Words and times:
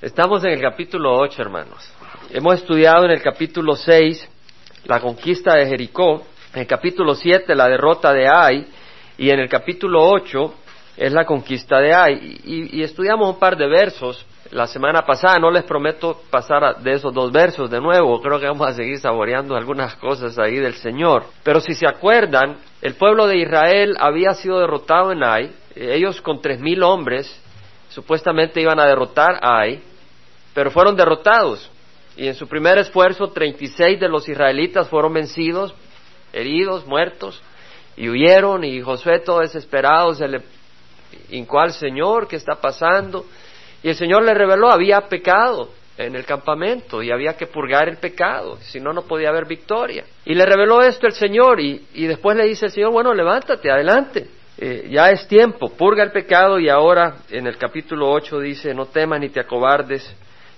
Estamos 0.00 0.44
en 0.44 0.52
el 0.52 0.60
capítulo 0.60 1.18
8, 1.18 1.42
hermanos. 1.42 1.92
Hemos 2.30 2.54
estudiado 2.54 3.04
en 3.04 3.10
el 3.10 3.20
capítulo 3.20 3.74
6 3.74 4.28
la 4.84 5.00
conquista 5.00 5.56
de 5.56 5.66
Jericó, 5.66 6.22
en 6.54 6.60
el 6.60 6.66
capítulo 6.68 7.16
7 7.16 7.52
la 7.56 7.68
derrota 7.68 8.12
de 8.12 8.28
Ai 8.28 8.64
y 9.18 9.30
en 9.30 9.40
el 9.40 9.48
capítulo 9.48 10.08
8 10.08 10.54
es 10.98 11.12
la 11.12 11.24
conquista 11.24 11.80
de 11.80 11.92
Ai. 11.92 12.40
Y, 12.44 12.80
estudiamos 12.80 13.28
un 13.28 13.40
par 13.40 13.56
de 13.56 13.66
versos 13.66 14.24
la 14.52 14.68
semana 14.68 15.04
pasada, 15.04 15.40
no 15.40 15.50
les 15.50 15.64
prometo 15.64 16.22
pasar 16.30 16.76
de 16.80 16.92
esos 16.92 17.12
dos 17.12 17.32
versos 17.32 17.68
de 17.68 17.80
nuevo, 17.80 18.20
creo 18.20 18.38
que 18.38 18.46
vamos 18.46 18.68
a 18.68 18.74
seguir 18.74 19.00
saboreando 19.00 19.56
algunas 19.56 19.96
cosas 19.96 20.38
ahí 20.38 20.58
del 20.58 20.74
Señor. 20.74 21.24
Pero 21.42 21.60
si 21.60 21.74
se 21.74 21.88
acuerdan, 21.88 22.56
el 22.82 22.94
pueblo 22.94 23.26
de 23.26 23.38
Israel 23.38 23.96
había 23.98 24.34
sido 24.34 24.60
derrotado 24.60 25.10
en 25.10 25.24
Ai, 25.24 25.50
ellos 25.74 26.20
con 26.20 26.40
tres 26.40 26.60
mil 26.60 26.84
hombres 26.84 27.42
supuestamente 27.88 28.60
iban 28.60 28.78
a 28.78 28.86
derrotar 28.86 29.38
a 29.42 29.60
Ai, 29.60 29.82
pero 30.54 30.70
fueron 30.70 30.96
derrotados. 30.96 31.70
Y 32.16 32.26
en 32.26 32.34
su 32.34 32.48
primer 32.48 32.78
esfuerzo, 32.78 33.28
36 33.28 34.00
de 34.00 34.08
los 34.08 34.28
israelitas 34.28 34.88
fueron 34.88 35.12
vencidos, 35.12 35.74
heridos, 36.32 36.86
muertos, 36.86 37.40
y 37.96 38.08
huyeron, 38.08 38.64
y 38.64 38.80
Josué 38.80 39.20
todo 39.20 39.40
desesperado 39.40 40.14
se 40.14 40.28
le 40.28 40.40
hincó 41.30 41.60
al 41.60 41.72
Señor, 41.72 42.28
¿qué 42.28 42.36
está 42.36 42.56
pasando? 42.56 43.24
Y 43.82 43.88
el 43.88 43.94
Señor 43.94 44.24
le 44.24 44.34
reveló, 44.34 44.70
había 44.70 45.00
pecado 45.02 45.70
en 45.96 46.14
el 46.14 46.24
campamento 46.24 47.02
y 47.02 47.10
había 47.10 47.36
que 47.36 47.46
purgar 47.46 47.88
el 47.88 47.96
pecado, 47.96 48.56
si 48.60 48.80
no, 48.80 48.92
no 48.92 49.02
podía 49.02 49.30
haber 49.30 49.46
victoria. 49.46 50.04
Y 50.24 50.34
le 50.34 50.46
reveló 50.46 50.82
esto 50.82 51.06
el 51.06 51.12
Señor 51.12 51.60
y, 51.60 51.86
y 51.94 52.06
después 52.06 52.36
le 52.36 52.44
dice 52.44 52.66
el 52.66 52.72
Señor, 52.72 52.92
bueno, 52.92 53.12
levántate, 53.12 53.70
adelante. 53.70 54.28
Eh, 54.60 54.88
ya 54.90 55.10
es 55.10 55.28
tiempo, 55.28 55.70
purga 55.70 56.02
el 56.02 56.10
pecado 56.10 56.58
y 56.58 56.68
ahora 56.68 57.18
en 57.30 57.46
el 57.46 57.56
capítulo 57.56 58.10
8 58.10 58.40
dice, 58.40 58.74
no 58.74 58.86
temas 58.86 59.20
ni 59.20 59.28
te 59.28 59.38
acobardes 59.38 60.12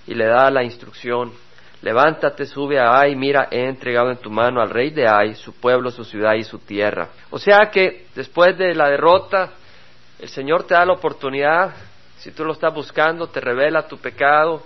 y 0.07 0.15
le 0.15 0.25
da 0.25 0.51
la 0.51 0.65
instrucción, 0.65 1.31
levántate, 1.83 2.47
sube 2.47 2.81
a 2.81 2.99
Ai, 2.99 3.15
mira, 3.15 3.49
he 3.51 3.69
entregado 3.69 4.11
en 4.11 4.17
tu 4.17 4.31
mano 4.31 4.63
al 4.63 4.71
rey 4.71 4.89
de 4.89 5.07
Ai, 5.07 5.35
su 5.35 5.53
pueblo, 5.53 5.91
su 5.91 6.03
ciudad 6.03 6.33
y 6.33 6.45
su 6.45 6.61
tierra. 6.61 7.11
O 7.29 7.39
sea 7.39 7.71
que 7.71 8.07
después 8.15 8.57
de 8.57 8.75
la 8.75 8.89
derrota, 8.89 9.51
el 10.19 10.31
Señor 10.31 10.65
te 10.65 10.73
da 10.73 10.87
la 10.87 10.95
oportunidad, 10.95 11.75
si 12.21 12.33
tú 12.33 12.47
lo 12.47 12.55
estás 12.55 12.73
buscando, 12.73 13.27
te 13.27 13.41
revela 13.41 13.87
tu 13.87 13.99
pecado, 13.99 14.63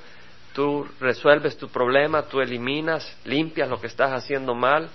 tú 0.52 0.86
resuelves 1.00 1.58
tu 1.58 1.68
problema, 1.68 2.22
tú 2.22 2.40
eliminas, 2.40 3.18
limpias 3.24 3.68
lo 3.68 3.80
que 3.80 3.88
estás 3.88 4.12
haciendo 4.12 4.54
mal, 4.54 4.88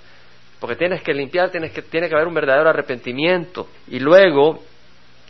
porque 0.59 0.75
tienes 0.75 1.01
que 1.01 1.13
limpiar, 1.13 1.49
tienes 1.49 1.71
que, 1.71 1.81
tiene 1.81 2.09
que 2.09 2.15
haber 2.15 2.27
un 2.27 2.33
verdadero 2.33 2.69
arrepentimiento. 2.69 3.67
Y 3.87 3.99
luego 3.99 4.59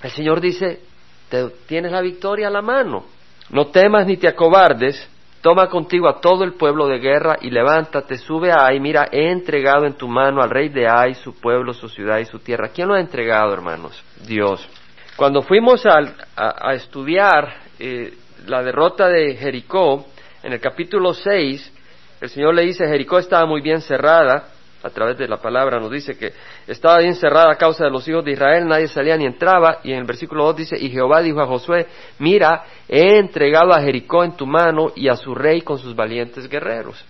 el 0.02 0.12
Señor 0.12 0.42
dice, 0.42 0.82
te, 1.30 1.50
tienes 1.68 1.92
la 1.92 2.02
victoria 2.02 2.48
a 2.48 2.52
la 2.52 2.62
mano, 2.62 3.06
no 3.52 3.68
temas 3.68 4.08
ni 4.08 4.18
te 4.18 4.28
acobardes, 4.28 5.08
toma 5.42 5.68
contigo 5.68 6.08
a 6.10 6.20
todo 6.20 6.44
el 6.44 6.54
pueblo 6.54 6.88
de 6.88 7.00
guerra 7.00 7.38
y 7.42 7.50
levántate, 7.50 8.18
sube 8.18 8.52
a 8.52 8.66
Ai, 8.66 8.80
mira, 8.80 9.08
he 9.12 9.32
entregado 9.32 9.86
en 9.86 9.94
tu 9.94 10.08
mano 10.08 10.42
al 10.42 10.50
rey 10.50 10.70
de 10.70 10.88
Ai, 10.88 11.16
su 11.16 11.40
pueblo, 11.40 11.74
su 11.74 11.90
ciudad 11.90 12.20
y 12.20 12.26
su 12.26 12.40
tierra. 12.40 12.70
¿Quién 12.70 12.88
lo 12.88 12.96
ha 12.96 13.00
entregado, 13.00 13.54
hermanos? 13.54 14.04
Dios. 14.26 14.68
Cuando 15.16 15.42
fuimos 15.42 15.86
a, 15.86 16.74
estudiar 16.74 17.54
eh, 17.78 18.14
la 18.48 18.64
derrota 18.64 19.08
de 19.08 19.36
Jericó, 19.36 20.06
en 20.44 20.54
el 20.54 20.62
capítulo 20.62 21.14
6, 21.14 21.74
el 22.22 22.30
Señor 22.30 22.56
le 22.56 22.64
dice, 22.64 22.88
Jericó 22.88 23.20
estaba 23.20 23.46
muy 23.46 23.62
bien 23.62 23.82
cerrada, 23.82 24.48
a 24.82 24.90
través 24.90 25.18
de 25.18 25.28
la 25.28 25.38
palabra 25.38 25.80
nos 25.80 25.92
dice 25.92 26.18
que 26.18 26.34
estaba 26.68 27.00
bien 27.00 27.16
cerrada 27.16 27.52
a 27.52 27.56
causa 27.56 27.84
de 27.84 27.92
los 27.92 28.08
hijos 28.08 28.24
de 28.24 28.32
Israel, 28.32 28.68
nadie 28.68 28.88
salía 28.88 29.18
ni 29.18 29.26
entraba, 29.26 29.80
y 29.84 29.92
en 29.92 30.00
el 30.00 30.06
versículo 30.06 30.46
2 30.46 30.56
dice, 30.56 30.78
y 30.80 30.90
Jehová 30.90 31.22
dijo 31.22 31.42
a 31.42 31.48
Josué, 31.48 31.88
mira, 32.20 32.64
he 32.88 33.18
entregado 33.18 33.74
a 33.74 33.82
Jericó 33.82 34.24
en 34.24 34.38
tu 34.38 34.46
mano 34.46 34.92
y 34.96 35.10
a 35.10 35.16
su 35.16 35.36
rey 35.36 35.62
con 35.62 35.80
sus 35.80 35.96
valientes 35.96 36.48
guerreros. 36.48 37.04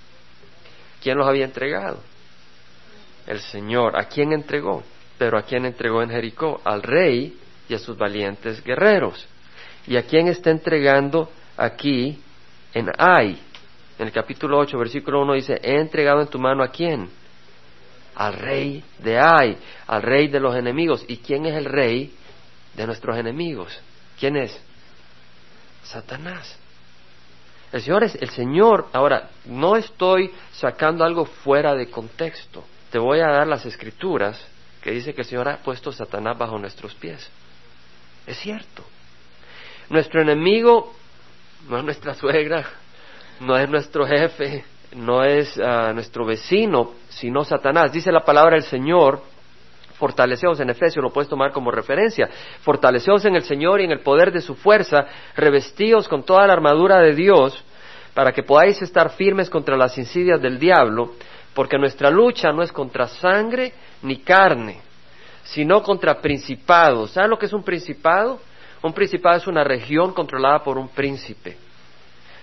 ¿Quién 1.02 1.18
los 1.18 1.28
había 1.28 1.46
entregado? 1.46 2.00
El 3.28 3.40
Señor. 3.40 3.98
¿A 3.98 4.06
quién 4.06 4.34
entregó? 4.34 4.84
Pero 5.18 5.38
¿a 5.38 5.44
quién 5.44 5.66
entregó 5.66 6.02
en 6.02 6.10
Jericó? 6.10 6.60
Al 6.64 6.82
rey 6.82 7.38
y 7.70 7.74
a 7.74 7.80
sus 7.80 7.98
valientes 7.98 8.64
guerreros. 8.64 9.28
¿Y 9.88 9.96
a 9.96 10.04
quién 10.04 10.28
está 10.28 10.50
entregando 10.50 11.30
aquí 11.56 12.20
en 12.74 12.90
Ai? 12.98 13.40
En 13.98 14.08
el 14.08 14.12
capítulo 14.12 14.58
8, 14.60 14.78
versículo 14.78 15.22
1 15.22 15.34
dice, 15.34 15.60
he 15.62 15.80
entregado 15.80 16.22
en 16.22 16.28
tu 16.28 16.40
mano 16.40 16.64
a 16.64 16.70
quién? 16.70 17.10
Al 18.16 18.34
rey 18.34 18.84
de 19.00 19.20
Ai, 19.20 19.58
al 19.88 20.02
rey 20.02 20.28
de 20.28 20.40
los 20.40 20.56
enemigos. 20.56 21.04
¿Y 21.08 21.18
quién 21.18 21.46
es 21.46 21.56
el 21.56 21.66
rey 21.66 22.14
de 22.76 22.86
nuestros 22.86 23.18
enemigos? 23.18 23.80
¿Quién 24.20 24.38
es? 24.38 24.60
Satanás. 25.84 26.58
El 27.72 27.82
Señor 27.82 28.04
es 28.04 28.16
el 28.16 28.30
Señor. 28.30 28.88
Ahora, 28.94 29.30
no 29.46 29.76
estoy 29.76 30.32
sacando 30.52 31.04
algo 31.04 31.26
fuera 31.26 31.76
de 31.76 31.90
contexto. 31.90 32.64
Te 32.92 32.98
voy 32.98 33.20
a 33.20 33.28
dar 33.28 33.48
las 33.48 33.66
escrituras 33.66 34.44
que 34.82 34.92
dice 34.92 35.14
que 35.14 35.22
el 35.22 35.28
Señor 35.28 35.48
ha 35.50 35.58
puesto 35.58 35.92
Satanás 35.92 36.38
bajo 36.38 36.58
nuestros 36.58 36.96
pies. 36.96 37.30
Es 38.26 38.38
cierto. 38.40 38.84
Nuestro 39.90 40.22
enemigo 40.22 40.94
no 41.68 41.78
es 41.80 41.84
nuestra 41.84 42.14
suegra, 42.14 42.66
no 43.40 43.58
es 43.58 43.70
nuestro 43.70 44.06
jefe, 44.06 44.64
no 44.94 45.24
es 45.24 45.58
ah, 45.60 45.92
nuestro 45.94 46.26
vecino, 46.26 46.92
sino 47.10 47.44
Satanás. 47.44 47.92
Dice 47.92 48.12
la 48.12 48.24
palabra 48.24 48.56
del 48.56 48.64
Señor, 48.64 49.22
fortaleceos 49.98 50.60
en 50.60 50.70
Efesios, 50.70 51.04
lo 51.04 51.12
puedes 51.12 51.30
tomar 51.30 51.52
como 51.52 51.72
referencia, 51.72 52.30
fortaleceos 52.62 53.26
en 53.26 53.36
el 53.36 53.44
Señor 53.44 53.82
y 53.82 53.86
en 53.86 53.92
el 53.92 54.00
poder 54.00 54.32
de 54.32 54.42
su 54.42 54.56
fuerza, 54.56 55.06
revestíos 55.36 56.08
con 56.08 56.24
toda 56.24 56.48
la 56.48 56.54
armadura 56.54 57.00
de 57.00 57.14
Dios, 57.14 57.64
para 58.14 58.32
que 58.32 58.44
podáis 58.44 58.82
estar 58.82 59.12
firmes 59.12 59.50
contra 59.50 59.78
las 59.78 59.98
insidias 59.98 60.42
del 60.42 60.58
diablo, 60.58 61.14
porque 61.54 61.78
nuestra 61.78 62.10
lucha 62.10 62.52
no 62.52 62.64
es 62.64 62.72
contra 62.72 63.08
sangre 63.08 63.74
ni 64.02 64.20
carne, 64.20 64.80
sino 65.44 65.84
contra 65.84 66.20
principados. 66.22 67.12
¿Sabes 67.12 67.30
lo 67.30 67.38
que 67.38 67.46
es 67.46 67.54
un 67.54 67.64
principado? 67.64 68.40
Un 68.82 68.94
principado 68.94 69.38
es 69.38 69.48
una 69.48 69.64
región 69.64 70.14
controlada 70.14 70.64
por 70.64 70.78
un 70.78 70.88
príncipe. 70.90 71.58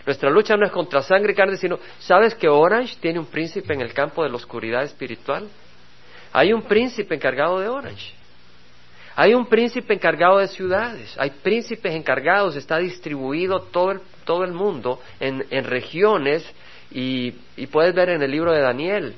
Nuestra 0.06 0.30
lucha 0.30 0.56
no 0.56 0.64
es 0.64 0.70
contra 0.70 1.02
sangre 1.02 1.32
y 1.32 1.34
carne, 1.34 1.56
sino, 1.56 1.80
¿sabes 1.98 2.34
que 2.36 2.48
Orange 2.48 2.96
tiene 3.00 3.18
un 3.18 3.26
príncipe 3.26 3.74
en 3.74 3.80
el 3.80 3.92
campo 3.92 4.22
de 4.22 4.30
la 4.30 4.36
oscuridad 4.36 4.84
espiritual? 4.84 5.48
Hay 6.32 6.52
un 6.52 6.62
príncipe 6.62 7.16
encargado 7.16 7.58
de 7.58 7.68
Orange. 7.68 8.14
Hay 9.16 9.34
un 9.34 9.46
príncipe 9.46 9.94
encargado 9.94 10.38
de 10.38 10.46
ciudades, 10.46 11.16
hay 11.18 11.30
príncipes 11.30 11.94
encargados, 11.94 12.54
está 12.54 12.76
distribuido 12.76 13.62
todo 13.62 13.92
el, 13.92 14.00
todo 14.24 14.44
el 14.44 14.52
mundo 14.52 15.00
en, 15.18 15.44
en 15.50 15.64
regiones 15.64 16.44
y, 16.90 17.34
y, 17.56 17.66
puedes 17.66 17.94
ver 17.94 18.10
en 18.10 18.22
el 18.22 18.30
libro 18.30 18.52
de 18.52 18.60
Daniel 18.60 19.14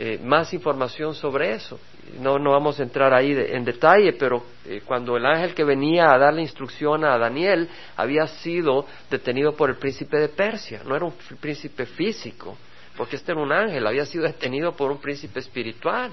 eh, 0.00 0.20
más 0.22 0.54
información 0.54 1.12
sobre 1.16 1.54
eso. 1.54 1.80
No, 2.20 2.38
no 2.38 2.52
vamos 2.52 2.78
a 2.78 2.84
entrar 2.84 3.12
ahí 3.12 3.32
en 3.32 3.64
detalle, 3.64 4.12
pero 4.12 4.44
eh, 4.64 4.82
cuando 4.84 5.16
el 5.16 5.26
ángel 5.26 5.54
que 5.54 5.64
venía 5.64 6.12
a 6.12 6.18
dar 6.18 6.32
la 6.32 6.40
instrucción 6.40 7.04
a 7.04 7.18
Daniel 7.18 7.68
había 7.96 8.28
sido 8.28 8.86
detenido 9.10 9.56
por 9.56 9.70
el 9.70 9.76
príncipe 9.76 10.16
de 10.18 10.28
Persia, 10.28 10.82
no 10.86 10.94
era 10.94 11.04
un 11.04 11.14
príncipe 11.40 11.84
físico, 11.84 12.56
porque 12.96 13.16
este 13.16 13.32
era 13.32 13.40
un 13.40 13.50
ángel, 13.50 13.84
había 13.88 14.06
sido 14.06 14.22
detenido 14.22 14.70
por 14.70 14.92
un 14.92 14.98
príncipe 14.98 15.40
espiritual. 15.40 16.12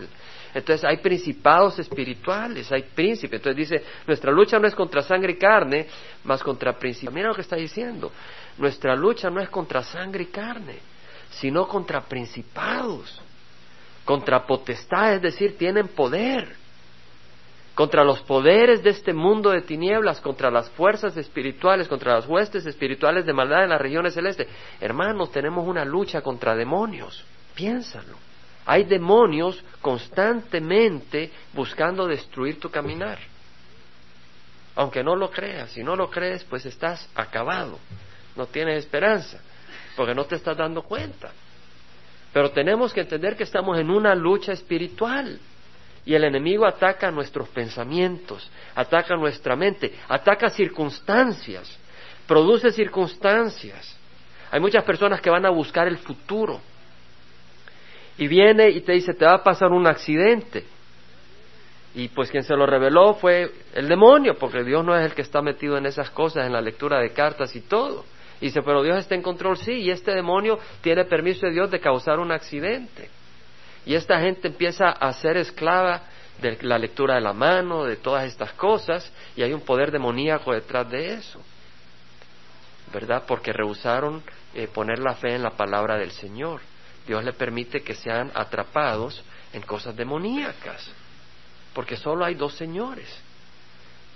Entonces 0.56 0.84
hay 0.84 0.98
principados 0.98 1.78
espirituales, 1.78 2.72
hay 2.72 2.84
príncipes. 2.96 3.40
Entonces 3.40 3.70
dice, 3.70 3.86
nuestra 4.08 4.32
lucha 4.32 4.58
no 4.58 4.68
es 4.68 4.74
contra 4.74 5.04
sangre 5.04 5.34
y 5.34 5.38
carne, 5.38 5.86
más 6.24 6.42
contra 6.42 6.74
príncipes. 6.74 7.14
Mira 7.14 7.28
lo 7.28 7.36
que 7.36 7.42
está 7.42 7.56
diciendo, 7.56 8.12
nuestra 8.58 8.96
lucha 8.96 9.30
no 9.30 9.42
es 9.42 9.50
contra 9.50 9.84
sangre 9.84 10.24
y 10.24 10.28
carne, 10.28 10.80
sino 11.30 11.68
contra 11.68 12.02
principados 12.02 13.22
contra 14.06 14.46
potestades, 14.46 15.18
es 15.18 15.22
decir, 15.34 15.58
tienen 15.58 15.88
poder, 15.90 16.56
contra 17.74 18.04
los 18.06 18.22
poderes 18.22 18.82
de 18.84 18.92
este 18.92 19.14
mundo 19.14 19.50
de 19.50 19.62
tinieblas, 19.62 20.22
contra 20.22 20.50
las 20.50 20.70
fuerzas 20.70 21.18
espirituales, 21.18 21.90
contra 21.90 22.14
las 22.14 22.28
huestes 22.28 22.66
espirituales 22.66 23.26
de 23.26 23.34
maldad 23.34 23.64
en 23.64 23.72
las 23.72 23.82
regiones 23.82 24.14
celestes. 24.14 24.48
Hermanos, 24.80 25.32
tenemos 25.32 25.68
una 25.68 25.84
lucha 25.84 26.22
contra 26.22 26.56
demonios, 26.56 27.26
piénsalo. 27.54 28.16
Hay 28.66 28.86
demonios 28.86 29.62
constantemente 29.82 31.32
buscando 31.54 32.08
destruir 32.08 32.60
tu 32.60 32.70
caminar. 32.70 33.20
Aunque 34.76 35.04
no 35.04 35.16
lo 35.16 35.30
creas, 35.30 35.72
si 35.72 35.84
no 35.84 35.96
lo 35.96 36.10
crees, 36.10 36.44
pues 36.46 36.66
estás 36.66 37.10
acabado, 37.16 37.80
no 38.36 38.46
tienes 38.46 38.80
esperanza, 38.80 39.40
porque 39.96 40.16
no 40.16 40.26
te 40.26 40.36
estás 40.36 40.58
dando 40.58 40.82
cuenta. 40.82 41.32
Pero 42.36 42.52
tenemos 42.52 42.94
que 42.94 43.00
entender 43.00 43.38
que 43.38 43.44
estamos 43.44 43.80
en 43.80 43.90
una 43.90 44.14
lucha 44.14 44.52
espiritual. 44.52 45.40
Y 46.06 46.16
el 46.16 46.26
enemigo 46.26 46.66
ataca 46.66 47.10
nuestros 47.10 47.48
pensamientos, 47.48 48.52
ataca 48.76 49.16
nuestra 49.16 49.56
mente, 49.56 49.94
ataca 50.10 50.50
circunstancias, 50.50 51.80
produce 52.28 52.74
circunstancias. 52.74 53.98
Hay 54.52 54.60
muchas 54.60 54.84
personas 54.84 55.22
que 55.22 55.30
van 55.30 55.46
a 55.46 55.50
buscar 55.50 55.88
el 55.88 55.98
futuro. 55.98 56.60
Y 58.18 58.28
viene 58.28 58.70
y 58.70 58.82
te 58.82 58.92
dice, 58.92 59.14
te 59.14 59.24
va 59.24 59.36
a 59.36 59.44
pasar 59.44 59.72
un 59.72 59.88
accidente. 59.88 60.66
Y 61.94 62.10
pues 62.10 62.30
quien 62.30 62.44
se 62.44 62.58
lo 62.58 62.66
reveló 62.66 63.14
fue 63.14 63.50
el 63.74 63.88
demonio, 63.88 64.36
porque 64.38 64.62
Dios 64.62 64.84
no 64.84 64.94
es 64.94 65.06
el 65.06 65.14
que 65.14 65.22
está 65.22 65.42
metido 65.42 65.78
en 65.78 65.86
esas 65.86 66.10
cosas, 66.10 66.46
en 66.46 66.52
la 66.52 66.60
lectura 66.60 67.00
de 67.00 67.14
cartas 67.14 67.56
y 67.56 67.62
todo. 67.62 68.04
Y 68.42 68.46
dice, 68.46 68.62
pero 68.62 68.84
Dios 68.84 68.98
está 68.98 69.16
en 69.16 69.22
control, 69.22 69.58
sí, 69.58 69.72
y 69.72 69.92
este 69.92 70.12
demonio 70.12 70.60
tiene 70.82 71.06
permiso 71.06 71.46
de 71.46 71.54
Dios 71.54 71.72
de 71.72 71.80
causar 71.80 72.20
un 72.20 72.32
accidente. 72.32 73.10
Y 73.86 73.96
esta 73.96 74.20
gente 74.20 74.48
empieza 74.48 74.90
a 74.90 75.14
ser 75.14 75.38
esclava 75.38 76.02
de 76.42 76.58
la 76.62 76.78
lectura 76.78 77.16
de 77.16 77.22
la 77.22 77.34
mano, 77.34 77.86
de 77.86 77.96
todas 77.98 78.26
estas 78.26 78.52
cosas, 78.54 79.12
y 79.36 79.42
hay 79.42 79.54
un 79.54 79.62
poder 79.62 79.92
demoníaco 79.92 80.54
detrás 80.54 80.90
de 80.90 81.14
eso. 81.14 81.42
¿Verdad? 82.92 83.24
Porque 83.28 83.54
rehusaron 83.54 84.24
eh, 84.54 84.68
poner 84.68 85.00
la 85.00 85.16
fe 85.16 85.36
en 85.36 85.44
la 85.44 85.52
palabra 85.52 85.98
del 85.98 86.12
Señor. 86.12 86.62
Dios 87.08 87.24
le 87.24 87.34
permite 87.34 87.82
que 87.82 87.94
sean 87.94 88.32
atrapados 88.34 89.24
en 89.54 89.62
cosas 89.62 89.96
demoníacas, 89.96 90.92
porque 91.74 91.96
solo 91.96 92.26
hay 92.26 92.36
dos 92.36 92.56
señores, 92.56 93.08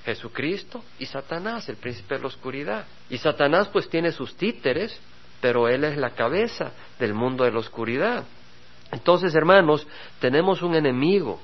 Jesucristo 0.05 0.83
y 0.97 1.05
Satanás, 1.05 1.67
el 1.69 1.77
príncipe 1.77 2.15
de 2.15 2.21
la 2.21 2.27
oscuridad. 2.27 2.85
Y 3.09 3.17
Satanás 3.17 3.67
pues 3.69 3.89
tiene 3.89 4.11
sus 4.11 4.35
títeres, 4.35 4.99
pero 5.41 5.67
él 5.67 5.83
es 5.83 5.97
la 5.97 6.11
cabeza 6.11 6.71
del 6.99 7.13
mundo 7.13 7.43
de 7.43 7.51
la 7.51 7.59
oscuridad. 7.59 8.23
Entonces, 8.91 9.35
hermanos, 9.35 9.85
tenemos 10.19 10.61
un 10.61 10.75
enemigo 10.75 11.39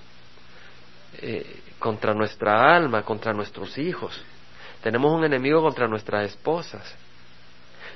eh, 1.22 1.62
contra 1.80 2.14
nuestra 2.14 2.76
alma, 2.76 3.04
contra 3.04 3.34
nuestros 3.34 3.78
hijos. 3.78 4.20
Tenemos 4.82 5.14
un 5.14 5.24
enemigo 5.24 5.62
contra 5.62 5.88
nuestras 5.88 6.30
esposas. 6.30 6.96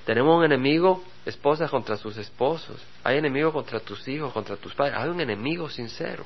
Tenemos 0.05 0.37
un 0.37 0.43
enemigo, 0.43 1.03
esposas 1.25 1.69
contra 1.69 1.97
sus 1.97 2.17
esposos. 2.17 2.77
Hay 3.03 3.17
enemigo 3.17 3.51
contra 3.51 3.79
tus 3.79 4.07
hijos, 4.07 4.31
contra 4.33 4.55
tus 4.55 4.73
padres. 4.73 4.97
Hay 4.97 5.09
un 5.09 5.21
enemigo 5.21 5.69
sincero. 5.69 6.25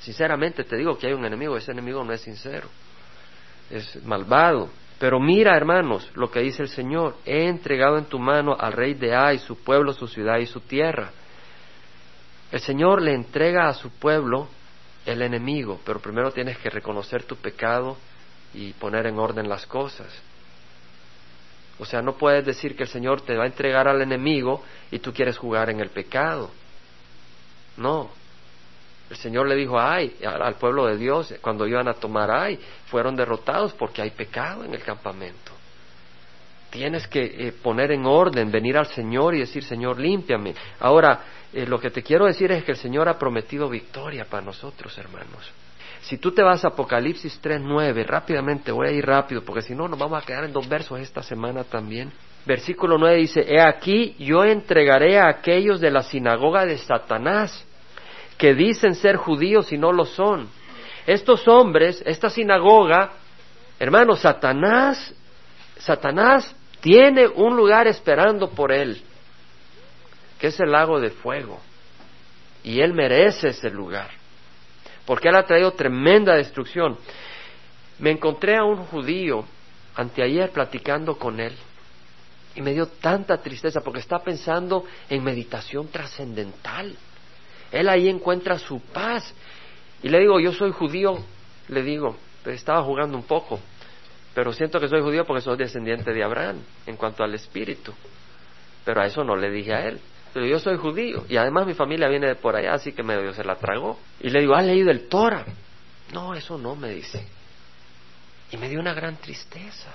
Sinceramente 0.00 0.64
te 0.64 0.76
digo 0.76 0.98
que 0.98 1.06
hay 1.06 1.12
un 1.12 1.24
enemigo. 1.24 1.56
Ese 1.56 1.72
enemigo 1.72 2.02
no 2.04 2.12
es 2.12 2.20
sincero. 2.20 2.68
Es 3.72 4.04
malvado. 4.04 4.68
Pero 4.98 5.18
mira, 5.18 5.56
hermanos, 5.56 6.08
lo 6.14 6.30
que 6.30 6.40
dice 6.40 6.62
el 6.62 6.68
Señor. 6.68 7.16
He 7.24 7.48
entregado 7.48 7.98
en 7.98 8.04
tu 8.04 8.18
mano 8.20 8.54
al 8.56 8.72
rey 8.72 8.94
de 8.94 9.16
Ai, 9.16 9.38
su 9.38 9.56
pueblo, 9.56 9.92
su 9.92 10.06
ciudad 10.06 10.38
y 10.38 10.46
su 10.46 10.60
tierra. 10.60 11.10
El 12.52 12.60
Señor 12.60 13.02
le 13.02 13.14
entrega 13.14 13.68
a 13.68 13.74
su 13.74 13.90
pueblo 13.90 14.46
el 15.06 15.22
enemigo, 15.22 15.80
pero 15.84 16.00
primero 16.00 16.30
tienes 16.30 16.58
que 16.58 16.70
reconocer 16.70 17.24
tu 17.24 17.36
pecado 17.36 17.96
y 18.54 18.74
poner 18.74 19.06
en 19.06 19.18
orden 19.18 19.48
las 19.48 19.66
cosas. 19.66 20.06
O 21.78 21.84
sea, 21.84 22.02
no 22.02 22.12
puedes 22.12 22.44
decir 22.44 22.76
que 22.76 22.84
el 22.84 22.88
Señor 22.88 23.22
te 23.22 23.36
va 23.36 23.44
a 23.44 23.46
entregar 23.46 23.88
al 23.88 24.02
enemigo 24.02 24.62
y 24.90 24.98
tú 24.98 25.12
quieres 25.12 25.38
jugar 25.38 25.70
en 25.70 25.80
el 25.80 25.88
pecado. 25.88 26.50
No. 27.76 28.10
El 29.12 29.18
Señor 29.18 29.46
le 29.46 29.54
dijo, 29.54 29.78
ay, 29.78 30.16
al 30.24 30.54
pueblo 30.54 30.86
de 30.86 30.96
Dios, 30.96 31.34
cuando 31.42 31.66
iban 31.66 31.86
a 31.86 31.92
tomar 31.92 32.30
ay, 32.30 32.58
fueron 32.86 33.14
derrotados 33.14 33.74
porque 33.74 34.00
hay 34.00 34.08
pecado 34.08 34.64
en 34.64 34.72
el 34.72 34.82
campamento. 34.82 35.52
Tienes 36.70 37.06
que 37.08 37.22
eh, 37.22 37.52
poner 37.52 37.92
en 37.92 38.06
orden, 38.06 38.50
venir 38.50 38.78
al 38.78 38.86
Señor 38.86 39.34
y 39.34 39.40
decir, 39.40 39.64
Señor, 39.64 40.00
límpiame. 40.00 40.54
Ahora, 40.80 41.20
eh, 41.52 41.66
lo 41.66 41.78
que 41.78 41.90
te 41.90 42.02
quiero 42.02 42.24
decir 42.24 42.52
es 42.52 42.64
que 42.64 42.72
el 42.72 42.78
Señor 42.78 43.06
ha 43.06 43.18
prometido 43.18 43.68
victoria 43.68 44.24
para 44.24 44.46
nosotros, 44.46 44.96
hermanos. 44.96 45.52
Si 46.00 46.16
tú 46.16 46.32
te 46.32 46.42
vas 46.42 46.64
a 46.64 46.68
Apocalipsis 46.68 47.38
3.9, 47.42 48.06
rápidamente, 48.06 48.72
voy 48.72 48.88
a 48.88 48.92
ir 48.92 49.04
rápido, 49.04 49.42
porque 49.44 49.60
si 49.60 49.74
no 49.74 49.88
nos 49.88 49.98
vamos 49.98 50.22
a 50.22 50.24
quedar 50.24 50.44
en 50.44 50.54
dos 50.54 50.66
versos 50.66 50.98
esta 51.00 51.22
semana 51.22 51.64
también. 51.64 52.10
Versículo 52.46 52.96
9 52.96 53.16
dice, 53.16 53.44
He 53.46 53.60
aquí, 53.60 54.16
yo 54.18 54.42
entregaré 54.42 55.18
a 55.18 55.28
aquellos 55.28 55.82
de 55.82 55.90
la 55.90 56.02
sinagoga 56.02 56.64
de 56.64 56.78
Satanás, 56.78 57.66
que 58.38 58.54
dicen 58.54 58.94
ser 58.94 59.16
judíos 59.16 59.72
y 59.72 59.78
no 59.78 59.92
lo 59.92 60.04
son. 60.04 60.48
Estos 61.06 61.46
hombres, 61.48 62.02
esta 62.06 62.30
sinagoga, 62.30 63.12
hermanos, 63.78 64.20
Satanás, 64.20 65.14
Satanás 65.78 66.54
tiene 66.80 67.26
un 67.26 67.56
lugar 67.56 67.86
esperando 67.86 68.50
por 68.50 68.72
él, 68.72 69.02
que 70.38 70.48
es 70.48 70.60
el 70.60 70.70
lago 70.70 71.00
de 71.00 71.10
fuego. 71.10 71.60
Y 72.64 72.80
él 72.80 72.94
merece 72.94 73.48
ese 73.48 73.70
lugar, 73.70 74.10
porque 75.04 75.28
él 75.28 75.36
ha 75.36 75.44
traído 75.44 75.72
tremenda 75.72 76.34
destrucción. 76.34 76.96
Me 77.98 78.10
encontré 78.10 78.56
a 78.56 78.64
un 78.64 78.84
judío 78.86 79.44
anteayer 79.96 80.50
platicando 80.50 81.18
con 81.18 81.40
él 81.40 81.54
y 82.54 82.62
me 82.62 82.72
dio 82.72 82.86
tanta 82.86 83.38
tristeza 83.38 83.80
porque 83.80 84.00
está 84.00 84.18
pensando 84.18 84.84
en 85.08 85.24
meditación 85.24 85.88
trascendental. 85.88 86.96
Él 87.72 87.88
ahí 87.88 88.08
encuentra 88.08 88.58
su 88.58 88.80
paz. 88.80 89.34
Y 90.02 90.08
le 90.08 90.20
digo, 90.20 90.38
yo 90.40 90.52
soy 90.52 90.72
judío, 90.72 91.18
le 91.68 91.82
digo, 91.82 92.16
estaba 92.46 92.82
jugando 92.82 93.16
un 93.16 93.24
poco. 93.24 93.60
Pero 94.34 94.52
siento 94.52 94.80
que 94.80 94.88
soy 94.88 95.02
judío 95.02 95.24
porque 95.24 95.42
soy 95.42 95.56
descendiente 95.56 96.12
de 96.12 96.22
Abraham 96.22 96.60
en 96.86 96.96
cuanto 96.96 97.22
al 97.22 97.34
espíritu. 97.34 97.92
Pero 98.84 99.00
a 99.00 99.06
eso 99.06 99.24
no 99.24 99.36
le 99.36 99.50
dije 99.50 99.74
a 99.74 99.88
él. 99.88 100.00
Pero 100.32 100.46
yo 100.46 100.58
soy 100.58 100.78
judío 100.78 101.24
y 101.28 101.36
además 101.36 101.66
mi 101.66 101.74
familia 101.74 102.08
viene 102.08 102.26
de 102.26 102.34
por 102.36 102.56
allá, 102.56 102.74
así 102.74 102.92
que 102.92 103.02
medio 103.02 103.32
se 103.34 103.44
la 103.44 103.56
tragó. 103.56 103.98
Y 104.20 104.30
le 104.30 104.40
digo, 104.40 104.54
¿has 104.54 104.64
leído 104.64 104.90
el 104.90 105.08
Torah? 105.08 105.44
No, 106.12 106.34
eso 106.34 106.56
no, 106.56 106.74
me 106.74 106.90
dice. 106.90 107.26
Y 108.50 108.56
me 108.56 108.68
dio 108.68 108.80
una 108.80 108.94
gran 108.94 109.16
tristeza. 109.16 109.90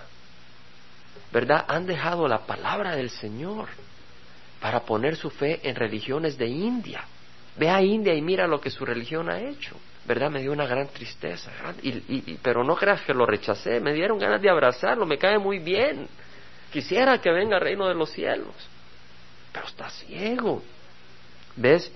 ¿Verdad? 1.32 1.66
Han 1.68 1.88
dejado 1.88 2.28
la 2.28 2.46
palabra 2.46 2.96
del 2.96 3.10
Señor 3.10 3.68
para 4.62 4.82
poner 4.82 5.16
su 5.16 5.30
fe 5.30 5.60
en 5.64 5.76
religiones 5.76 6.38
de 6.38 6.48
India. 6.48 7.04
Ve 7.58 7.70
a 7.70 7.82
India 7.82 8.14
y 8.14 8.22
mira 8.22 8.48
lo 8.48 8.62
que 8.62 8.70
su 8.70 8.86
religión 8.86 9.30
ha 9.30 9.40
hecho. 9.40 9.76
¿verdad? 10.08 10.32
Me 10.32 10.42
dio 10.42 10.54
una 10.54 10.66
gran 10.66 10.88
tristeza. 10.88 11.52
Y, 11.84 12.38
pero 12.42 12.64
no 12.64 12.76
creas 12.76 13.02
que 13.02 13.14
lo 13.14 13.26
rechacé, 13.26 13.82
me 13.82 13.94
dieron 13.94 14.18
ganas 14.18 14.42
de 14.42 14.50
abrazarlo, 14.50 15.06
me 15.06 15.18
cae 15.18 15.38
muy 15.38 15.60
bien. 15.60 16.08
Quisiera 16.72 17.20
que 17.20 17.30
venga 17.30 17.58
al 17.58 17.62
reino 17.62 17.88
de 17.88 17.94
los 17.94 18.10
cielos, 18.12 18.56
pero 19.52 19.68
está 19.68 19.90
ciego. 19.90 20.64
¿Ves? 21.58 21.92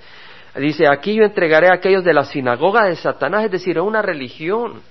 Dice, 0.55 0.87
aquí 0.87 1.15
yo 1.15 1.23
entregaré 1.23 1.69
a 1.69 1.75
aquellos 1.75 2.03
de 2.03 2.13
la 2.13 2.25
sinagoga 2.25 2.85
de 2.85 2.97
Satanás, 2.97 3.45
es 3.45 3.51
decir, 3.51 3.77
a 3.77 3.83
una 3.83 4.01
religión. 4.01 4.81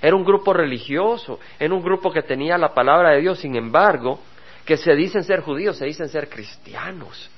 Era 0.00 0.14
un 0.14 0.24
grupo 0.24 0.52
religioso, 0.52 1.40
era 1.58 1.74
un 1.74 1.82
grupo 1.82 2.12
que 2.12 2.22
tenía 2.22 2.56
la 2.56 2.72
palabra 2.72 3.10
de 3.12 3.20
Dios, 3.20 3.40
sin 3.40 3.56
embargo, 3.56 4.20
que 4.64 4.76
se 4.76 4.94
dicen 4.94 5.24
ser 5.24 5.40
judíos, 5.40 5.76
se 5.76 5.86
dicen 5.86 6.08
ser 6.08 6.28
cristianos. 6.28 7.30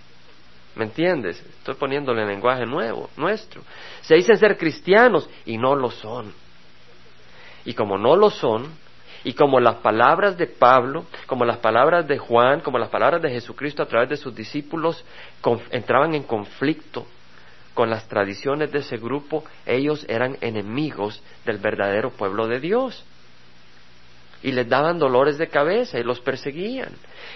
¿Me 0.76 0.84
entiendes? 0.84 1.43
Estoy 1.58 1.75
poniéndole 1.75 2.26
lenguaje 2.26 2.67
nuevo, 2.67 3.08
nuestro. 3.17 3.62
Se 4.02 4.14
dicen 4.14 4.37
ser 4.37 4.58
cristianos 4.58 5.28
y 5.46 5.56
no 5.56 5.75
lo 5.75 5.90
son. 5.90 6.32
Y 7.64 7.73
como 7.73 7.96
no 7.96 8.14
lo 8.14 8.31
son, 8.31 8.69
y 9.25 9.32
como 9.32 9.58
las 9.58 9.76
palabras 9.76 10.37
de 10.37 10.46
Pablo, 10.46 11.06
como 11.26 11.44
las 11.44 11.56
palabras 11.56 12.06
de 12.06 12.19
Juan, 12.19 12.61
como 12.61 12.78
las 12.78 12.90
palabras 12.90 13.23
de 13.23 13.31
Jesucristo 13.31 13.82
a 13.82 13.87
través 13.87 14.11
de 14.11 14.17
sus 14.17 14.34
discípulos 14.37 15.05
entraban 15.71 16.14
en 16.14 16.23
conflicto 16.23 17.06
con 17.75 17.90
las 17.90 18.06
tradiciones 18.06 18.71
de 18.71 18.78
ese 18.78 18.99
grupo, 18.99 19.45
ellos 19.64 20.04
eran 20.09 20.37
enemigos 20.42 21.23
del 21.45 21.59
verdadero 21.59 22.11
pueblo 22.11 22.47
de 22.47 22.61
Dios. 22.61 23.04
Y 24.42 24.52
les 24.52 24.68
daban 24.68 24.99
dolores 24.99 25.38
de 25.38 25.49
cabeza 25.49 25.99
y 25.99 26.04
los 26.04 26.21
perseguían. 26.21 26.92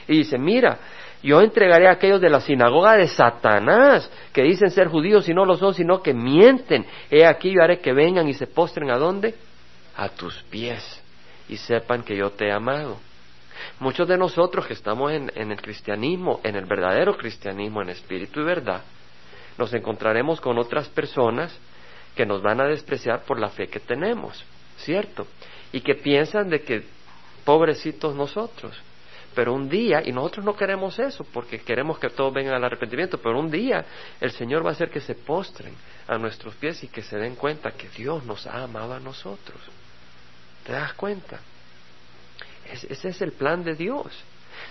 Y 0.07 0.19
dice, 0.19 0.39
mira, 0.39 0.79
yo 1.23 1.41
entregaré 1.41 1.89
a 1.89 1.93
aquellos 1.93 2.21
de 2.21 2.31
la 2.31 2.41
sinagoga 2.41 2.97
de 2.97 3.09
Satanás, 3.09 4.11
que 4.33 4.43
dicen 4.43 4.71
ser 4.71 4.89
judíos 4.89 5.29
y 5.29 5.35
no 5.35 5.45
lo 5.45 5.57
son, 5.57 5.75
sino 5.75 6.03
que 6.03 6.15
mienten. 6.15 6.87
He 7.11 7.27
aquí 7.27 7.53
yo 7.53 7.63
haré 7.63 7.81
que 7.81 7.93
vengan 7.93 8.29
y 8.29 8.35
se 8.35 8.47
postren 8.47 8.91
a 8.91 8.97
dónde? 8.97 9.35
A 9.97 10.09
tus 10.09 10.43
pies 10.45 11.03
y 11.49 11.57
sepan 11.57 12.03
que 12.03 12.17
yo 12.17 12.31
te 12.31 12.47
he 12.47 12.53
amado. 12.53 12.99
Muchos 13.81 14.09
de 14.09 14.17
nosotros 14.17 14.67
que 14.67 14.73
estamos 14.73 15.13
en, 15.13 15.31
en 15.35 15.51
el 15.51 15.61
cristianismo, 15.61 16.41
en 16.45 16.57
el 16.57 16.65
verdadero 16.65 17.17
cristianismo, 17.17 17.83
en 17.83 17.91
espíritu 17.91 18.41
y 18.41 18.45
verdad, 18.45 18.83
nos 19.59 19.75
encontraremos 19.75 20.41
con 20.41 20.59
otras 20.59 20.89
personas 20.89 21.55
que 22.15 22.25
nos 22.25 22.41
van 22.41 22.61
a 22.61 22.67
despreciar 22.67 23.25
por 23.25 23.39
la 23.39 23.49
fe 23.49 23.67
que 23.67 23.81
tenemos, 23.81 24.43
¿cierto? 24.79 25.27
Y 25.73 25.81
que 25.81 25.97
piensan 25.97 26.49
de 26.49 26.63
que 26.63 26.85
pobrecitos 27.45 28.15
nosotros, 28.15 28.81
pero 29.35 29.55
un 29.55 29.69
día, 29.69 30.03
y 30.05 30.13
nosotros 30.13 30.45
no 30.45 30.57
queremos 30.57 30.99
eso, 30.99 31.25
porque 31.33 31.61
queremos 31.61 31.99
que 31.99 32.11
todos 32.11 32.33
vengan 32.33 32.55
al 32.55 32.65
arrepentimiento, 32.65 33.19
pero 33.19 33.39
un 33.39 33.51
día 33.51 33.85
el 34.21 34.31
Señor 34.33 34.65
va 34.65 34.71
a 34.71 34.73
hacer 34.73 34.91
que 34.91 35.01
se 35.01 35.15
postren 35.15 35.75
a 36.09 36.19
nuestros 36.19 36.55
pies 36.57 36.83
y 36.85 36.89
que 36.89 37.03
se 37.03 37.17
den 37.17 37.37
cuenta 37.37 37.73
que 37.73 37.89
Dios 37.89 38.25
nos 38.25 38.47
ha 38.47 38.63
amado 38.63 38.95
a 38.95 39.01
nosotros. 39.01 39.61
¿Te 40.67 40.73
das 40.73 40.93
cuenta? 40.95 41.41
ese 42.73 43.09
es 43.09 43.21
el 43.21 43.33
plan 43.33 43.65
de 43.65 43.75
Dios. 43.75 44.07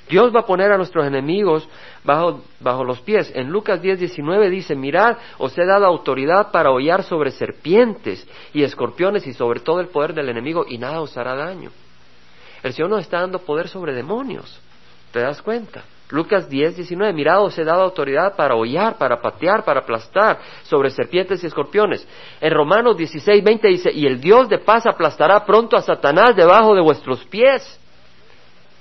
Dios 0.08 0.34
va 0.34 0.42
a 0.42 0.46
poner 0.46 0.72
a 0.72 0.78
nuestros 0.78 1.06
enemigos 1.06 1.68
bajo, 2.04 2.42
bajo 2.60 2.84
los 2.84 3.00
pies. 3.02 3.32
En 3.36 3.50
Lucas 3.50 3.82
10, 3.82 4.00
19 4.00 4.50
dice, 4.50 4.76
mirad, 4.76 5.18
os 5.38 5.58
he 5.58 5.66
dado 5.66 5.86
autoridad 5.86 6.52
para 6.52 6.72
hollar 6.72 7.04
sobre 7.04 7.32
serpientes 7.32 8.28
y 8.54 8.64
escorpiones 8.64 9.28
y 9.28 9.34
sobre 9.34 9.60
todo 9.60 9.80
el 9.82 9.90
poder 9.90 10.14
del 10.14 10.30
enemigo 10.30 10.66
y 10.68 10.78
nada 10.78 11.02
os 11.02 11.16
hará 11.18 11.36
daño. 11.36 11.72
El 12.64 12.74
Señor 12.74 12.90
nos 12.90 13.02
está 13.02 13.22
dando 13.22 13.40
poder 13.40 13.68
sobre 13.68 13.94
demonios. 13.94 14.60
¿Te 15.12 15.20
das 15.20 15.42
cuenta? 15.42 15.84
Lucas 16.10 16.50
10, 16.50 16.76
19. 16.76 17.14
Mirad, 17.14 17.44
os 17.44 17.58
he 17.58 17.64
dado 17.64 17.84
autoridad 17.84 18.36
para 18.36 18.56
hollar, 18.56 18.98
para 18.98 19.22
patear, 19.22 19.64
para 19.64 19.82
aplastar 19.82 20.40
sobre 20.64 20.90
serpientes 20.90 21.44
y 21.44 21.48
escorpiones. 21.48 22.08
En 22.42 22.52
Romanos 22.52 22.98
16, 22.98 23.44
20 23.44 23.68
dice, 23.68 23.92
y 23.92 24.08
el 24.08 24.20
Dios 24.20 24.50
de 24.50 24.58
paz 24.58 24.86
aplastará 24.88 25.46
pronto 25.46 25.78
a 25.78 25.82
Satanás 25.82 26.36
debajo 26.36 26.74
de 26.74 26.82
vuestros 26.82 27.24
pies. 27.26 27.80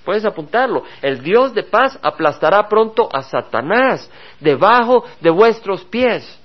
Puedes 0.04 0.25
apuntarlo. 0.25 0.85
El 1.02 1.23
Dios 1.23 1.52
de 1.52 1.64
paz 1.64 1.99
aplastará 2.02 2.66
pronto 2.66 3.11
a 3.12 3.23
Satanás 3.23 4.11
debajo 4.40 5.04
de 5.20 5.28
vuestros 5.28 5.85
pies. 5.85 6.38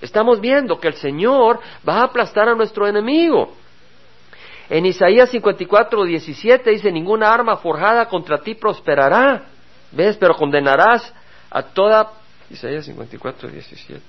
Estamos 0.00 0.40
viendo 0.40 0.80
que 0.80 0.88
el 0.88 0.94
Señor 0.94 1.60
va 1.86 2.00
a 2.00 2.04
aplastar 2.04 2.48
a 2.48 2.54
nuestro 2.54 2.86
enemigo. 2.86 3.52
En 4.70 4.84
Isaías 4.84 5.30
54, 5.30 6.04
17 6.04 6.70
dice, 6.70 6.92
ninguna 6.92 7.32
arma 7.32 7.56
forjada 7.56 8.06
contra 8.06 8.38
ti 8.38 8.54
prosperará. 8.54 9.44
¿Ves? 9.92 10.16
Pero 10.16 10.34
condenarás 10.34 11.14
a 11.50 11.62
toda... 11.62 12.12
Isaías 12.50 12.84
54, 12.86 13.48
17. 13.48 14.00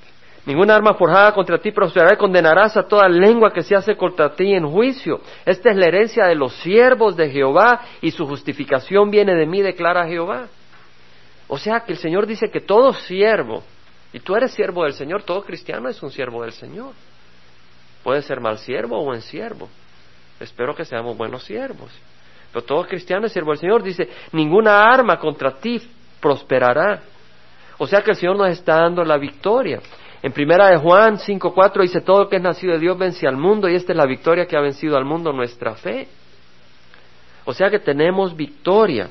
Ninguna 0.46 0.76
arma 0.76 0.94
forjada 0.94 1.34
contra 1.34 1.60
ti 1.60 1.72
prosperará 1.72 2.16
y 2.16 2.18
condenarás 2.18 2.76
a 2.78 2.84
toda 2.84 3.08
lengua 3.08 3.52
que 3.52 3.62
se 3.62 3.76
hace 3.76 3.96
contra 3.96 4.34
ti 4.34 4.54
en 4.54 4.68
juicio. 4.68 5.22
Esta 5.46 5.72
es 5.72 5.78
la 5.78 5.88
herencia 5.88 6.26
de 6.26 6.36
los 6.36 6.54
siervos 6.56 7.16
de 7.16 7.30
Jehová 7.30 7.82
y 8.02 8.12
su 8.12 8.26
justificación 8.26 9.12
viene 9.12 9.36
de 9.36 9.46
mí, 9.46 9.62
declara 9.62 10.08
Jehová. 10.08 10.48
O 11.48 11.58
sea 11.58 11.82
que 11.82 11.94
el 11.94 11.98
Señor 11.98 12.26
dice 12.26 12.50
que 12.50 12.62
todo 12.62 12.94
siervo, 12.94 13.64
y 14.14 14.20
tú 14.20 14.36
eres 14.36 14.52
siervo 14.54 14.84
del 14.84 14.94
Señor, 14.94 15.24
todo 15.24 15.44
cristiano 15.44 15.90
es 15.90 16.02
un 16.02 16.12
siervo 16.12 16.44
del 16.44 16.54
Señor. 16.54 16.94
Puede 18.04 18.22
ser 18.22 18.40
mal 18.40 18.58
siervo 18.60 19.00
o 19.00 19.04
buen 19.04 19.22
siervo. 19.22 19.68
Espero 20.40 20.76
que 20.76 20.86
seamos 20.86 21.18
buenos 21.18 21.44
siervos. 21.44 21.92
Pero 22.52 22.66
todo 22.66 22.86
cristiano 22.86 23.26
es 23.26 23.34
siervo 23.34 23.52
del 23.52 23.60
Señor. 23.60 23.84
Dice, 23.84 24.10
ninguna 24.32 24.84
arma 24.84 25.20
contra 25.20 25.52
ti 25.60 25.82
prosperará. 26.20 27.02
O 27.78 27.88
sea 27.88 28.02
que 28.02 28.12
el 28.12 28.18
Señor 28.18 28.38
nos 28.38 28.50
está 28.50 28.76
dando 28.76 29.04
la 29.04 29.18
victoria. 29.18 29.80
En 30.22 30.34
primera 30.34 30.70
de 30.70 30.78
Juan 30.78 31.18
5.4 31.18 31.82
dice, 31.82 32.02
todo 32.02 32.28
que 32.28 32.38
es 32.38 32.42
nacido 32.42 32.74
de 32.74 32.80
Dios 32.80 32.98
vence 32.98 33.28
al 33.28 33.38
mundo 33.38 33.70
y 33.70 33.76
esta 33.76 33.94
es 33.94 33.98
la 33.98 34.06
victoria 34.06 34.46
que 34.46 34.58
ha 34.58 34.62
vencido 34.62 34.98
al 34.98 35.06
mundo, 35.06 35.32
nuestra 35.32 35.76
fe. 35.76 36.08
O 37.46 37.54
sea 37.54 37.70
que 37.70 37.80
tenemos 37.80 38.36
victoria. 38.36 39.10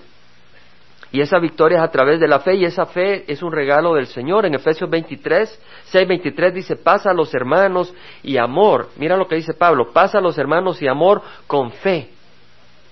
Y 1.11 1.23
esa 1.23 1.39
victoria 1.39 1.79
es 1.79 1.85
a 1.85 1.91
través 1.91 2.21
de 2.21 2.29
la 2.29 2.41
fe 2.41 2.55
y 2.57 2.65
esa 2.65 2.85
fe 2.85 3.25
es 3.31 3.43
un 3.43 3.51
regalo 3.51 3.95
del 3.95 4.07
Señor. 4.07 4.45
En 4.45 4.55
Efesios 4.55 4.91
23, 4.91 5.61
6, 5.85 6.09
23 6.09 6.55
dice, 6.55 6.77
pasa 6.77 7.11
a 7.11 7.15
los 7.15 7.35
hermanos 7.35 7.95
y 8.23 8.37
amor. 8.37 8.91
Mira 8.97 9.17
lo 9.17 9.27
que 9.27 9.37
dice 9.37 9.55
Pablo, 9.55 9.91
pasa 9.93 10.19
a 10.19 10.21
los 10.21 10.37
hermanos 10.37 10.83
y 10.83 10.87
amor 10.87 11.23
con 11.47 11.73
fe. 11.73 12.11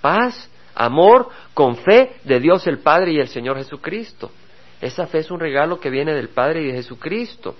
Paz, 0.00 0.50
amor, 0.74 1.28
con 1.52 1.76
fe 1.76 2.16
de 2.24 2.40
Dios 2.40 2.66
el 2.66 2.78
Padre 2.78 3.12
y 3.12 3.20
el 3.20 3.28
Señor 3.28 3.58
Jesucristo. 3.58 4.30
Esa 4.80 5.06
fe 5.06 5.18
es 5.18 5.30
un 5.30 5.40
regalo 5.40 5.78
que 5.78 5.90
viene 5.90 6.14
del 6.14 6.30
Padre 6.30 6.62
y 6.62 6.66
de 6.66 6.72
Jesucristo. 6.72 7.54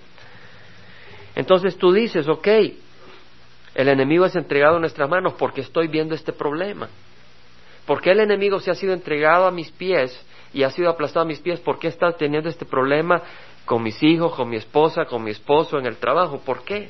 Entonces 1.35 1.77
tú 1.77 1.93
dices, 1.93 2.29
ok, 2.29 2.49
el 3.75 3.89
enemigo 3.89 4.25
es 4.25 4.35
entregado 4.37 4.77
en 4.77 4.81
nuestras 4.81 5.09
manos 5.09 5.35
porque 5.39 5.61
estoy 5.61 5.89
viendo 5.89 6.15
este 6.15 6.33
problema. 6.33 6.89
¿Por 7.85 8.01
qué 8.01 8.13
el 8.13 8.21
enemigo 8.21 8.59
se 8.59 8.71
ha 8.71 8.75
sido 8.75 8.95
entregado 8.95 9.47
a 9.47 9.51
mis 9.51 9.71
pies 9.71 10.19
y 10.57 10.63
ha 10.63 10.71
sido 10.71 10.89
aplastado 10.89 11.25
a 11.25 11.29
mis 11.29 11.39
pies? 11.41 11.61
¿Por 11.61 11.79
qué 11.79 11.89
está 11.89 12.11
teniendo 12.13 12.49
este 12.49 12.65
problema 12.65 13.21
con 13.67 13.83
mis 13.83 14.03
hijos, 14.03 14.35
con 14.35 14.49
mi 14.49 14.57
esposa, 14.57 15.05
con 15.05 15.23
mi 15.23 15.31
esposo 15.31 15.79
en 15.79 15.85
el 15.85 15.99
trabajo? 15.99 16.39
¿Por 16.39 16.65
qué? 16.65 16.89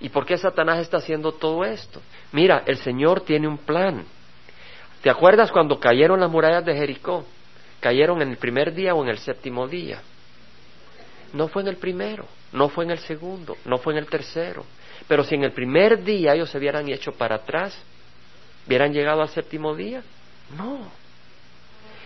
¿Y 0.00 0.10
por 0.10 0.26
qué 0.26 0.36
Satanás 0.36 0.80
está 0.80 0.98
haciendo 0.98 1.32
todo 1.32 1.64
esto? 1.64 2.02
Mira, 2.32 2.62
el 2.66 2.76
Señor 2.76 3.22
tiene 3.22 3.48
un 3.48 3.56
plan. 3.56 4.04
¿Te 5.00 5.08
acuerdas 5.08 5.50
cuando 5.50 5.80
cayeron 5.80 6.20
las 6.20 6.30
murallas 6.30 6.62
de 6.66 6.74
Jericó? 6.76 7.24
¿Cayeron 7.80 8.20
en 8.20 8.28
el 8.28 8.36
primer 8.36 8.74
día 8.74 8.94
o 8.94 9.02
en 9.02 9.08
el 9.08 9.16
séptimo 9.16 9.66
día? 9.66 10.02
No 11.32 11.48
fue 11.48 11.62
en 11.62 11.68
el 11.68 11.76
primero, 11.76 12.26
no 12.52 12.68
fue 12.68 12.84
en 12.84 12.90
el 12.90 12.98
segundo, 12.98 13.56
no 13.64 13.78
fue 13.78 13.94
en 13.94 14.00
el 14.00 14.08
tercero. 14.08 14.62
Pero 15.08 15.24
si 15.24 15.36
en 15.36 15.44
el 15.44 15.52
primer 15.52 16.04
día 16.04 16.34
ellos 16.34 16.50
se 16.50 16.58
hubieran 16.58 16.86
hecho 16.90 17.12
para 17.12 17.36
atrás, 17.36 17.74
¿hubieran 18.66 18.92
llegado 18.92 19.22
al 19.22 19.30
séptimo 19.30 19.74
día? 19.74 20.02
No. 20.58 21.03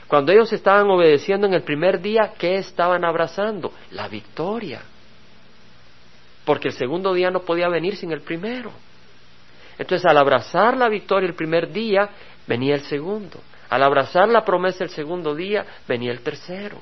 Cuando 0.09 0.33
ellos 0.33 0.53
estaban 0.53 0.89
obedeciendo 0.91 1.47
en 1.47 1.53
el 1.53 1.63
primer 1.63 2.01
día, 2.01 2.33
¿qué 2.39 2.57
estaban 2.57 3.05
abrazando? 3.05 3.73
La 3.91 4.09
victoria. 4.09 4.81
Porque 6.47 6.69
el 6.69 6.75
segundo 6.75 7.13
día 7.13 7.31
no 7.31 7.41
podía 7.41 7.69
venir 7.69 7.95
sin 7.97 8.11
el 8.13 8.23
primero. 8.23 8.73
Entonces, 9.79 10.07
al 10.07 10.17
abrazar 10.17 10.77
la 10.79 10.89
victoria 10.89 11.29
el 11.29 11.35
primer 11.35 11.71
día, 11.71 12.09
venía 12.47 12.75
el 12.75 12.83
segundo. 12.83 13.39
Al 13.69 13.83
abrazar 13.83 14.29
la 14.29 14.45
promesa 14.45 14.83
el 14.83 14.91
segundo 14.91 15.35
día, 15.35 15.67
venía 15.87 16.11
el 16.11 16.21
tercero. 16.21 16.79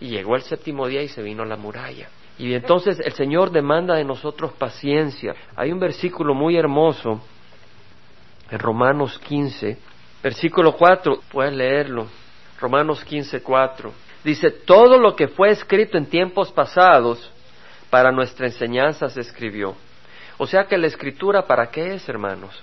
Y 0.00 0.10
llegó 0.10 0.36
el 0.36 0.42
séptimo 0.42 0.86
día 0.86 1.02
y 1.02 1.08
se 1.08 1.20
vino 1.20 1.44
la 1.44 1.56
muralla. 1.56 2.08
Y 2.38 2.54
entonces 2.54 3.00
el 3.04 3.12
Señor 3.14 3.50
demanda 3.50 3.96
de 3.96 4.04
nosotros 4.04 4.52
paciencia. 4.52 5.34
Hay 5.56 5.72
un 5.72 5.80
versículo 5.80 6.34
muy 6.34 6.56
hermoso 6.56 7.20
en 8.48 8.58
Romanos 8.60 9.18
15, 9.18 9.76
versículo 10.22 10.72
4, 10.72 11.20
puedes 11.30 11.54
leerlo. 11.54 12.06
Romanos 12.60 13.04
15, 13.04 13.42
4. 13.42 13.92
Dice, 14.24 14.50
todo 14.50 14.98
lo 14.98 15.14
que 15.14 15.28
fue 15.28 15.50
escrito 15.50 15.96
en 15.96 16.06
tiempos 16.06 16.50
pasados 16.50 17.30
para 17.90 18.10
nuestra 18.10 18.46
enseñanza 18.46 19.08
se 19.08 19.20
escribió. 19.20 19.76
O 20.38 20.46
sea 20.46 20.64
que 20.64 20.78
la 20.78 20.86
escritura, 20.86 21.46
¿para 21.46 21.68
qué 21.68 21.94
es, 21.94 22.08
hermanos? 22.08 22.60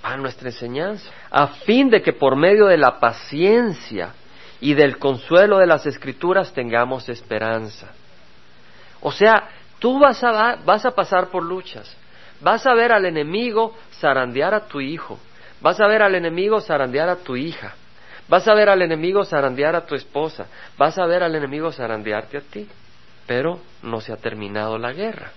Para 0.00 0.16
nuestra 0.16 0.48
enseñanza. 0.48 1.10
A 1.30 1.48
fin 1.48 1.90
de 1.90 2.02
que 2.02 2.12
por 2.12 2.36
medio 2.36 2.66
de 2.66 2.76
la 2.76 2.98
paciencia 2.98 4.14
y 4.60 4.74
del 4.74 4.98
consuelo 4.98 5.58
de 5.58 5.66
las 5.66 5.86
escrituras 5.86 6.52
tengamos 6.52 7.08
esperanza. 7.08 7.92
O 9.00 9.12
sea, 9.12 9.48
tú 9.78 9.98
vas 9.98 10.24
a, 10.24 10.56
vas 10.64 10.86
a 10.86 10.92
pasar 10.92 11.28
por 11.28 11.42
luchas, 11.42 11.94
vas 12.40 12.66
a 12.66 12.72
ver 12.74 12.90
al 12.90 13.04
enemigo 13.04 13.76
zarandear 14.00 14.54
a 14.54 14.66
tu 14.66 14.80
hijo, 14.80 15.18
vas 15.60 15.80
a 15.80 15.86
ver 15.86 16.02
al 16.02 16.14
enemigo 16.14 16.60
zarandear 16.60 17.08
a 17.08 17.16
tu 17.16 17.36
hija, 17.36 17.74
vas 18.28 18.46
a 18.48 18.54
ver 18.54 18.68
al 18.68 18.82
enemigo 18.82 19.24
zarandear 19.24 19.76
a 19.76 19.86
tu 19.86 19.94
esposa, 19.94 20.46
vas 20.76 20.98
a 20.98 21.06
ver 21.06 21.22
al 21.22 21.34
enemigo 21.34 21.72
zarandearte 21.72 22.38
a 22.38 22.42
ti, 22.42 22.68
pero 23.26 23.60
no 23.82 24.00
se 24.00 24.12
ha 24.12 24.16
terminado 24.16 24.78
la 24.78 24.92
guerra. 24.92 25.32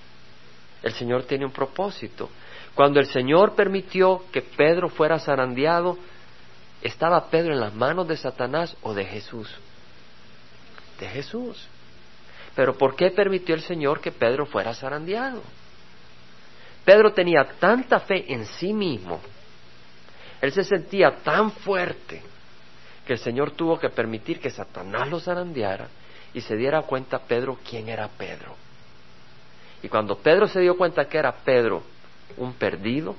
El 0.83 0.93
Señor 0.93 1.23
tiene 1.23 1.45
un 1.45 1.51
propósito. 1.51 2.29
Cuando 2.75 2.99
el 2.99 3.07
Señor 3.07 3.55
permitió 3.55 4.23
que 4.31 4.41
Pedro 4.41 4.89
fuera 4.89 5.17
zarandeado, 5.17 5.97
¿Estaba 6.81 7.29
Pedro 7.29 7.53
en 7.53 7.59
las 7.59 7.73
manos 7.73 8.07
de 8.07 8.17
Satanás 8.17 8.75
o 8.81 8.93
de 8.93 9.05
Jesús? 9.05 9.49
De 10.99 11.07
Jesús. 11.07 11.67
Pero 12.55 12.77
¿por 12.77 12.95
qué 12.95 13.11
permitió 13.11 13.55
el 13.55 13.61
Señor 13.61 13.99
que 13.99 14.11
Pedro 14.11 14.45
fuera 14.45 14.73
zarandeado? 14.73 15.41
Pedro 16.85 17.13
tenía 17.13 17.45
tanta 17.59 17.99
fe 17.99 18.31
en 18.31 18.45
sí 18.45 18.73
mismo, 18.73 19.19
él 20.41 20.51
se 20.51 20.63
sentía 20.63 21.17
tan 21.23 21.51
fuerte 21.51 22.21
que 23.05 23.13
el 23.13 23.19
Señor 23.19 23.51
tuvo 23.51 23.79
que 23.79 23.89
permitir 23.89 24.39
que 24.39 24.49
Satanás 24.49 25.09
lo 25.09 25.19
zarandeara 25.19 25.87
y 26.33 26.41
se 26.41 26.55
diera 26.55 26.81
cuenta 26.83 27.19
Pedro 27.19 27.57
quién 27.67 27.89
era 27.89 28.07
Pedro. 28.07 28.55
Y 29.81 29.87
cuando 29.89 30.17
Pedro 30.17 30.47
se 30.47 30.59
dio 30.59 30.75
cuenta 30.77 31.05
que 31.05 31.17
era 31.17 31.31
Pedro 31.31 31.83
un 32.35 32.53
perdido, 32.53 33.15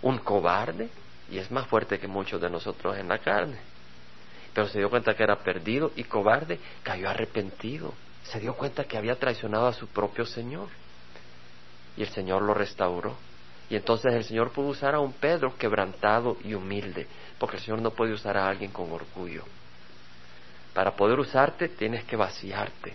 un 0.00 0.18
cobarde, 0.18 0.88
y 1.30 1.38
es 1.38 1.50
más 1.50 1.66
fuerte 1.66 1.98
que 1.98 2.08
muchos 2.08 2.40
de 2.40 2.50
nosotros 2.50 2.96
en 2.96 3.08
la 3.08 3.18
carne. 3.18 3.58
Pero 4.54 4.68
se 4.68 4.78
dio 4.78 4.90
cuenta 4.90 5.14
que 5.14 5.22
era 5.22 5.36
perdido 5.36 5.92
y 5.96 6.04
cobarde, 6.04 6.58
cayó 6.82 7.08
arrepentido, 7.08 7.94
se 8.24 8.40
dio 8.40 8.54
cuenta 8.54 8.84
que 8.84 8.96
había 8.96 9.16
traicionado 9.16 9.66
a 9.66 9.72
su 9.72 9.86
propio 9.88 10.26
Señor. 10.26 10.68
Y 11.96 12.02
el 12.02 12.08
Señor 12.08 12.42
lo 12.42 12.54
restauró. 12.54 13.16
Y 13.72 13.76
entonces 13.76 14.12
el 14.12 14.24
Señor 14.24 14.50
pudo 14.50 14.66
usar 14.66 14.94
a 14.94 15.00
un 15.00 15.14
Pedro 15.14 15.56
quebrantado 15.56 16.36
y 16.44 16.52
humilde, 16.52 17.06
porque 17.38 17.56
el 17.56 17.62
Señor 17.62 17.80
no 17.80 17.92
puede 17.92 18.12
usar 18.12 18.36
a 18.36 18.46
alguien 18.46 18.70
con 18.70 18.92
orgullo. 18.92 19.44
Para 20.74 20.94
poder 20.94 21.18
usarte 21.18 21.70
tienes 21.70 22.04
que 22.04 22.14
vaciarte. 22.14 22.92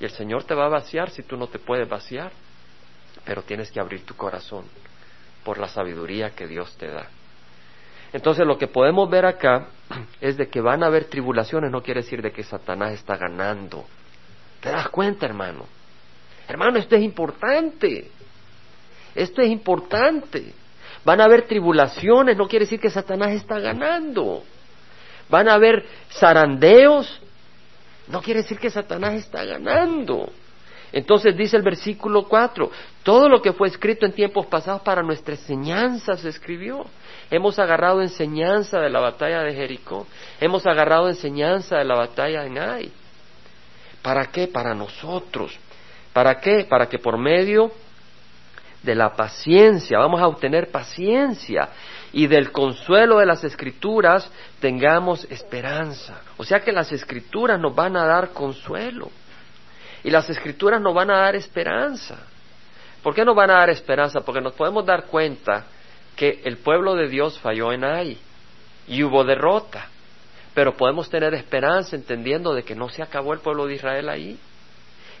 Y 0.00 0.04
el 0.04 0.10
Señor 0.10 0.42
te 0.42 0.56
va 0.56 0.66
a 0.66 0.70
vaciar 0.70 1.10
si 1.10 1.22
tú 1.22 1.36
no 1.36 1.46
te 1.46 1.60
puedes 1.60 1.88
vaciar, 1.88 2.32
pero 3.24 3.44
tienes 3.44 3.70
que 3.70 3.78
abrir 3.78 4.04
tu 4.04 4.16
corazón 4.16 4.64
por 5.44 5.58
la 5.58 5.68
sabiduría 5.68 6.30
que 6.30 6.48
Dios 6.48 6.76
te 6.78 6.88
da. 6.88 7.06
Entonces 8.12 8.44
lo 8.44 8.58
que 8.58 8.66
podemos 8.66 9.08
ver 9.08 9.24
acá 9.24 9.68
es 10.20 10.36
de 10.36 10.48
que 10.48 10.60
van 10.60 10.82
a 10.82 10.86
haber 10.86 11.04
tribulaciones, 11.04 11.70
no 11.70 11.80
quiere 11.80 12.02
decir 12.02 12.22
de 12.22 12.32
que 12.32 12.42
Satanás 12.42 12.94
está 12.94 13.16
ganando. 13.16 13.84
¿Te 14.60 14.68
das 14.68 14.88
cuenta, 14.88 15.26
hermano? 15.26 15.64
Hermano, 16.48 16.80
esto 16.80 16.96
es 16.96 17.02
importante. 17.02 18.10
Esto 19.14 19.42
es 19.42 19.50
importante. 19.50 20.52
Van 21.04 21.20
a 21.20 21.24
haber 21.24 21.46
tribulaciones, 21.46 22.36
no 22.36 22.46
quiere 22.46 22.64
decir 22.64 22.80
que 22.80 22.90
Satanás 22.90 23.32
está 23.32 23.58
ganando. 23.58 24.42
Van 25.28 25.48
a 25.48 25.54
haber 25.54 25.84
zarandeos, 26.12 27.20
no 28.08 28.20
quiere 28.22 28.42
decir 28.42 28.58
que 28.58 28.70
Satanás 28.70 29.14
está 29.14 29.44
ganando. 29.44 30.30
Entonces 30.92 31.34
dice 31.36 31.56
el 31.56 31.62
versículo 31.62 32.24
4, 32.28 32.70
todo 33.02 33.28
lo 33.28 33.40
que 33.40 33.54
fue 33.54 33.68
escrito 33.68 34.04
en 34.04 34.12
tiempos 34.12 34.46
pasados 34.46 34.82
para 34.82 35.02
nuestra 35.02 35.34
enseñanza 35.34 36.16
se 36.16 36.28
escribió. 36.28 36.84
Hemos 37.30 37.58
agarrado 37.58 38.02
enseñanza 38.02 38.78
de 38.78 38.90
la 38.90 39.00
batalla 39.00 39.42
de 39.42 39.54
Jericó. 39.54 40.06
Hemos 40.38 40.66
agarrado 40.66 41.08
enseñanza 41.08 41.78
de 41.78 41.84
la 41.84 41.96
batalla 41.96 42.44
en 42.44 42.58
Ai. 42.58 42.92
¿Para 44.02 44.26
qué? 44.26 44.48
Para 44.48 44.74
nosotros. 44.74 45.56
¿Para 46.12 46.40
qué? 46.40 46.66
Para 46.68 46.88
que 46.90 46.98
por 46.98 47.16
medio 47.16 47.72
de 48.82 48.94
la 48.94 49.14
paciencia, 49.14 49.98
vamos 49.98 50.20
a 50.20 50.26
obtener 50.26 50.70
paciencia 50.70 51.68
y 52.12 52.26
del 52.26 52.50
consuelo 52.50 53.18
de 53.18 53.26
las 53.26 53.44
escrituras 53.44 54.28
tengamos 54.60 55.24
esperanza. 55.30 56.20
O 56.36 56.44
sea 56.44 56.60
que 56.60 56.72
las 56.72 56.90
escrituras 56.92 57.60
nos 57.60 57.74
van 57.74 57.96
a 57.96 58.04
dar 58.04 58.30
consuelo 58.30 59.10
y 60.02 60.10
las 60.10 60.28
escrituras 60.28 60.80
nos 60.80 60.94
van 60.94 61.10
a 61.10 61.18
dar 61.18 61.36
esperanza. 61.36 62.18
¿Por 63.02 63.14
qué 63.14 63.24
nos 63.24 63.36
van 63.36 63.50
a 63.50 63.54
dar 63.54 63.70
esperanza? 63.70 64.20
Porque 64.20 64.40
nos 64.40 64.52
podemos 64.54 64.84
dar 64.84 65.06
cuenta 65.06 65.64
que 66.16 66.40
el 66.44 66.58
pueblo 66.58 66.94
de 66.94 67.08
Dios 67.08 67.38
falló 67.38 67.72
en 67.72 67.84
ahí 67.84 68.18
y 68.88 69.02
hubo 69.02 69.24
derrota. 69.24 69.88
Pero 70.54 70.76
podemos 70.76 71.08
tener 71.08 71.32
esperanza 71.34 71.96
entendiendo 71.96 72.52
de 72.52 72.62
que 72.62 72.74
no 72.74 72.88
se 72.90 73.02
acabó 73.02 73.32
el 73.32 73.40
pueblo 73.40 73.66
de 73.66 73.74
Israel 73.74 74.08
ahí, 74.08 74.38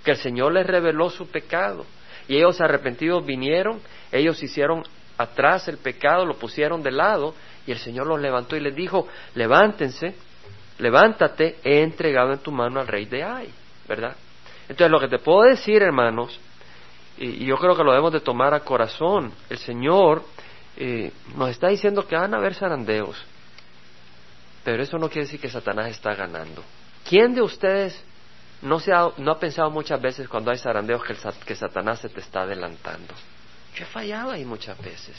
que 0.04 0.10
el 0.10 0.16
Señor 0.18 0.52
les 0.52 0.66
reveló 0.66 1.08
su 1.10 1.28
pecado 1.28 1.86
y 2.28 2.36
ellos 2.36 2.60
arrepentidos 2.60 3.24
vinieron, 3.24 3.80
ellos 4.10 4.42
hicieron 4.42 4.82
atrás 5.18 5.68
el 5.68 5.78
pecado, 5.78 6.24
lo 6.24 6.34
pusieron 6.34 6.82
de 6.82 6.90
lado 6.90 7.34
y 7.66 7.72
el 7.72 7.78
Señor 7.78 8.06
los 8.06 8.20
levantó 8.20 8.56
y 8.56 8.60
les 8.60 8.74
dijo, 8.74 9.08
levántense, 9.34 10.14
levántate, 10.78 11.58
he 11.64 11.82
entregado 11.82 12.32
en 12.32 12.38
tu 12.38 12.50
mano 12.50 12.80
al 12.80 12.86
rey 12.86 13.04
de 13.06 13.22
Ai, 13.22 13.48
¿verdad? 13.88 14.16
Entonces 14.68 14.90
lo 14.90 15.00
que 15.00 15.08
te 15.08 15.18
puedo 15.18 15.42
decir, 15.42 15.82
hermanos, 15.82 16.38
y, 17.18 17.44
yo 17.44 17.56
creo 17.56 17.76
que 17.76 17.84
lo 17.84 17.90
debemos 17.90 18.12
de 18.12 18.20
tomar 18.20 18.54
a 18.54 18.60
corazón, 18.60 19.32
el 19.50 19.58
Señor 19.58 20.24
eh, 20.76 21.12
nos 21.36 21.50
está 21.50 21.68
diciendo 21.68 22.06
que 22.06 22.16
van 22.16 22.34
a 22.34 22.38
haber 22.38 22.54
zarandeos, 22.54 23.16
pero 24.64 24.82
eso 24.82 24.98
no 24.98 25.08
quiere 25.08 25.26
decir 25.26 25.40
que 25.40 25.48
Satanás 25.48 25.88
está 25.90 26.14
ganando. 26.14 26.62
¿Quién 27.08 27.34
de 27.34 27.42
ustedes 27.42 28.02
no, 28.62 28.78
se 28.78 28.92
ha, 28.92 29.10
pensado 29.38 29.70
muchas 29.70 30.00
veces 30.00 30.28
cuando 30.28 30.50
hay 30.50 30.58
zarandeos 30.58 31.02
que, 31.04 31.14
que 31.44 31.54
Satanás 31.54 32.00
se 32.00 32.08
te 32.08 32.20
está 32.20 32.42
adelantando? 32.42 33.12
Yo 33.74 33.84
he 33.84 33.86
fallado 33.86 34.30
ahí 34.30 34.44
muchas 34.44 34.80
veces. 34.80 35.16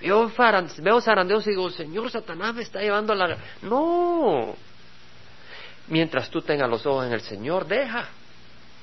Yo 0.00 0.30
veo 0.78 1.00
zarandeos 1.00 1.46
y 1.46 1.50
digo, 1.50 1.70
Señor, 1.70 2.10
Satanás 2.10 2.54
me 2.54 2.62
está 2.62 2.80
llevando 2.80 3.12
a 3.12 3.16
la... 3.16 3.36
No. 3.62 4.54
Mientras 5.88 6.30
tú 6.30 6.40
tengas 6.40 6.70
los 6.70 6.84
ojos 6.86 7.06
en 7.06 7.12
el 7.12 7.20
Señor, 7.20 7.66
deja. 7.66 8.08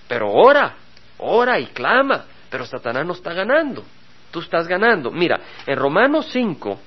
Pero 0.07 0.31
ora, 0.31 0.75
ora 1.17 1.59
y 1.59 1.67
clama. 1.67 2.25
Pero 2.49 2.65
Satanás 2.65 3.05
no 3.05 3.13
está 3.13 3.33
ganando. 3.33 3.83
Tú 4.31 4.39
estás 4.39 4.67
ganando. 4.67 5.09
Mira, 5.09 5.39
en 5.65 5.77
Romanos 5.77 6.27
5, 6.31 6.79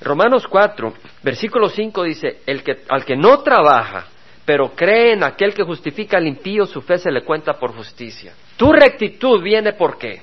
Romanos 0.00 0.46
4, 0.48 0.94
versículo 1.22 1.68
5 1.68 2.02
dice, 2.04 2.42
el 2.46 2.62
que, 2.62 2.84
al 2.88 3.04
que 3.04 3.16
no 3.16 3.40
trabaja, 3.42 4.06
pero 4.44 4.72
cree 4.74 5.12
en 5.12 5.22
aquel 5.22 5.54
que 5.54 5.62
justifica 5.62 6.16
al 6.16 6.26
impío, 6.26 6.66
su 6.66 6.82
fe 6.82 6.98
se 6.98 7.10
le 7.10 7.22
cuenta 7.22 7.54
por 7.54 7.74
justicia. 7.74 8.34
Tu 8.56 8.72
rectitud 8.72 9.40
viene 9.42 9.72
por 9.74 9.98
qué? 9.98 10.22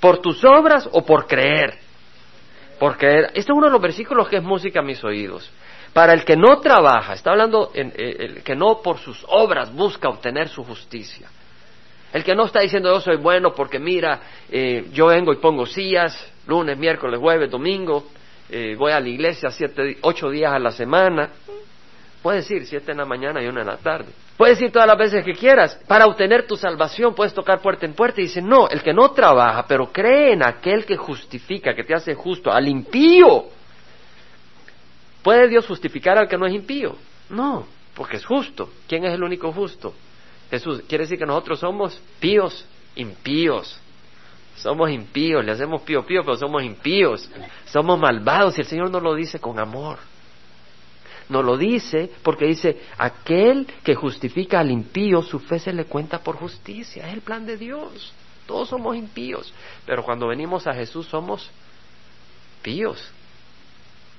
¿Por 0.00 0.18
tus 0.18 0.42
obras 0.44 0.88
o 0.92 1.04
por 1.04 1.26
creer? 1.26 1.78
Por 2.78 2.96
creer. 2.96 3.26
Este 3.26 3.40
es 3.40 3.50
uno 3.50 3.66
de 3.66 3.72
los 3.72 3.82
versículos 3.82 4.28
que 4.28 4.36
es 4.36 4.42
música 4.42 4.80
a 4.80 4.82
mis 4.82 5.04
oídos. 5.04 5.50
Para 5.92 6.14
el 6.14 6.24
que 6.24 6.36
no 6.36 6.60
trabaja, 6.60 7.14
está 7.14 7.32
hablando 7.32 7.72
en, 7.74 7.88
eh, 7.96 8.16
el 8.18 8.42
que 8.42 8.54
no 8.54 8.80
por 8.80 8.98
sus 8.98 9.24
obras 9.28 9.74
busca 9.74 10.08
obtener 10.08 10.48
su 10.48 10.64
justicia. 10.64 11.28
El 12.12 12.24
que 12.24 12.34
no 12.34 12.46
está 12.46 12.60
diciendo 12.60 12.92
yo 12.92 13.00
soy 13.00 13.16
bueno 13.16 13.52
porque 13.54 13.78
mira, 13.78 14.20
eh, 14.50 14.86
yo 14.92 15.06
vengo 15.06 15.32
y 15.32 15.36
pongo 15.36 15.66
sillas, 15.66 16.32
lunes, 16.46 16.78
miércoles, 16.78 17.20
jueves, 17.20 17.50
domingo, 17.50 18.06
eh, 18.48 18.74
voy 18.76 18.92
a 18.92 19.00
la 19.00 19.08
iglesia 19.08 19.50
siete, 19.50 19.98
ocho 20.02 20.30
días 20.30 20.52
a 20.52 20.58
la 20.58 20.70
semana. 20.70 21.30
Puedes 22.22 22.50
ir 22.50 22.66
siete 22.66 22.92
en 22.92 22.98
la 22.98 23.06
mañana 23.06 23.42
y 23.42 23.46
una 23.46 23.62
en 23.62 23.66
la 23.66 23.78
tarde. 23.78 24.12
Puedes 24.36 24.60
ir 24.60 24.70
todas 24.70 24.86
las 24.86 24.98
veces 24.98 25.24
que 25.24 25.32
quieras. 25.32 25.78
Para 25.86 26.06
obtener 26.06 26.46
tu 26.46 26.56
salvación 26.56 27.14
puedes 27.14 27.32
tocar 27.32 27.60
puerta 27.60 27.86
en 27.86 27.94
puerta 27.94 28.20
y 28.20 28.24
dice, 28.24 28.42
no, 28.42 28.68
el 28.68 28.82
que 28.82 28.92
no 28.92 29.10
trabaja, 29.10 29.66
pero 29.66 29.90
cree 29.90 30.32
en 30.32 30.42
aquel 30.42 30.84
que 30.84 30.96
justifica, 30.96 31.74
que 31.74 31.84
te 31.84 31.94
hace 31.94 32.14
justo, 32.14 32.50
al 32.50 32.68
impío. 32.68 33.46
¿Puede 35.22 35.48
Dios 35.48 35.66
justificar 35.66 36.18
al 36.18 36.28
que 36.28 36.36
no 36.36 36.46
es 36.46 36.54
impío? 36.54 36.96
No, 37.30 37.66
porque 37.94 38.16
es 38.16 38.24
justo. 38.24 38.70
¿Quién 38.86 39.04
es 39.04 39.14
el 39.14 39.22
único 39.22 39.52
justo? 39.52 39.94
Jesús. 40.50 40.82
Quiere 40.88 41.04
decir 41.04 41.18
que 41.18 41.26
nosotros 41.26 41.60
somos 41.60 42.00
píos, 42.18 42.66
impíos. 42.96 43.78
Somos 44.56 44.90
impíos, 44.90 45.44
le 45.44 45.52
hacemos 45.52 45.82
pío 45.82 46.04
pío, 46.04 46.22
pero 46.22 46.36
somos 46.36 46.62
impíos. 46.62 47.30
Somos 47.66 47.98
malvados 47.98 48.58
y 48.58 48.60
el 48.60 48.66
Señor 48.66 48.90
nos 48.90 49.02
lo 49.02 49.14
dice 49.14 49.38
con 49.38 49.58
amor. 49.58 49.98
Nos 51.30 51.44
lo 51.44 51.56
dice 51.56 52.10
porque 52.24 52.44
dice, 52.44 52.80
aquel 52.98 53.66
que 53.84 53.94
justifica 53.94 54.58
al 54.58 54.70
impío, 54.70 55.22
su 55.22 55.38
fe 55.38 55.60
se 55.60 55.72
le 55.72 55.84
cuenta 55.84 56.18
por 56.18 56.36
justicia. 56.36 57.06
Es 57.06 57.14
el 57.14 57.20
plan 57.20 57.46
de 57.46 57.56
Dios. 57.56 58.12
Todos 58.46 58.68
somos 58.68 58.96
impíos. 58.96 59.54
Pero 59.86 60.02
cuando 60.02 60.26
venimos 60.26 60.66
a 60.66 60.74
Jesús 60.74 61.06
somos 61.06 61.48
píos. 62.62 63.12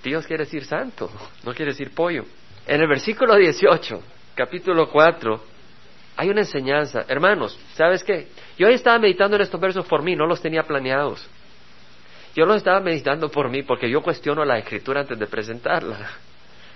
Píos 0.02 0.26
quiere 0.26 0.46
decir 0.46 0.64
santo, 0.64 1.12
no 1.44 1.54
quiere 1.54 1.74
decir 1.74 1.92
pollo. 1.94 2.24
En 2.66 2.80
el 2.80 2.88
versículo 2.88 3.36
18, 3.36 4.02
capítulo 4.34 4.90
4, 4.90 5.44
hay 6.16 6.30
una 6.30 6.42
enseñanza. 6.42 7.04
Hermanos, 7.10 7.60
¿sabes 7.76 8.06
qué? 8.06 8.30
Yo 8.58 8.68
estaba 8.70 8.98
meditando 9.00 9.36
en 9.36 9.42
estos 9.42 9.60
versos 9.60 9.86
por 9.86 10.02
mí, 10.02 10.16
no 10.16 10.26
los 10.26 10.42
tenía 10.42 10.64
planeados. 10.64 11.28
Yo 12.36 12.46
los 12.46 12.56
estaba 12.56 12.80
meditando 12.80 13.30
por 13.30 13.50
mí 13.50 13.64
porque 13.64 13.90
yo 13.90 14.02
cuestiono 14.02 14.46
la 14.46 14.58
escritura 14.58 15.02
antes 15.02 15.20
de 15.20 15.28
presentarla. 15.28 16.10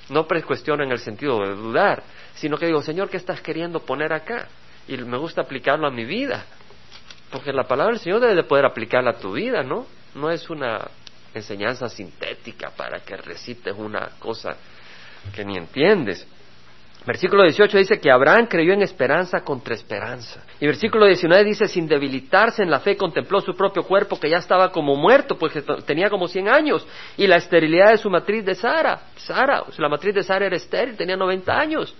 No 0.10 0.28
cuestiono 0.28 0.84
en 0.84 0.92
el 0.92 1.00
sentido 1.00 1.40
de 1.40 1.56
dudar, 1.56 2.04
sino 2.36 2.58
que 2.58 2.68
digo, 2.68 2.82
Señor, 2.82 3.10
¿qué 3.10 3.18
estás 3.18 3.42
queriendo 3.42 3.80
poner 3.80 4.14
acá? 4.14 4.48
Y 4.88 4.98
me 4.98 5.18
gusta 5.18 5.42
aplicarlo 5.42 5.88
a 5.88 5.92
mi 5.92 6.06
vida. 6.06 6.46
Porque 7.32 7.52
la 7.52 7.64
palabra 7.64 7.94
del 7.94 8.02
Señor 8.02 8.20
debe 8.20 8.36
de 8.36 8.44
poder 8.44 8.66
aplicarla 8.66 9.12
a 9.12 9.18
tu 9.18 9.34
vida, 9.34 9.64
¿no? 9.64 9.88
No 10.14 10.30
es 10.30 10.50
una 10.50 10.88
enseñanza 11.34 11.90
sintética 11.90 12.70
para 12.70 13.00
que 13.00 13.18
recites 13.18 13.74
una 13.78 14.12
cosa 14.20 14.56
que 15.34 15.44
ni 15.44 15.58
entiendes. 15.58 16.26
Versículo 17.06 17.44
18 17.44 17.78
dice 17.78 18.00
que 18.00 18.10
Abraham 18.10 18.48
creyó 18.48 18.74
en 18.74 18.82
esperanza 18.82 19.42
contra 19.42 19.76
esperanza. 19.76 20.44
Y 20.60 20.66
versículo 20.66 21.06
19 21.06 21.44
dice, 21.44 21.68
sin 21.68 21.88
debilitarse 21.88 22.64
en 22.64 22.72
la 22.72 22.80
fe, 22.80 22.98
contempló 22.98 23.42
su 23.42 23.56
propio 23.56 23.84
cuerpo 23.84 24.20
que 24.20 24.30
ya 24.30 24.38
estaba 24.38 24.72
como 24.72 24.96
muerto, 24.96 25.38
pues 25.38 25.54
tenía 25.86 26.10
como 26.10 26.28
100 26.28 26.50
años, 26.50 26.88
y 27.16 27.28
la 27.28 27.36
esterilidad 27.36 27.92
de 27.92 27.98
su 27.98 28.10
matriz 28.10 28.44
de 28.44 28.56
Sara. 28.56 29.02
Sara, 29.18 29.64
la 29.78 29.88
matriz 29.88 30.16
de 30.16 30.24
Sara 30.24 30.48
era 30.48 30.56
estéril, 30.56 30.98
tenía 30.98 31.16
90 31.16 31.56
años. 31.56 31.96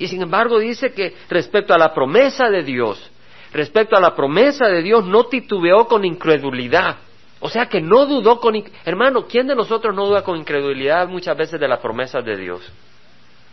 Y 0.00 0.08
sin 0.08 0.22
embargo 0.22 0.58
dice 0.58 0.92
que 0.92 1.14
respecto 1.28 1.72
a 1.72 1.78
la 1.78 1.94
promesa 1.94 2.50
de 2.50 2.64
Dios, 2.64 3.10
respecto 3.52 3.96
a 3.96 4.00
la 4.00 4.16
promesa 4.16 4.66
de 4.66 4.82
Dios, 4.82 5.04
no 5.06 5.26
titubeó 5.26 5.86
con 5.86 6.04
incredulidad. 6.04 6.96
O 7.38 7.48
sea 7.48 7.66
que 7.66 7.80
no 7.80 8.06
dudó 8.06 8.40
con... 8.40 8.56
Hermano, 8.84 9.26
¿quién 9.26 9.46
de 9.46 9.54
nosotros 9.54 9.94
no 9.94 10.06
duda 10.06 10.24
con 10.24 10.36
incredulidad 10.36 11.06
muchas 11.06 11.36
veces 11.36 11.60
de 11.60 11.68
las 11.68 11.78
promesas 11.78 12.24
de 12.24 12.36
Dios? 12.36 12.72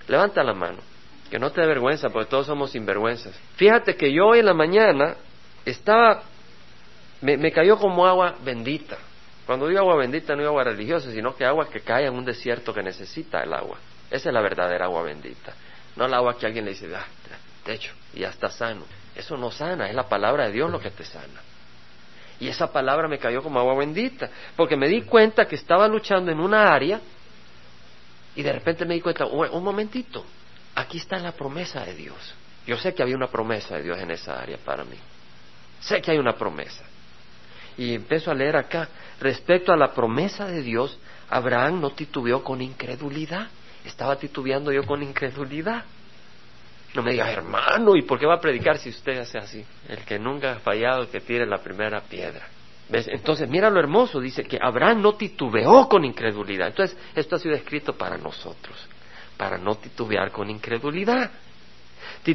Levanta 0.07 0.43
la 0.43 0.53
mano. 0.55 0.94
Que 1.29 1.39
no 1.39 1.51
te 1.51 1.61
dé 1.61 1.67
vergüenza, 1.67 2.09
porque 2.09 2.29
todos 2.29 2.45
somos 2.45 2.71
sinvergüenzas. 2.71 3.33
Fíjate 3.55 3.95
que 3.95 4.13
yo 4.13 4.27
hoy 4.27 4.39
en 4.39 4.45
la 4.45 4.53
mañana 4.53 5.15
estaba, 5.65 6.23
me, 7.21 7.51
cayó 7.51 7.77
como 7.77 8.05
agua 8.05 8.35
bendita. 8.43 8.97
Cuando 9.45 9.67
digo 9.67 9.79
agua 9.79 9.97
bendita 9.97 10.33
no 10.33 10.39
digo 10.39 10.49
agua 10.49 10.63
religiosa, 10.63 11.11
sino 11.11 11.35
que 11.35 11.45
agua 11.45 11.69
que 11.69 11.81
cae 11.81 12.05
en 12.05 12.13
un 12.13 12.25
desierto 12.25 12.73
que 12.73 12.83
necesita 12.83 13.41
el 13.41 13.53
agua. 13.53 13.77
Esa 14.09 14.29
es 14.29 14.33
la 14.33 14.41
verdadera 14.41 14.85
agua 14.85 15.03
bendita. 15.03 15.53
No 15.95 16.05
el 16.05 16.13
agua 16.13 16.37
que 16.37 16.45
alguien 16.45 16.65
le 16.65 16.71
dice, 16.71 16.93
ah, 16.95 17.05
techo, 17.63 17.93
y 18.13 18.19
ya 18.19 18.29
está 18.29 18.49
sano. 18.49 18.83
Eso 19.15 19.37
no 19.37 19.51
sana, 19.51 19.89
es 19.89 19.95
la 19.95 20.07
palabra 20.07 20.47
de 20.47 20.51
Dios 20.51 20.69
lo 20.69 20.79
que 20.79 20.91
te 20.91 21.03
sana. 21.03 21.41
Y 22.39 22.47
esa 22.47 22.71
palabra 22.71 23.07
me 23.07 23.17
cayó 23.17 23.41
como 23.41 23.59
agua 23.59 23.75
bendita, 23.75 24.29
porque 24.55 24.75
me 24.75 24.87
di 24.87 25.03
cuenta 25.03 25.45
que 25.47 25.55
estaba 25.55 25.87
luchando 25.87 26.31
en 26.31 26.39
una 26.39 26.73
área 26.73 26.99
y 28.35 28.43
de 28.43 28.51
repente 28.51 28.85
me 28.85 28.95
di 28.95 29.01
cuenta, 29.01 29.25
un 29.25 29.63
momentito, 29.63 30.25
aquí 30.75 30.97
está 30.97 31.17
la 31.17 31.31
promesa 31.31 31.83
de 31.85 31.95
Dios. 31.95 32.35
Yo 32.67 32.77
sé 32.77 32.93
que 32.93 33.01
había 33.01 33.15
una 33.15 33.27
promesa 33.27 33.75
de 33.75 33.83
Dios 33.83 33.97
en 33.99 34.11
esa 34.11 34.39
área 34.39 34.57
para 34.57 34.83
mí. 34.83 34.97
Sé 35.79 36.01
que 36.01 36.11
hay 36.11 36.17
una 36.17 36.33
promesa. 36.33 36.83
Y 37.77 37.93
empiezo 37.93 38.31
a 38.31 38.33
leer 38.33 38.55
acá, 38.57 38.87
respecto 39.19 39.71
a 39.71 39.77
la 39.77 39.93
promesa 39.93 40.45
de 40.47 40.61
Dios, 40.61 40.97
Abraham 41.29 41.81
no 41.81 41.91
titubeó 41.91 42.43
con 42.43 42.61
incredulidad. 42.61 43.47
Estaba 43.83 44.17
titubeando 44.17 44.71
yo 44.71 44.83
con 44.85 45.03
incredulidad. 45.03 45.83
No 46.93 47.03
me 47.03 47.11
diga, 47.11 47.29
hermano, 47.29 47.95
¿y 47.95 48.03
por 48.03 48.17
qué 48.17 48.25
va 48.25 48.35
a 48.35 48.39
predicar 48.39 48.77
si 48.77 48.89
usted 48.89 49.19
hace 49.19 49.37
así? 49.37 49.63
El 49.87 49.99
que 49.99 50.17
nunca 50.17 50.53
ha 50.53 50.59
fallado, 50.59 51.09
que 51.09 51.19
tire 51.19 51.45
la 51.45 51.57
primera 51.57 52.01
piedra. 52.01 52.47
¿Ves? 52.87 53.07
Entonces, 53.09 53.49
mira 53.49 53.69
lo 53.69 53.79
hermoso, 53.79 54.19
dice 54.19 54.43
que 54.43 54.57
Abraham 54.61 55.01
no 55.01 55.15
titubeó 55.15 55.89
con 55.89 56.05
incredulidad. 56.05 56.67
Entonces, 56.67 56.97
esto 57.13 57.35
ha 57.35 57.39
sido 57.39 57.53
escrito 57.53 57.93
para 57.97 58.17
nosotros 58.17 58.87
para 59.37 59.57
no 59.57 59.75
titubear 59.75 60.31
con 60.31 60.49
incredulidad. 60.49 61.31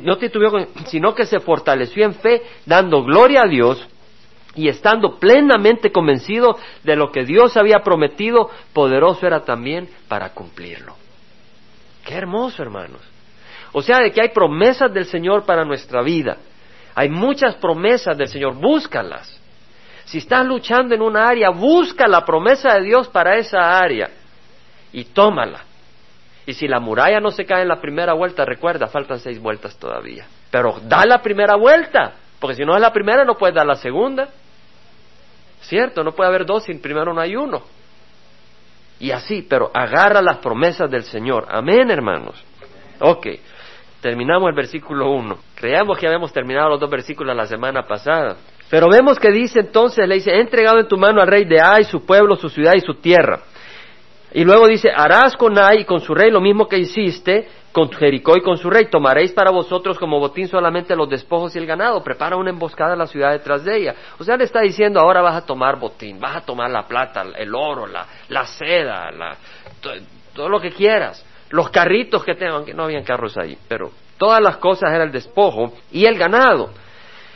No 0.03 0.19
titubeó, 0.19 0.53
sino 0.87 1.15
que 1.15 1.27
se 1.27 1.41
fortaleció 1.41 2.05
en 2.05 2.15
fe, 2.15 2.43
dando 2.65 3.03
gloria 3.03 3.43
a 3.45 3.49
Dios 3.49 3.87
y 4.55 4.69
estando 4.69 5.19
plenamente 5.19 5.91
convencido 5.91 6.59
de 6.85 6.97
lo 6.97 7.11
que 7.11 7.25
Dios 7.25 7.57
había 7.57 7.81
prometido, 7.81 8.51
poderoso 8.73 9.27
era 9.27 9.45
también 9.45 9.89
para 10.09 10.31
cumplirlo. 10.31 10.95
Qué 12.05 12.15
hermoso, 12.15 12.63
hermanos. 12.63 13.03
O 13.73 13.83
sea, 13.83 13.99
de 13.99 14.11
que 14.11 14.21
hay 14.21 14.31
promesas 14.31 14.93
del 14.93 15.07
Señor 15.07 15.45
para 15.45 15.65
nuestra 15.65 16.03
vida. 16.03 16.39
Hay 16.95 17.09
muchas 17.09 17.55
promesas 17.57 18.17
del 18.17 18.29
Señor, 18.29 18.55
búscalas. 18.55 19.41
Si 20.05 20.19
estás 20.19 20.45
luchando 20.45 20.95
en 20.95 21.03
una 21.03 21.29
área, 21.29 21.51
busca 21.51 22.09
la 22.09 22.25
promesa 22.25 22.75
de 22.75 22.83
Dios 22.83 23.09
para 23.09 23.37
esa 23.37 23.79
área 23.79 24.11
y 24.93 25.05
tómala. 25.05 25.65
Y 26.51 26.55
si 26.55 26.67
la 26.67 26.81
muralla 26.81 27.21
no 27.21 27.31
se 27.31 27.47
cae 27.47 27.63
en 27.63 27.69
la 27.69 27.81
primera 27.81 28.13
vuelta, 28.13 28.45
recuerda, 28.45 28.89
faltan 28.89 29.21
seis 29.21 29.41
vueltas 29.41 29.79
todavía. 29.79 30.27
Pero 30.51 30.81
da 30.83 31.07
la 31.07 31.23
primera 31.23 31.55
vuelta, 31.55 32.15
porque 32.41 32.57
si 32.57 32.65
no 32.65 32.75
es 32.75 32.81
la 32.81 32.93
primera 32.93 33.25
no 33.25 33.37
puedes 33.37 33.55
dar 33.55 33.65
la 33.65 33.77
segunda. 33.77 34.31
¿Cierto? 35.61 36.03
No 36.03 36.11
puede 36.11 36.29
haber 36.29 36.45
dos 36.45 36.65
si 36.65 36.75
primero 36.75 37.15
no 37.15 37.21
hay 37.21 37.37
uno. 37.37 37.63
Y 38.99 39.13
así, 39.13 39.47
pero 39.49 39.71
agarra 39.73 40.21
las 40.21 40.39
promesas 40.39 40.91
del 40.91 41.05
Señor. 41.05 41.47
Amén, 41.49 41.89
hermanos. 41.89 42.45
Ok, 42.99 43.29
terminamos 44.01 44.49
el 44.49 44.57
versículo 44.57 45.09
1. 45.13 45.39
Creíamos 45.55 45.99
que 45.99 46.09
habíamos 46.09 46.33
terminado 46.33 46.71
los 46.71 46.81
dos 46.81 46.91
versículos 46.91 47.37
la 47.37 47.47
semana 47.47 47.85
pasada. 47.85 48.39
Pero 48.69 48.89
vemos 48.91 49.21
que 49.21 49.31
dice 49.31 49.61
entonces, 49.61 50.05
le 50.09 50.17
dice, 50.17 50.37
entregado 50.37 50.81
en 50.81 50.89
tu 50.89 50.97
mano 50.97 51.21
al 51.21 51.29
rey 51.29 51.45
de 51.45 51.61
Ai, 51.61 51.85
su 51.85 52.05
pueblo, 52.05 52.35
su 52.35 52.49
ciudad 52.49 52.73
y 52.75 52.81
su 52.81 52.95
tierra. 52.95 53.39
Y 54.33 54.45
luego 54.45 54.69
dice, 54.69 54.91
harás 54.95 55.37
con 55.37 55.59
Ai 55.59 55.81
y 55.81 55.85
con 55.85 56.01
su 56.01 56.15
rey 56.15 56.31
lo 56.31 56.41
mismo 56.41 56.69
que 56.69 56.79
hiciste 56.79 57.49
con 57.73 57.91
Jericó 57.91 58.37
y 58.37 58.43
con 58.43 58.57
su 58.57 58.71
rey. 58.71 58.87
Tomaréis 58.87 59.33
para 59.33 59.51
vosotros 59.51 59.99
como 59.99 60.19
botín 60.19 60.49
solamente 60.49 60.95
los 60.97 61.09
despojos 61.09 61.55
y 61.55 61.59
el 61.59 61.67
ganado. 61.67 62.03
Prepara 62.03 62.37
una 62.37 62.51
emboscada 62.51 62.95
a 62.95 62.97
la 62.97 63.07
ciudad 63.07 63.33
detrás 63.33 63.65
de 63.65 63.77
ella. 63.77 63.95
O 64.19 64.25
sea, 64.25 64.37
le 64.37 64.45
está 64.45 64.61
diciendo, 64.61 65.01
ahora 65.01 65.21
vas 65.21 65.37
a 65.37 65.47
tomar 65.47 65.79
botín, 65.79 66.21
vas 66.21 66.37
a 66.37 66.41
tomar 66.43 66.71
la 66.71 66.87
plata, 66.87 67.25
el 67.37 67.55
oro, 67.55 67.87
la, 67.87 68.47
seda, 68.47 69.11
todo 70.35 70.49
lo 70.49 70.61
que 70.61 70.71
quieras. 70.71 71.25
Los 71.51 71.71
carritos 71.71 72.25
que 72.25 72.35
tengan, 72.35 72.57
aunque 72.57 72.75
no 72.75 72.85
habían 72.85 73.03
carros 73.03 73.37
ahí, 73.37 73.59
pero 73.67 73.91
todas 74.17 74.41
las 74.41 74.59
cosas 74.59 74.93
era 74.93 75.03
el 75.03 75.11
despojo 75.11 75.73
y 75.91 76.07
el 76.07 76.17
ganado. 76.17 76.71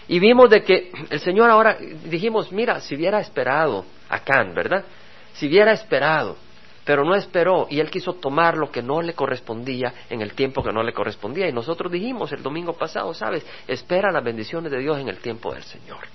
Y 0.06 0.20
vimos 0.20 0.50
de 0.50 0.62
que 0.62 0.92
el 1.10 1.18
Señor 1.18 1.50
ahora, 1.50 1.76
dijimos, 2.04 2.52
mira, 2.52 2.78
si 2.80 2.94
hubiera 2.94 3.18
esperado 3.18 3.84
a 4.08 4.20
Can, 4.20 4.54
¿verdad? 4.54 4.84
Si 5.32 5.48
hubiera 5.48 5.72
esperado 5.72 6.36
pero 6.84 7.04
no 7.04 7.14
esperó 7.14 7.66
y 7.70 7.80
él 7.80 7.90
quiso 7.90 8.14
tomar 8.14 8.58
lo 8.58 8.70
que 8.70 8.82
no 8.82 9.00
le 9.00 9.14
correspondía 9.14 9.92
en 10.10 10.20
el 10.20 10.34
tiempo 10.34 10.62
que 10.62 10.72
no 10.72 10.82
le 10.82 10.92
correspondía. 10.92 11.48
Y 11.48 11.52
nosotros 11.52 11.90
dijimos 11.90 12.30
el 12.32 12.42
domingo 12.42 12.74
pasado, 12.74 13.14
sabes, 13.14 13.44
espera 13.66 14.12
las 14.12 14.22
bendiciones 14.22 14.70
de 14.70 14.78
Dios 14.78 14.98
en 14.98 15.08
el 15.08 15.18
tiempo 15.18 15.52
del 15.54 15.62
Señor. 15.62 16.06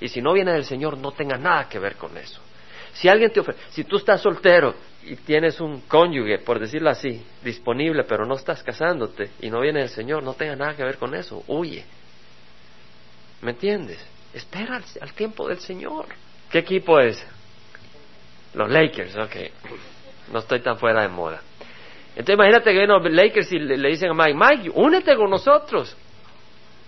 Y 0.00 0.08
si 0.08 0.20
no 0.20 0.34
viene 0.34 0.52
del 0.52 0.64
Señor, 0.64 0.98
no 0.98 1.12
tenga 1.12 1.38
nada 1.38 1.68
que 1.68 1.78
ver 1.78 1.96
con 1.96 2.16
eso. 2.18 2.40
Si 2.92 3.08
alguien 3.08 3.32
te 3.32 3.40
ofrece, 3.40 3.58
si 3.70 3.84
tú 3.84 3.96
estás 3.96 4.20
soltero 4.20 4.74
y 5.02 5.16
tienes 5.16 5.58
un 5.60 5.80
cónyuge, 5.82 6.40
por 6.40 6.58
decirlo 6.58 6.90
así, 6.90 7.24
disponible, 7.42 8.04
pero 8.04 8.26
no 8.26 8.34
estás 8.34 8.62
casándote 8.62 9.30
y 9.40 9.48
no 9.48 9.60
viene 9.60 9.80
del 9.80 9.88
Señor, 9.88 10.22
no 10.22 10.34
tenga 10.34 10.56
nada 10.56 10.76
que 10.76 10.84
ver 10.84 10.98
con 10.98 11.14
eso, 11.14 11.42
huye. 11.46 11.84
¿Me 13.40 13.52
entiendes? 13.52 14.04
Espera 14.34 14.82
al, 15.00 15.12
tiempo 15.14 15.48
del 15.48 15.58
Señor. 15.60 16.06
¿Qué 16.50 16.58
equipo 16.58 17.00
es? 17.00 17.24
Los 18.52 18.70
Lakers, 18.70 19.16
ok 19.16 19.36
no 20.32 20.38
estoy 20.40 20.60
tan 20.60 20.78
fuera 20.78 21.02
de 21.02 21.08
moda. 21.08 21.40
Entonces 22.10 22.34
imagínate 22.34 22.64
que 22.64 22.78
vienen 22.78 22.88
los 22.88 23.10
Lakers 23.10 23.52
y 23.52 23.58
le, 23.58 23.88
dicen 23.88 24.10
a 24.10 24.14
Mike, 24.14 24.34
Mike, 24.34 24.70
únete 24.74 25.16
con 25.16 25.30
nosotros. 25.30 25.96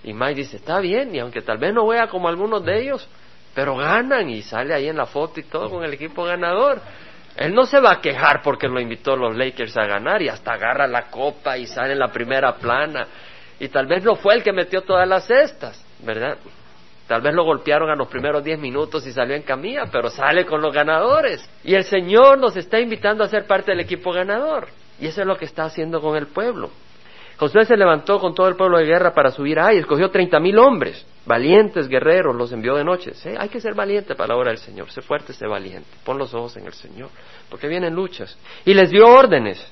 Y 0.02 0.12
Mike 0.12 0.34
dice, 0.34 0.56
está 0.56 0.80
bien, 0.80 1.14
y 1.14 1.18
aunque 1.18 1.40
tal 1.40 1.58
vez 1.58 1.72
no 1.72 1.86
vea 1.86 2.08
como 2.08 2.28
algunos 2.28 2.64
de 2.64 2.82
ellos, 2.82 3.08
pero 3.54 3.76
ganan 3.76 4.28
y 4.28 4.42
sale 4.42 4.74
ahí 4.74 4.88
en 4.88 4.96
la 4.96 5.06
foto 5.06 5.40
y 5.40 5.44
todo 5.44 5.70
con 5.70 5.84
el 5.84 5.94
equipo 5.94 6.24
ganador. 6.24 6.80
Él 7.36 7.54
no 7.54 7.64
se 7.64 7.80
va 7.80 7.92
a 7.92 8.00
quejar 8.00 8.42
porque 8.42 8.68
lo 8.68 8.80
invitó 8.80 9.16
los 9.16 9.36
Lakers 9.36 9.76
a 9.76 9.86
ganar 9.86 10.22
y 10.22 10.28
hasta 10.28 10.52
agarra 10.52 10.86
la 10.86 11.10
copa 11.10 11.56
y 11.56 11.66
sale 11.66 11.92
en 11.92 11.98
la 11.98 12.08
primera 12.08 12.54
plana. 12.56 13.06
Y 13.58 13.68
tal 13.68 13.86
vez 13.86 14.04
no 14.04 14.16
fue 14.16 14.34
el 14.34 14.42
que 14.42 14.52
metió 14.52 14.82
todas 14.82 15.08
las 15.08 15.26
cestas, 15.26 15.84
¿verdad? 16.00 16.36
Tal 17.06 17.20
vez 17.20 17.34
lo 17.34 17.44
golpearon 17.44 17.90
a 17.90 17.96
los 17.96 18.08
primeros 18.08 18.42
diez 18.42 18.58
minutos 18.58 19.06
y 19.06 19.12
salió 19.12 19.36
en 19.36 19.42
camilla, 19.42 19.84
pero 19.92 20.08
sale 20.08 20.46
con 20.46 20.62
los 20.62 20.72
ganadores. 20.72 21.48
Y 21.62 21.74
el 21.74 21.84
Señor 21.84 22.38
nos 22.38 22.56
está 22.56 22.80
invitando 22.80 23.22
a 23.22 23.28
ser 23.28 23.46
parte 23.46 23.72
del 23.72 23.80
equipo 23.80 24.12
ganador. 24.12 24.68
Y 24.98 25.06
eso 25.06 25.20
es 25.20 25.26
lo 25.26 25.36
que 25.36 25.44
está 25.44 25.64
haciendo 25.64 26.00
con 26.00 26.16
el 26.16 26.28
pueblo. 26.28 26.70
Josué 27.36 27.64
se 27.64 27.76
levantó 27.76 28.20
con 28.20 28.32
todo 28.32 28.48
el 28.48 28.54
pueblo 28.54 28.78
de 28.78 28.84
guerra 28.84 29.12
para 29.12 29.32
subir 29.32 29.58
a 29.58 29.74
y 29.74 29.78
escogió 29.78 30.08
treinta 30.08 30.38
mil 30.38 30.56
hombres, 30.56 31.04
valientes 31.26 31.88
guerreros, 31.88 32.34
los 32.34 32.52
envió 32.52 32.76
de 32.76 32.84
noche. 32.84 33.12
Hay 33.36 33.48
que 33.48 33.60
ser 33.60 33.74
valiente 33.74 34.14
para 34.14 34.28
la 34.28 34.36
hora 34.36 34.50
del 34.50 34.58
Señor, 34.58 34.88
sé 34.90 35.02
fuerte, 35.02 35.32
sé 35.32 35.46
valiente, 35.46 35.88
pon 36.04 36.16
los 36.16 36.32
ojos 36.32 36.56
en 36.56 36.66
el 36.66 36.72
Señor, 36.74 37.08
porque 37.50 37.66
vienen 37.66 37.92
luchas. 37.92 38.38
Y 38.64 38.72
les 38.72 38.90
dio 38.90 39.08
órdenes, 39.08 39.66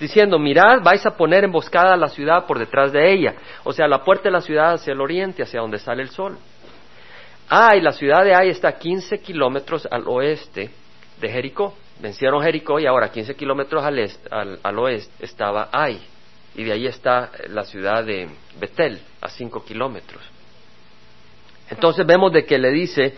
diciendo, 0.00 0.38
mirad, 0.38 0.82
vais 0.82 1.04
a 1.04 1.14
poner 1.14 1.44
emboscada 1.44 1.94
la 1.94 2.08
ciudad 2.08 2.46
por 2.46 2.58
detrás 2.58 2.90
de 2.90 3.12
ella, 3.12 3.34
o 3.64 3.72
sea, 3.74 3.86
la 3.86 4.02
puerta 4.02 4.24
de 4.24 4.30
la 4.30 4.40
ciudad 4.40 4.72
hacia 4.72 4.94
el 4.94 5.00
oriente, 5.02 5.42
hacia 5.42 5.60
donde 5.60 5.78
sale 5.78 6.02
el 6.02 6.08
sol. 6.08 6.38
Ay, 7.48 7.80
la 7.80 7.92
ciudad 7.92 8.24
de 8.24 8.34
Ay 8.34 8.50
está 8.50 8.68
a 8.68 8.78
15 8.78 9.18
kilómetros 9.20 9.86
al 9.90 10.04
oeste 10.06 10.70
de 11.20 11.28
Jericó. 11.28 11.74
Vencieron 12.00 12.42
Jericó 12.42 12.80
y 12.80 12.86
ahora 12.86 13.10
15 13.10 13.34
kilómetros 13.34 13.84
al, 13.84 14.78
oeste 14.78 15.24
estaba 15.24 15.68
Ay. 15.72 16.00
Y 16.54 16.64
de 16.64 16.72
ahí 16.72 16.86
está 16.86 17.30
la 17.48 17.64
ciudad 17.64 18.04
de 18.04 18.28
Betel, 18.58 19.00
a 19.20 19.28
5 19.28 19.64
kilómetros. 19.64 20.22
Entonces 21.70 22.06
vemos 22.06 22.32
de 22.32 22.44
que 22.44 22.58
le 22.58 22.70
dice, 22.70 23.14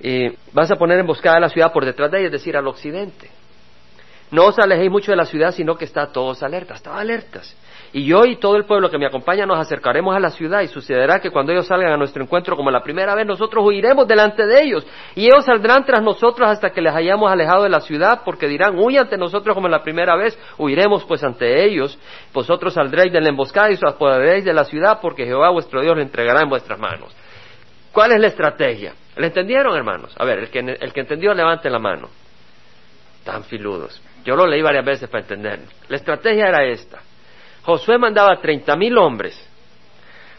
eh, 0.00 0.36
vas 0.52 0.70
a 0.70 0.76
poner 0.76 0.98
emboscada 0.98 1.38
la 1.38 1.48
ciudad 1.48 1.72
por 1.72 1.84
detrás 1.84 2.10
de 2.10 2.18
ella, 2.18 2.26
es 2.26 2.32
decir, 2.32 2.56
al 2.56 2.66
occidente. 2.66 3.30
No 4.30 4.46
os 4.46 4.58
alejéis 4.58 4.90
mucho 4.90 5.10
de 5.10 5.16
la 5.16 5.26
ciudad, 5.26 5.52
sino 5.52 5.76
que 5.76 5.84
está 5.84 6.10
todos 6.12 6.42
alertas, 6.42 6.78
estaba 6.78 7.00
alertas. 7.00 7.56
Y 7.92 8.04
yo 8.04 8.24
y 8.24 8.36
todo 8.36 8.56
el 8.56 8.66
pueblo 8.66 8.88
que 8.88 8.98
me 8.98 9.06
acompaña 9.06 9.46
nos 9.46 9.58
acercaremos 9.58 10.14
a 10.14 10.20
la 10.20 10.30
ciudad 10.30 10.60
y 10.60 10.68
sucederá 10.68 11.18
que 11.18 11.30
cuando 11.30 11.50
ellos 11.50 11.66
salgan 11.66 11.92
a 11.92 11.96
nuestro 11.96 12.22
encuentro 12.22 12.56
como 12.56 12.70
la 12.70 12.84
primera 12.84 13.16
vez, 13.16 13.26
nosotros 13.26 13.64
huiremos 13.66 14.06
delante 14.06 14.46
de 14.46 14.62
ellos. 14.62 14.86
Y 15.16 15.26
ellos 15.26 15.44
saldrán 15.44 15.84
tras 15.84 16.00
nosotros 16.00 16.48
hasta 16.48 16.70
que 16.70 16.80
les 16.80 16.94
hayamos 16.94 17.30
alejado 17.30 17.64
de 17.64 17.68
la 17.68 17.80
ciudad, 17.80 18.20
porque 18.24 18.46
dirán, 18.46 18.78
huye 18.78 19.00
ante 19.00 19.16
nosotros 19.16 19.56
como 19.56 19.68
la 19.68 19.82
primera 19.82 20.14
vez, 20.14 20.38
huiremos 20.56 21.04
pues 21.04 21.24
ante 21.24 21.64
ellos. 21.64 21.98
Vosotros 22.32 22.74
saldréis 22.74 23.12
de 23.12 23.20
la 23.20 23.30
emboscada 23.30 23.70
y 23.72 23.74
os 23.74 23.82
apoderaréis 23.82 24.44
de 24.44 24.54
la 24.54 24.64
ciudad, 24.64 25.00
porque 25.02 25.26
Jehová 25.26 25.50
vuestro 25.50 25.80
Dios 25.80 25.96
le 25.96 26.02
entregará 26.02 26.42
en 26.42 26.48
vuestras 26.48 26.78
manos. 26.78 27.12
¿Cuál 27.90 28.12
es 28.12 28.20
la 28.20 28.28
estrategia? 28.28 28.94
¿Le 29.16 29.26
entendieron, 29.26 29.76
hermanos? 29.76 30.14
A 30.16 30.24
ver, 30.24 30.38
el 30.38 30.48
que, 30.48 30.60
el 30.60 30.92
que 30.92 31.00
entendió, 31.00 31.34
levante 31.34 31.68
la 31.68 31.80
mano. 31.80 32.08
Tan 33.24 33.42
filudos. 33.42 34.00
Yo 34.24 34.36
lo 34.36 34.46
leí 34.46 34.62
varias 34.62 34.84
veces 34.84 35.08
para 35.08 35.22
entenderlo. 35.22 35.66
La 35.88 35.96
estrategia 35.96 36.46
era 36.46 36.64
esta. 36.64 37.00
Josué 37.64 37.98
mandaba 37.98 38.40
treinta 38.40 38.76
mil 38.76 38.96
hombres 38.98 39.38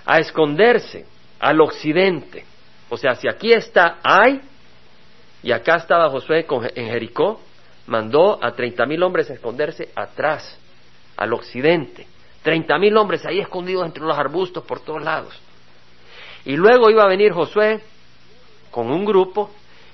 a 0.06 0.20
esconderse 0.20 1.06
al 1.40 1.62
occidente. 1.62 2.46
O 2.90 2.98
sea, 2.98 3.16
si 3.16 3.28
aquí 3.28 3.54
está 3.54 4.00
Ay 4.04 4.42
y 5.44 5.52
acá 5.52 5.78
estaba 5.78 6.10
Josué 6.10 6.46
en 6.76 6.88
Jericó, 6.88 7.42
mandó 7.88 8.44
a 8.44 8.52
treinta 8.54 8.86
mil 8.86 9.02
hombres 9.04 9.30
a 9.30 9.34
esconderse 9.34 9.90
atrás, 9.96 10.58
al 11.18 11.34
occidente. 11.34 12.08
Treinta 12.44 12.78
mil 12.78 12.98
hombres 12.98 13.26
ahí 13.26 13.40
escondidos 13.40 13.86
entre 13.86 14.04
los 14.04 14.18
arbustos 14.18 14.64
por 14.64 14.80
todos 14.80 15.04
lados. 15.04 15.40
Y 16.46 16.56
luego 16.56 16.90
iba 16.90 17.04
a 17.04 17.08
venir 17.08 17.34
Josué 17.34 17.82
con 18.72 18.90
un 18.90 19.06
grupo 19.06 19.52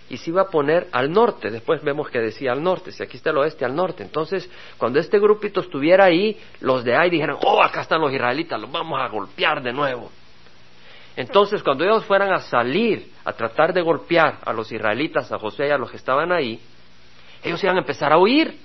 y 0.09 0.17
se 0.17 0.29
iba 0.29 0.43
a 0.43 0.49
poner 0.49 0.87
al 0.91 1.11
norte. 1.11 1.49
Después 1.49 1.83
vemos 1.83 2.09
que 2.09 2.19
decía 2.19 2.51
al 2.51 2.63
norte, 2.63 2.91
si 2.91 3.03
aquí 3.03 3.17
está 3.17 3.31
el 3.31 3.37
oeste, 3.37 3.65
al 3.65 3.75
norte. 3.75 4.03
Entonces, 4.03 4.49
cuando 4.77 4.99
este 4.99 5.19
grupito 5.19 5.61
estuviera 5.61 6.05
ahí, 6.05 6.37
los 6.61 6.83
de 6.83 6.95
ahí 6.95 7.09
dijeron, 7.09 7.37
oh, 7.43 7.61
acá 7.61 7.81
están 7.81 8.01
los 8.01 8.13
israelitas, 8.13 8.59
los 8.59 8.71
vamos 8.71 8.99
a 9.01 9.07
golpear 9.07 9.61
de 9.61 9.73
nuevo. 9.73 10.09
Entonces, 11.15 11.63
cuando 11.63 11.83
ellos 11.83 12.05
fueran 12.05 12.31
a 12.31 12.39
salir 12.39 13.11
a 13.25 13.33
tratar 13.33 13.73
de 13.73 13.81
golpear 13.81 14.37
a 14.45 14.53
los 14.53 14.71
israelitas, 14.71 15.31
a 15.31 15.39
José 15.39 15.67
y 15.67 15.71
a 15.71 15.77
los 15.77 15.89
que 15.89 15.97
estaban 15.97 16.31
ahí, 16.31 16.59
ellos 17.43 17.63
iban 17.63 17.75
a 17.75 17.79
empezar 17.79 18.13
a 18.13 18.17
huir. 18.17 18.55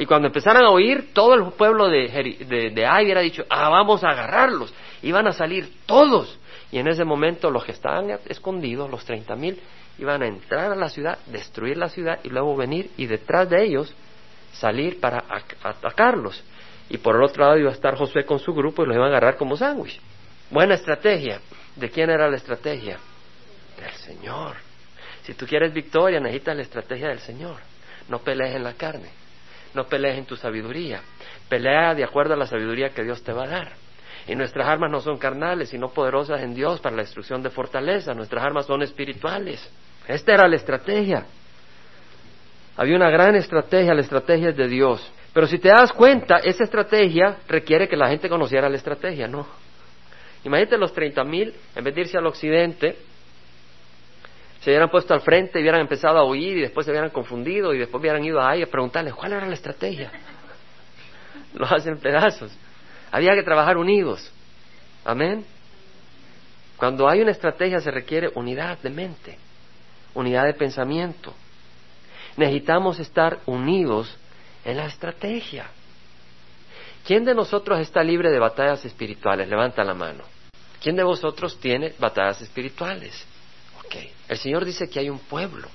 Y 0.00 0.06
cuando 0.06 0.28
empezaran 0.28 0.64
a 0.64 0.70
huir, 0.70 1.12
todo 1.12 1.34
el 1.34 1.52
pueblo 1.52 1.88
de, 1.88 2.08
de, 2.48 2.70
de 2.70 2.86
Ai 2.86 3.04
hubiera 3.04 3.20
dicho, 3.20 3.44
ah, 3.50 3.68
vamos 3.68 4.04
a 4.04 4.10
agarrarlos. 4.10 4.72
Iban 5.02 5.26
a 5.26 5.32
salir 5.32 5.72
todos. 5.86 6.38
Y 6.70 6.78
en 6.78 6.86
ese 6.86 7.04
momento 7.04 7.50
los 7.50 7.64
que 7.64 7.72
estaban 7.72 8.10
escondidos, 8.26 8.90
los 8.90 9.04
treinta 9.04 9.34
mil, 9.34 9.58
iban 9.98 10.22
a 10.22 10.26
entrar 10.26 10.72
a 10.72 10.76
la 10.76 10.88
ciudad, 10.88 11.18
destruir 11.26 11.76
la 11.76 11.88
ciudad 11.88 12.20
y 12.22 12.28
luego 12.28 12.56
venir 12.56 12.90
y 12.96 13.06
detrás 13.06 13.48
de 13.48 13.64
ellos 13.64 13.94
salir 14.52 15.00
para 15.00 15.24
atacarlos. 15.62 16.42
Y 16.88 16.98
por 16.98 17.16
el 17.16 17.22
otro 17.22 17.44
lado 17.44 17.58
iba 17.58 17.70
a 17.70 17.74
estar 17.74 17.96
Josué 17.96 18.24
con 18.24 18.38
su 18.38 18.52
grupo 18.52 18.82
y 18.82 18.86
los 18.86 18.96
iban 18.96 19.08
a 19.08 19.10
agarrar 19.10 19.36
como 19.36 19.56
sándwich. 19.56 20.00
Buena 20.50 20.74
estrategia. 20.74 21.40
¿De 21.76 21.90
quién 21.90 22.10
era 22.10 22.28
la 22.28 22.36
estrategia? 22.36 22.98
Del 23.78 23.92
Señor. 23.92 24.56
Si 25.22 25.34
tú 25.34 25.46
quieres 25.46 25.72
victoria, 25.72 26.20
necesitas 26.20 26.56
la 26.56 26.62
estrategia 26.62 27.08
del 27.08 27.20
Señor. 27.20 27.56
No 28.08 28.20
pelees 28.20 28.56
en 28.56 28.64
la 28.64 28.72
carne. 28.72 29.10
No 29.74 29.84
pelees 29.84 30.16
en 30.16 30.24
tu 30.24 30.36
sabiduría. 30.36 31.02
Pelea 31.48 31.94
de 31.94 32.04
acuerdo 32.04 32.34
a 32.34 32.36
la 32.36 32.46
sabiduría 32.46 32.90
que 32.90 33.04
Dios 33.04 33.22
te 33.22 33.32
va 33.32 33.44
a 33.44 33.48
dar. 33.48 33.72
Y 34.26 34.34
nuestras 34.34 34.66
armas 34.66 34.90
no 34.90 35.00
son 35.00 35.18
carnales, 35.18 35.68
sino 35.68 35.90
poderosas 35.90 36.42
en 36.42 36.54
Dios 36.54 36.80
para 36.80 36.96
la 36.96 37.02
destrucción 37.02 37.42
de 37.42 37.50
fortaleza. 37.50 38.14
Nuestras 38.14 38.42
armas 38.42 38.66
son 38.66 38.82
espirituales. 38.82 39.70
Esta 40.08 40.32
era 40.32 40.48
la 40.48 40.56
estrategia. 40.56 41.26
Había 42.76 42.96
una 42.96 43.10
gran 43.10 43.36
estrategia, 43.36 43.92
la 43.92 44.00
estrategia 44.00 44.52
de 44.52 44.66
Dios. 44.66 45.12
Pero 45.34 45.46
si 45.46 45.58
te 45.58 45.68
das 45.68 45.92
cuenta, 45.92 46.38
esa 46.38 46.64
estrategia 46.64 47.36
requiere 47.46 47.86
que 47.86 47.96
la 47.96 48.08
gente 48.08 48.28
conociera 48.28 48.68
la 48.68 48.76
estrategia, 48.76 49.28
¿no? 49.28 49.46
Imagínate 50.44 50.78
los 50.78 50.92
treinta 50.92 51.24
mil, 51.24 51.52
en 51.76 51.84
vez 51.84 51.94
de 51.94 52.00
irse 52.00 52.16
al 52.16 52.26
occidente, 52.26 52.96
se 54.60 54.70
hubieran 54.70 54.88
puesto 54.88 55.12
al 55.12 55.20
frente 55.20 55.58
y 55.58 55.62
hubieran 55.62 55.82
empezado 55.82 56.18
a 56.18 56.24
huir 56.24 56.56
y 56.56 56.60
después 56.62 56.86
se 56.86 56.90
hubieran 56.90 57.10
confundido 57.10 57.74
y 57.74 57.78
después 57.78 58.00
hubieran 58.00 58.24
ido 58.24 58.40
ahí 58.40 58.62
a 58.62 58.66
preguntarles 58.66 59.14
cuál 59.14 59.32
era 59.32 59.46
la 59.46 59.54
estrategia. 59.54 60.10
Los 61.54 61.70
hacen 61.70 61.98
pedazos. 61.98 62.56
Había 63.12 63.34
que 63.34 63.42
trabajar 63.42 63.76
unidos. 63.76 64.32
Amén. 65.04 65.44
Cuando 66.76 67.08
hay 67.08 67.20
una 67.20 67.32
estrategia 67.32 67.80
se 67.80 67.90
requiere 67.90 68.30
unidad 68.34 68.78
de 68.78 68.90
mente, 68.90 69.38
unidad 70.18 70.44
de 70.44 70.54
pensamiento. 70.54 71.32
Necesitamos 72.36 72.98
estar 72.98 73.40
unidos 73.46 74.14
en 74.64 74.76
la 74.76 74.86
estrategia. 74.86 75.70
¿Quién 77.06 77.24
de 77.24 77.34
nosotros 77.34 77.78
está 77.80 78.02
libre 78.02 78.30
de 78.30 78.38
batallas 78.38 78.84
espirituales? 78.84 79.48
Levanta 79.48 79.82
la 79.84 79.94
mano. 79.94 80.24
¿Quién 80.82 80.96
de 80.96 81.02
vosotros 81.02 81.58
tiene 81.58 81.94
batallas 81.98 82.42
espirituales? 82.42 83.24
Ok. 83.84 83.96
El 84.28 84.38
Señor 84.38 84.64
dice 84.64 84.90
que 84.90 85.00
hay 85.00 85.08
un 85.08 85.18
pueblo 85.20 85.68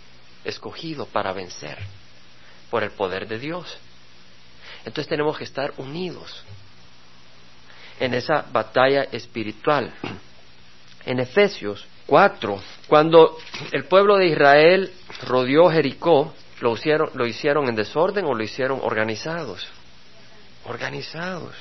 escogido 0.44 1.06
para 1.06 1.34
vencer 1.34 1.78
por 2.70 2.84
el 2.84 2.92
poder 2.92 3.28
de 3.28 3.40
Dios. 3.40 3.78
Entonces 4.80 5.08
tenemos 5.08 5.38
que 5.38 5.46
estar 5.46 5.74
unidos 5.78 6.44
en 8.00 8.14
esa 8.14 8.46
batalla 8.52 9.04
espiritual. 9.12 9.94
En 11.06 11.20
Efesios 11.20 11.86
4, 12.06 12.62
cuando 12.88 13.38
el 13.72 13.86
pueblo 13.86 14.18
de 14.18 14.28
Israel 14.28 14.92
rodeó 15.28 15.70
Jericó, 15.70 16.34
¿lo 16.62 16.74
hicieron, 16.74 17.10
¿lo 17.14 17.26
hicieron 17.26 17.68
en 17.68 17.76
desorden 17.76 18.26
o 18.26 18.34
lo 18.34 18.44
hicieron 18.44 18.80
organizados? 18.82 19.68
Organizados. 20.66 21.56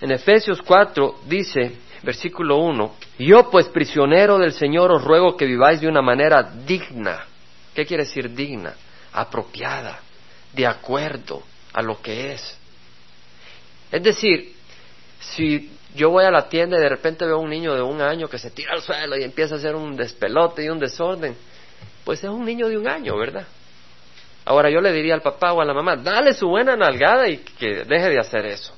En 0.00 0.12
Efesios 0.12 0.60
4 0.62 1.20
dice, 1.26 1.76
versículo 2.02 2.58
1, 2.58 2.94
yo 3.18 3.50
pues 3.50 3.66
prisionero 3.68 4.38
del 4.38 4.52
Señor 4.52 4.92
os 4.92 5.02
ruego 5.02 5.36
que 5.36 5.46
viváis 5.46 5.80
de 5.80 5.88
una 5.88 6.02
manera 6.02 6.42
digna. 6.42 7.24
¿Qué 7.74 7.86
quiere 7.86 8.04
decir 8.04 8.34
digna? 8.34 8.74
Apropiada, 9.12 10.00
de 10.52 10.66
acuerdo 10.66 11.42
a 11.72 11.82
lo 11.82 12.00
que 12.00 12.32
es. 12.32 12.56
Es 13.90 14.02
decir, 14.02 14.54
si 15.20 15.75
yo 15.96 16.10
voy 16.10 16.24
a 16.24 16.30
la 16.30 16.48
tienda 16.48 16.76
y 16.76 16.80
de 16.80 16.88
repente 16.88 17.24
veo 17.24 17.36
a 17.36 17.40
un 17.40 17.50
niño 17.50 17.74
de 17.74 17.82
un 17.82 18.00
año 18.00 18.28
que 18.28 18.38
se 18.38 18.50
tira 18.50 18.74
al 18.74 18.82
suelo 18.82 19.16
y 19.16 19.24
empieza 19.24 19.54
a 19.54 19.58
hacer 19.58 19.74
un 19.74 19.96
despelote 19.96 20.64
y 20.64 20.68
un 20.68 20.78
desorden, 20.78 21.34
pues 22.04 22.22
es 22.22 22.30
un 22.30 22.44
niño 22.44 22.68
de 22.68 22.76
un 22.76 22.86
año, 22.86 23.16
¿verdad? 23.16 23.46
Ahora 24.44 24.70
yo 24.70 24.80
le 24.80 24.92
diría 24.92 25.14
al 25.14 25.22
papá 25.22 25.52
o 25.52 25.60
a 25.60 25.64
la 25.64 25.74
mamá, 25.74 25.96
dale 25.96 26.32
su 26.34 26.46
buena 26.46 26.76
nalgada 26.76 27.28
y 27.28 27.38
que 27.38 27.84
deje 27.84 28.10
de 28.10 28.20
hacer 28.20 28.46
eso. 28.46 28.72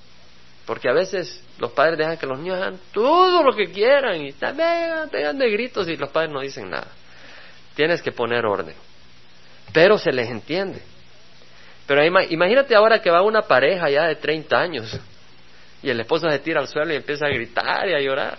Porque 0.64 0.88
a 0.88 0.92
veces 0.92 1.44
los 1.59 1.72
padres 1.72 1.98
dejan 1.98 2.16
que 2.16 2.26
los 2.26 2.38
niños 2.38 2.57
hagan 2.57 2.78
todo 2.92 3.42
lo 3.42 3.54
que 3.54 3.70
quieran 3.70 4.22
y 4.22 4.33
también 4.33 5.09
tengan 5.11 5.38
de 5.38 5.50
gritos 5.50 5.88
y 5.88 5.96
los 5.96 6.11
padres 6.11 6.33
no 6.33 6.40
dicen 6.40 6.70
nada. 6.70 6.88
Tienes 7.74 8.00
que 8.00 8.12
poner 8.12 8.46
orden. 8.46 8.74
Pero 9.72 9.98
se 9.98 10.12
les 10.12 10.28
entiende. 10.28 10.81
Pero 11.87 12.04
imagínate 12.04 12.74
ahora 12.74 13.00
que 13.00 13.11
va 13.11 13.22
una 13.22 13.42
pareja 13.42 13.90
ya 13.90 14.07
de 14.07 14.16
30 14.16 14.59
años 14.59 15.00
y 15.82 15.90
el 15.90 16.00
esposo 16.00 16.28
se 16.28 16.38
tira 16.40 16.60
al 16.60 16.68
suelo 16.68 16.92
y 16.92 16.96
empieza 16.96 17.26
a 17.26 17.30
gritar 17.30 17.88
y 17.88 17.94
a 17.94 18.00
llorar. 18.00 18.38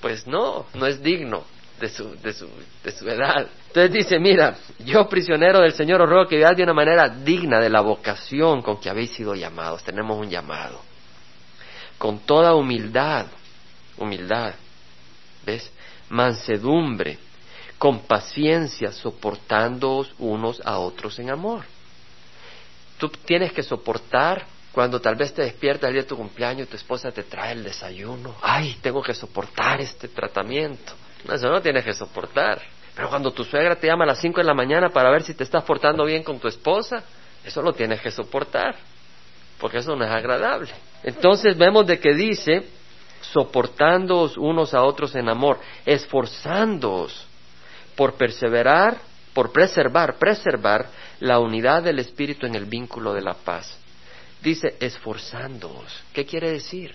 Pues 0.00 0.26
no, 0.26 0.66
no 0.74 0.86
es 0.86 1.02
digno 1.02 1.44
de 1.80 1.88
su, 1.88 2.14
de 2.20 2.32
su, 2.32 2.48
de 2.82 2.92
su 2.92 3.08
edad. 3.08 3.46
Entonces 3.68 3.92
dice, 3.92 4.18
mira, 4.18 4.56
yo 4.80 5.08
prisionero 5.08 5.60
del 5.60 5.72
Señor 5.72 6.02
os 6.02 6.08
ruego 6.08 6.28
que 6.28 6.36
viváis 6.36 6.56
de 6.56 6.62
una 6.62 6.74
manera 6.74 7.08
digna 7.08 7.60
de 7.60 7.70
la 7.70 7.80
vocación 7.80 8.62
con 8.62 8.78
que 8.78 8.90
habéis 8.90 9.12
sido 9.12 9.34
llamados. 9.34 9.82
Tenemos 9.82 10.18
un 10.18 10.28
llamado. 10.28 10.80
Con 11.98 12.20
toda 12.20 12.54
humildad, 12.54 13.26
humildad, 13.96 14.54
¿ves? 15.44 15.72
Mansedumbre, 16.10 17.18
con 17.78 18.00
paciencia, 18.00 18.92
soportándoos 18.92 20.14
unos 20.18 20.60
a 20.64 20.78
otros 20.78 21.18
en 21.18 21.30
amor. 21.30 21.64
Tú 22.98 23.08
tienes 23.08 23.52
que 23.52 23.62
soportar 23.62 24.46
cuando 24.74 25.00
tal 25.00 25.14
vez 25.14 25.32
te 25.32 25.42
despiertas 25.42 25.86
el 25.86 25.94
día 25.94 26.02
de 26.02 26.08
tu 26.08 26.16
cumpleaños 26.16 26.66
y 26.66 26.70
tu 26.70 26.76
esposa 26.76 27.12
te 27.12 27.22
trae 27.22 27.52
el 27.52 27.62
desayuno. 27.62 28.34
Ay, 28.42 28.76
tengo 28.82 29.00
que 29.00 29.14
soportar 29.14 29.80
este 29.80 30.08
tratamiento. 30.08 30.92
eso 31.32 31.48
no 31.48 31.62
tienes 31.62 31.84
que 31.84 31.94
soportar. 31.94 32.60
Pero 32.96 33.08
cuando 33.08 33.30
tu 33.30 33.44
suegra 33.44 33.76
te 33.76 33.86
llama 33.86 34.02
a 34.02 34.08
las 34.08 34.18
5 34.18 34.40
de 34.40 34.44
la 34.44 34.52
mañana 34.52 34.88
para 34.88 35.12
ver 35.12 35.22
si 35.22 35.32
te 35.32 35.44
estás 35.44 35.62
portando 35.62 36.04
bien 36.04 36.24
con 36.24 36.40
tu 36.40 36.48
esposa, 36.48 37.04
eso 37.44 37.62
lo 37.62 37.72
tienes 37.72 38.00
que 38.00 38.10
soportar. 38.10 38.74
Porque 39.60 39.78
eso 39.78 39.94
no 39.94 40.04
es 40.04 40.10
agradable. 40.10 40.72
Entonces 41.04 41.56
vemos 41.56 41.86
de 41.86 42.00
que 42.00 42.12
dice, 42.12 42.66
soportándoos 43.20 44.36
unos 44.36 44.74
a 44.74 44.82
otros 44.82 45.14
en 45.14 45.28
amor, 45.28 45.60
esforzándoos 45.86 47.28
por 47.94 48.14
perseverar, 48.14 48.98
por 49.34 49.52
preservar, 49.52 50.16
preservar 50.18 50.88
la 51.20 51.38
unidad 51.38 51.84
del 51.84 52.00
Espíritu 52.00 52.44
en 52.46 52.56
el 52.56 52.64
vínculo 52.64 53.14
de 53.14 53.22
la 53.22 53.34
paz 53.34 53.83
dice 54.44 54.76
esforzándoos. 54.78 56.02
¿Qué 56.12 56.26
quiere 56.26 56.52
decir? 56.52 56.94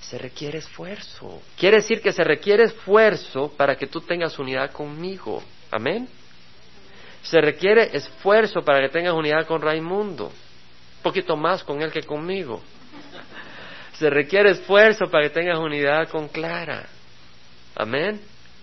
Se 0.00 0.16
requiere 0.16 0.58
esfuerzo. 0.58 1.42
Quiere 1.58 1.78
decir 1.78 2.00
que 2.00 2.12
se 2.12 2.22
requiere 2.22 2.64
esfuerzo 2.64 3.52
para 3.56 3.76
que 3.76 3.88
tú 3.88 4.00
tengas 4.00 4.38
unidad 4.38 4.70
conmigo. 4.70 5.42
Amén. 5.70 6.08
Se 7.22 7.40
requiere 7.40 7.90
esfuerzo 7.96 8.62
para 8.62 8.80
que 8.80 8.90
tengas 8.90 9.14
unidad 9.14 9.46
con 9.46 9.60
Raimundo. 9.60 10.26
Un 10.26 11.02
poquito 11.02 11.36
más 11.36 11.64
con 11.64 11.82
él 11.82 11.90
que 11.90 12.02
conmigo. 12.02 12.62
Se 13.98 14.08
requiere 14.08 14.50
esfuerzo 14.50 15.06
para 15.10 15.24
que 15.24 15.34
tengas 15.34 15.58
unidad 15.58 16.08
con 16.08 16.28
Clara. 16.28 16.86
Amén. 17.74 18.20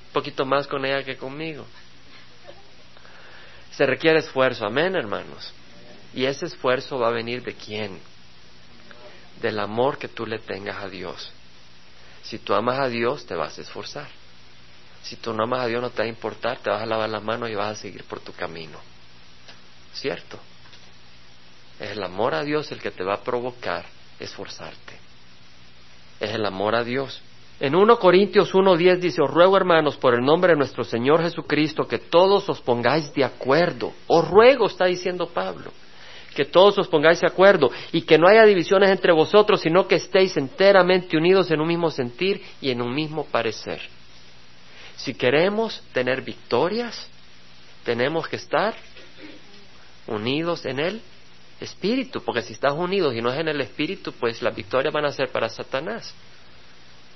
Un 0.08 0.14
poquito 0.14 0.46
más 0.46 0.68
con 0.68 0.86
ella 0.86 1.04
que 1.04 1.18
conmigo. 1.18 1.66
Se 3.72 3.86
requiere 3.86 4.20
esfuerzo. 4.20 4.66
Amén, 4.66 4.96
hermanos. 4.96 5.54
Y 6.14 6.26
ese 6.26 6.46
esfuerzo 6.46 7.00
va 7.00 7.08
a 7.08 7.12
venir 7.12 7.42
de 7.44 7.54
quién? 7.54 8.11
Del 9.42 9.60
amor 9.60 9.98
que 9.98 10.08
tú 10.08 10.26
le 10.26 10.40
tengas 10.40 10.84
a 10.84 10.88
Dios. 10.88 11.32
Si 12.24 12.38
tú 12.38 12.54
amas 12.54 12.80
a 12.80 12.88
Dios, 12.88 13.26
te 13.26 13.36
vas 13.36 13.58
a 13.58 13.62
esforzar. 13.62 14.08
Si 15.02 15.16
tú 15.16 15.34
no 15.34 15.44
amas 15.44 15.62
a 15.62 15.66
Dios, 15.68 15.82
no 15.82 15.90
te 15.90 16.04
va 16.04 16.06
a 16.06 16.10
importar, 16.10 16.60
te 16.60 16.70
vas 16.70 16.82
a 16.82 16.86
lavar 16.86 17.10
las 17.10 17.24
manos 17.24 17.50
y 17.50 17.56
vas 17.56 17.78
a 17.78 17.82
seguir 17.82 18.04
por 18.04 18.20
tu 18.20 18.32
camino. 18.34 18.78
¿Cierto? 19.94 20.38
Es 21.80 21.92
el 21.92 22.04
amor 22.04 22.36
a 22.36 22.44
Dios 22.44 22.72
el 22.72 22.80
que 22.80 22.92
te 22.92 23.04
va 23.04 23.16
a 23.16 23.22
provocar 23.22 23.86
esforzarte. 24.20 24.94
Es 26.20 26.30
el 26.32 26.46
amor 26.46 26.76
a 26.76 26.84
Dios. 26.84 27.20
En 27.60 27.76
1 27.76 28.00
Corintios 28.00 28.54
1.10 28.54 29.00
dice, 29.00 29.22
os 29.22 29.30
ruego 29.30 29.58
hermanos 29.58 29.98
por 29.98 30.14
el 30.14 30.22
nombre 30.22 30.54
de 30.54 30.58
nuestro 30.58 30.84
Señor 30.84 31.22
Jesucristo 31.22 31.88
que 31.88 31.98
todos 31.98 32.48
os 32.50 32.62
pongáis 32.62 33.12
de 33.14 33.24
acuerdo. 33.24 33.94
Os 34.08 34.28
ruego, 34.28 34.68
está 34.68 34.86
diciendo 34.86 35.28
Pablo 35.28 35.72
que 36.36 36.46
todos 36.46 36.78
os 36.78 36.88
pongáis 36.88 37.20
de 37.20 37.28
acuerdo 37.28 37.72
y 37.92 38.04
que 38.04 38.18
no 38.18 38.28
haya 38.28 38.46
divisiones 38.46 38.90
entre 38.90 39.12
vosotros, 39.12 39.62
sino 39.62 39.88
que 39.88 39.96
estéis 39.96 40.38
enteramente 40.38 41.18
unidos 41.18 41.52
en 41.52 41.60
un 41.60 41.68
mismo 41.68 41.92
sentir 41.92 42.42
y 42.62 42.72
en 42.72 42.82
un 42.82 42.94
mismo 42.94 43.26
parecer. 43.26 43.82
Si 44.96 45.14
queremos 45.14 45.82
tener 45.94 46.22
victorias, 46.22 47.08
tenemos 47.84 48.28
que 48.28 48.38
estar 48.38 48.76
unidos 50.08 50.66
en 50.66 50.80
el 50.80 51.02
espíritu, 51.60 52.22
porque 52.24 52.42
si 52.42 52.54
estás 52.54 52.74
unidos 52.74 53.14
y 53.16 53.22
no 53.22 53.32
es 53.32 53.40
en 53.40 53.48
el 53.48 53.60
espíritu, 53.62 54.14
pues 54.14 54.42
las 54.42 54.56
victorias 54.56 54.94
van 54.94 55.06
a 55.06 55.12
ser 55.12 55.30
para 55.30 55.50
Satanás. 55.50 56.14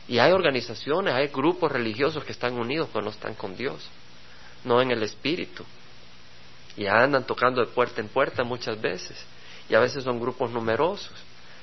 Y 0.08 0.20
hay 0.20 0.32
organizaciones, 0.32 1.14
hay 1.14 1.28
grupos 1.28 1.72
religiosos 1.72 2.24
que 2.24 2.32
están 2.32 2.54
unidos, 2.54 2.90
pero 2.92 3.06
no 3.06 3.12
están 3.12 3.34
con 3.34 3.56
Dios, 3.56 3.88
no 4.64 4.82
en 4.82 4.92
el 4.92 5.02
espíritu 5.04 5.64
y 6.78 6.88
andan 6.88 7.26
tocando 7.26 7.62
de 7.62 7.68
puerta 7.68 8.02
en 8.02 8.08
puerta 8.08 8.44
muchas 8.44 8.80
veces 8.80 9.26
y 9.70 9.76
a 9.76 9.80
veces 9.80 10.04
son 10.04 10.20
grupos 10.20 10.52
numerosos, 10.52 11.14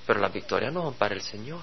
pero 0.06 0.20
las 0.20 0.32
victorias 0.32 0.72
no 0.72 0.82
son 0.82 0.94
para 0.94 1.14
el 1.14 1.20
Señor. 1.20 1.60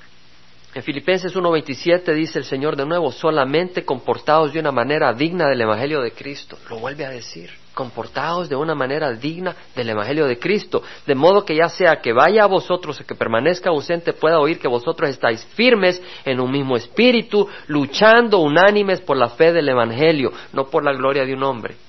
En 0.73 0.83
Filipenses 0.83 1.35
1.27 1.35 2.13
dice 2.13 2.37
el 2.37 2.45
Señor 2.45 2.75
de 2.75 2.85
nuevo, 2.85 3.11
solamente 3.11 3.83
comportados 3.83 4.53
de 4.53 4.59
una 4.59 4.71
manera 4.71 5.11
digna 5.13 5.47
del 5.47 5.61
Evangelio 5.61 5.99
de 5.99 6.11
Cristo. 6.11 6.59
Lo 6.69 6.77
vuelve 6.77 7.07
a 7.07 7.09
decir, 7.09 7.49
comportados 7.73 8.49
de 8.49 8.55
una 8.55 8.75
manera 8.75 9.11
digna 9.13 9.55
del 9.75 9.89
Evangelio 9.89 10.27
de 10.27 10.37
Cristo, 10.37 10.83
de 11.07 11.15
modo 11.15 11.43
que 11.43 11.55
ya 11.55 11.69
sea 11.69 12.01
que 12.01 12.13
vaya 12.13 12.43
a 12.43 12.47
vosotros 12.47 13.01
o 13.01 13.03
que 13.03 13.15
permanezca 13.15 13.71
ausente, 13.71 14.13
pueda 14.13 14.39
oír 14.39 14.59
que 14.59 14.67
vosotros 14.67 15.09
estáis 15.09 15.43
firmes 15.55 15.99
en 16.23 16.39
un 16.39 16.51
mismo 16.51 16.77
espíritu, 16.77 17.49
luchando 17.65 18.37
unánimes 18.37 19.01
por 19.01 19.17
la 19.17 19.29
fe 19.29 19.51
del 19.51 19.69
Evangelio, 19.69 20.31
no 20.53 20.69
por 20.69 20.83
la 20.83 20.93
gloria 20.93 21.25
de 21.25 21.33
un 21.33 21.41
hombre 21.41 21.88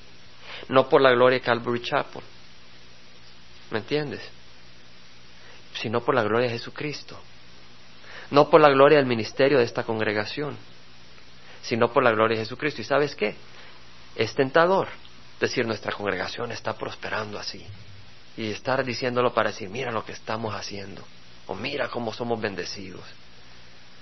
no 0.70 0.88
por 0.88 1.00
la 1.00 1.11
gloria 1.11 1.38
de 1.38 1.44
Calvary 1.44 1.83
Chapel. 1.83 2.22
¿Me 3.70 3.78
entiendes? 3.80 4.20
Sino 5.74 6.00
por 6.00 6.14
la 6.14 6.22
gloria 6.22 6.46
de 6.46 6.59
Jesucristo. 6.59 7.18
No 8.30 8.48
por 8.48 8.61
la 8.61 8.70
gloria 8.70 8.98
del 8.98 9.06
ministerio 9.06 9.59
de 9.59 9.64
esta 9.64 9.83
congregación, 9.83 10.56
sino 11.62 11.92
por 11.92 12.04
la 12.04 12.12
gloria 12.12 12.38
de 12.38 12.44
Jesucristo. 12.44 12.80
¿Y 12.80 12.85
sabes 12.85 13.16
qué? 13.16 13.35
Es 14.14 14.35
tentador 14.35 14.88
decir 15.40 15.66
nuestra 15.66 15.92
congregación 15.92 16.52
está 16.52 16.74
prosperando 16.74 17.38
así. 17.38 17.66
Y 18.37 18.52
estar 18.52 18.85
diciéndolo 18.85 19.35
para 19.35 19.50
decir, 19.50 19.68
mira 19.68 19.90
lo 19.90 20.04
que 20.04 20.12
estamos 20.12 20.54
haciendo. 20.54 21.02
O 21.48 21.54
mira 21.56 21.88
cómo 21.88 22.12
somos 22.12 22.40
bendecidos. 22.40 23.02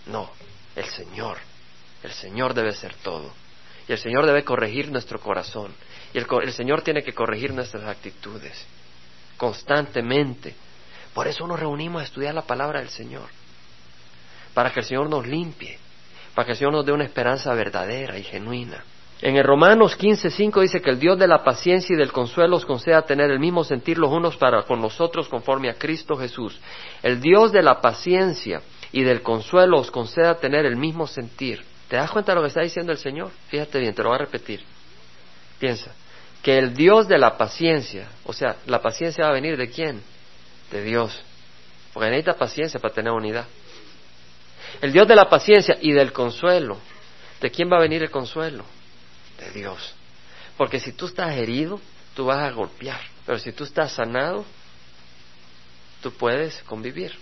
No, 0.05 0.31
el 0.77 0.85
Señor. 0.85 1.39
El 2.03 2.13
Señor 2.13 2.53
debe 2.53 2.73
ser 2.73 2.95
todo. 2.97 3.33
Y 3.89 3.93
el 3.93 3.99
Señor 3.99 4.27
debe 4.27 4.45
corregir 4.45 4.91
nuestro 4.91 5.19
corazón. 5.19 5.73
Y 6.13 6.19
el, 6.19 6.27
el 6.43 6.53
Señor 6.53 6.83
tiene 6.83 7.03
que 7.03 7.15
corregir 7.15 7.53
nuestras 7.53 7.85
actitudes 7.85 8.67
constantemente. 9.39 10.55
Por 11.15 11.27
eso 11.27 11.47
nos 11.47 11.59
reunimos 11.59 12.03
a 12.03 12.05
estudiar 12.05 12.35
la 12.35 12.43
palabra 12.43 12.81
del 12.81 12.91
Señor. 12.91 13.29
Para 14.53 14.71
que 14.71 14.81
el 14.81 14.87
Señor 14.87 15.09
nos 15.09 15.27
limpie. 15.27 15.79
Para 16.35 16.45
que 16.45 16.53
el 16.53 16.59
Señor 16.59 16.73
nos 16.75 16.85
dé 16.85 16.93
una 16.93 17.05
esperanza 17.05 17.55
verdadera 17.55 18.19
y 18.19 18.25
genuina. 18.25 18.85
En 19.21 19.37
el 19.37 19.45
Romanos 19.45 19.99
15:5 19.99 20.61
dice 20.61 20.81
que 20.81 20.91
el 20.91 21.01
Dios 21.01 21.19
de 21.19 21.27
la 21.27 21.43
paciencia 21.43 21.95
y 21.95 21.97
del 21.97 22.13
consuelo 22.13 22.57
os 22.57 22.65
conceda 22.65 23.03
tener 23.03 23.31
el 23.33 23.41
mismo 23.41 23.65
sentir 23.65 23.99
los 23.99 24.13
unos 24.13 24.37
para 24.37 24.63
con 24.63 24.81
nosotros 24.81 25.29
conforme 25.29 25.71
a 25.71 25.75
Cristo 25.75 26.17
Jesús. 26.17 26.61
El 27.03 27.21
Dios 27.21 27.51
de 27.51 27.63
la 27.63 27.81
paciencia 27.81 28.61
y 28.93 29.03
del 29.03 29.23
consuelo 29.23 29.79
os 29.81 29.91
conceda 29.91 30.37
tener 30.37 30.67
el 30.67 30.77
mismo 30.77 31.09
sentir. 31.09 31.65
¿Te 31.89 31.97
das 31.97 32.11
cuenta 32.11 32.33
de 32.33 32.37
lo 32.37 32.43
que 32.43 32.49
está 32.49 32.63
diciendo 32.63 32.93
el 32.93 32.99
Señor? 32.99 33.31
Fíjate 33.49 33.79
bien, 33.79 33.95
te 33.95 34.03
lo 34.03 34.11
voy 34.11 34.17
a 34.17 34.19
repetir. 34.19 34.63
Piensa, 35.59 35.93
que 36.43 36.59
el 36.59 36.75
Dios 36.75 37.09
de 37.09 37.19
la 37.19 37.37
paciencia, 37.37 38.09
o 38.25 38.33
sea, 38.33 38.57
la 38.67 38.81
paciencia 38.81 39.25
va 39.25 39.31
a 39.31 39.35
venir 39.35 39.57
de 39.57 39.71
quién? 39.71 40.03
De 40.71 40.83
Dios. 40.83 41.19
Porque 41.93 42.11
necesita 42.11 42.35
paciencia 42.35 42.79
para 42.79 42.95
tener 42.95 43.13
unidad. 43.13 43.47
El 44.83 44.93
Dios 44.93 45.09
de 45.09 45.17
la 45.17 45.29
paciencia 45.29 45.79
y 45.81 45.93
del 45.93 46.13
consuelo. 46.13 46.79
¿De 47.41 47.51
quién 47.51 47.71
va 47.73 47.79
a 47.79 47.81
venir 47.81 48.03
el 48.03 48.11
consuelo? 48.11 48.65
de 49.39 49.51
Dios. 49.53 49.95
Porque 50.57 50.81
si 50.81 50.93
tú 50.93 51.07
estás 51.07 51.35
herido, 51.37 51.81
tú 52.15 52.27
vas 52.27 52.39
a 52.39 52.51
golpear. 52.51 53.01
Pero 53.25 53.39
si 53.39 53.53
tú 53.53 53.65
estás 53.65 53.93
sanado, 53.93 54.45
tú 56.03 56.13
puedes 56.13 56.63
convivir. 56.65 57.17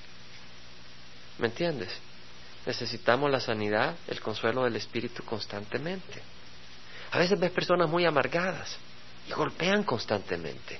¿Me 1.39 1.49
entiendes? 1.49 1.91
Necesitamos 2.67 3.31
la 3.31 3.41
sanidad, 3.41 3.95
el 4.09 4.21
consuelo 4.21 4.65
del 4.65 4.77
Espíritu 4.77 5.23
constantemente. 5.23 6.21
A 7.13 7.19
veces 7.19 7.39
ves 7.39 7.53
personas 7.53 7.89
muy 7.89 8.05
amargadas 8.05 8.77
y 9.29 9.33
golpean 9.33 9.85
constantemente. 9.85 10.79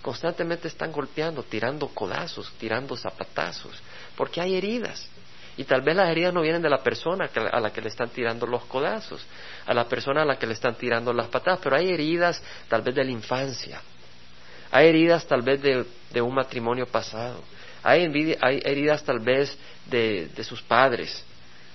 Constantemente 0.00 0.68
están 0.68 0.92
golpeando, 0.92 1.42
tirando 1.42 1.88
codazos, 1.88 2.52
tirando 2.58 2.96
zapatazos, 2.96 3.82
porque 4.16 4.40
hay 4.40 4.54
heridas. 4.54 5.08
Y 5.56 5.64
tal 5.64 5.82
vez 5.82 5.96
las 5.96 6.08
heridas 6.08 6.32
no 6.32 6.40
vienen 6.40 6.62
de 6.62 6.70
la 6.70 6.84
persona 6.84 7.28
a 7.34 7.58
la 7.58 7.72
que 7.72 7.80
le 7.80 7.88
están 7.88 8.10
tirando 8.10 8.46
los 8.46 8.64
codazos, 8.66 9.26
a 9.66 9.74
la 9.74 9.88
persona 9.88 10.22
a 10.22 10.24
la 10.24 10.38
que 10.38 10.46
le 10.46 10.52
están 10.52 10.76
tirando 10.76 11.12
las 11.12 11.26
patadas, 11.26 11.58
pero 11.60 11.74
hay 11.74 11.90
heridas 11.90 12.40
tal 12.68 12.82
vez 12.82 12.94
de 12.94 13.04
la 13.04 13.10
infancia, 13.10 13.82
hay 14.70 14.86
heridas 14.86 15.26
tal 15.26 15.42
vez 15.42 15.60
de, 15.60 16.22
un 16.22 16.32
matrimonio 16.32 16.86
pasado, 16.86 17.42
hay, 17.82 18.36
hay 18.40 18.60
heridas 18.64 19.02
tal 19.04 19.20
vez 19.20 19.56
de, 19.86 20.28
de 20.28 20.44
sus 20.44 20.62
padres 20.62 21.24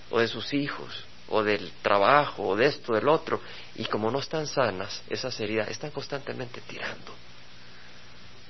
o 0.09 0.19
de 0.19 0.27
sus 0.27 0.53
hijos 0.53 1.05
o 1.29 1.43
del 1.43 1.71
trabajo 1.81 2.43
o 2.49 2.55
de 2.55 2.67
esto, 2.67 2.93
del 2.93 3.07
otro, 3.07 3.41
y 3.75 3.85
como 3.85 4.11
no 4.11 4.19
están 4.19 4.45
sanas, 4.45 5.01
esas 5.09 5.39
heridas 5.39 5.69
están 5.69 5.91
constantemente 5.91 6.61
tirando, 6.61 7.13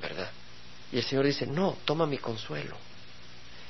¿verdad? 0.01 0.29
Y 0.91 0.97
el 0.97 1.03
Señor 1.03 1.25
dice, 1.25 1.47
no, 1.47 1.77
toma 1.85 2.05
mi 2.05 2.17
consuelo. 2.17 2.75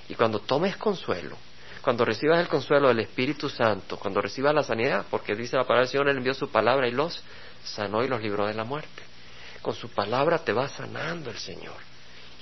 Y 0.09 0.15
cuando 0.15 0.39
tomes 0.39 0.77
consuelo, 0.77 1.37
cuando 1.81 2.05
recibas 2.05 2.39
el 2.39 2.47
consuelo 2.47 2.87
del 2.87 3.01
Espíritu 3.01 3.49
Santo, 3.49 3.97
cuando 3.97 4.21
recibas 4.21 4.53
la 4.53 4.63
sanidad, 4.63 5.05
porque 5.09 5.35
dice 5.35 5.57
la 5.57 5.63
palabra 5.63 5.81
del 5.81 5.91
Señor, 5.91 6.09
Él 6.09 6.17
envió 6.17 6.33
su 6.33 6.49
palabra 6.49 6.87
y 6.87 6.91
los 6.91 7.21
sanó 7.63 8.03
y 8.03 8.07
los 8.07 8.21
libró 8.21 8.47
de 8.47 8.53
la 8.53 8.63
muerte. 8.63 9.03
Con 9.61 9.75
su 9.75 9.89
palabra 9.89 10.39
te 10.39 10.53
va 10.53 10.67
sanando 10.67 11.29
el 11.29 11.37
Señor. 11.37 11.75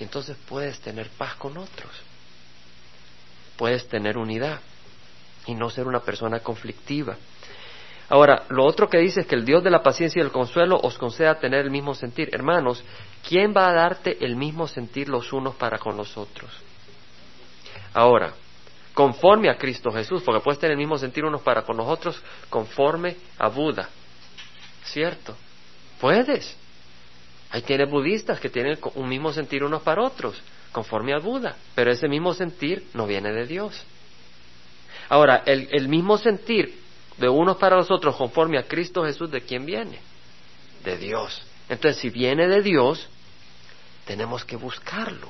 Entonces 0.04 0.38
puedes 0.48 0.80
tener 0.80 1.10
paz 1.10 1.36
con 1.36 1.58
otros. 1.58 1.92
Puedes 3.58 3.88
tener 3.88 4.18
unidad 4.18 4.60
y 5.46 5.56
no 5.56 5.70
ser 5.70 5.88
una 5.88 6.00
persona 6.00 6.40
conflictiva. 6.40 7.18
Ahora, 8.10 8.44
lo 8.50 8.66
otro 8.66 8.90
que 8.90 8.98
dice 8.98 9.22
es 9.22 9.28
que 9.28 9.36
el 9.36 9.46
Dios 9.46 9.64
de 9.64 9.70
la 9.70 9.84
paciencia 9.84 10.20
y 10.20 10.26
el 10.26 10.32
consuelo 10.32 10.80
os 10.84 10.98
conceda 10.98 11.40
tener 11.40 11.62
el 11.62 11.72
mismo 11.72 11.94
sentir. 11.94 12.30
Hermanos, 12.34 12.84
¿quién 13.28 13.54
va 13.56 13.70
a 13.70 13.74
darte 13.74 14.24
el 14.26 14.36
mismo 14.36 14.68
sentir 14.68 15.08
los 15.08 15.32
unos 15.32 15.56
para 15.56 15.78
con 15.78 15.96
los 15.96 16.18
otros? 16.18 16.52
Ahora, 17.94 18.34
conforme 18.94 19.50
a 19.50 19.58
Cristo 19.58 19.92
Jesús, 19.92 20.24
porque 20.24 20.44
puedes 20.44 20.60
tener 20.60 20.74
el 20.74 20.78
mismo 20.78 20.98
sentir 20.98 21.24
unos 21.24 21.42
para 21.42 21.62
con 21.62 21.78
nosotros 21.78 22.22
conforme 22.50 23.16
a 23.38 23.48
Buda. 23.48 23.90
¿Cierto? 24.84 25.36
Puedes. 26.00 26.58
Hay 27.52 27.62
tienes 27.64 27.90
budistas 27.90 28.40
que 28.40 28.50
tienen 28.50 28.78
un 28.96 29.10
mismo 29.10 29.34
sentir 29.34 29.64
unos 29.64 29.82
para 29.82 30.02
otros, 30.02 30.42
conforme 30.72 31.14
a 31.14 31.20
Buda, 31.20 31.58
pero 31.76 31.92
ese 31.92 32.08
mismo 32.08 32.34
sentir 32.34 32.86
no 32.94 33.06
viene 33.06 33.32
de 33.32 33.46
Dios. 33.46 33.84
Ahora, 35.10 35.44
el, 35.46 35.68
el 35.72 35.90
mismo 35.90 36.18
sentir 36.18 36.80
de 37.18 37.28
unos 37.28 37.58
para 37.58 37.76
los 37.76 37.92
otros 37.92 38.16
conforme 38.16 38.58
a 38.58 38.64
Cristo 38.64 39.04
Jesús, 39.04 39.30
¿de 39.30 39.42
quién 39.42 39.66
viene? 39.66 40.00
De 40.84 40.98
Dios. 40.98 41.42
Entonces, 41.68 42.02
si 42.02 42.10
viene 42.10 42.48
de 42.48 42.62
Dios, 42.62 43.10
tenemos 44.06 44.46
que 44.46 44.56
buscarlo, 44.56 45.30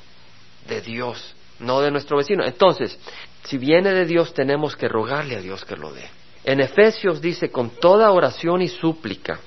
de 0.68 0.82
Dios 0.82 1.36
no 1.62 1.82
de 1.82 1.92
nuestro 1.92 2.18
vecino. 2.18 2.44
Entonces, 2.44 2.98
si 3.46 3.58
viene 3.58 3.92
de 3.94 4.06
Dios, 4.06 4.34
tenemos 4.34 4.76
que 4.76 4.88
rogarle 4.88 5.38
a 5.38 5.42
Dios 5.42 5.64
que 5.64 5.76
lo 5.76 5.94
dé. 5.94 6.10
En 6.44 6.60
Efesios 6.60 7.22
dice, 7.22 7.50
con 7.50 7.70
toda 7.70 8.12
oración 8.12 8.62
y 8.62 8.68
súplica, 8.68 9.40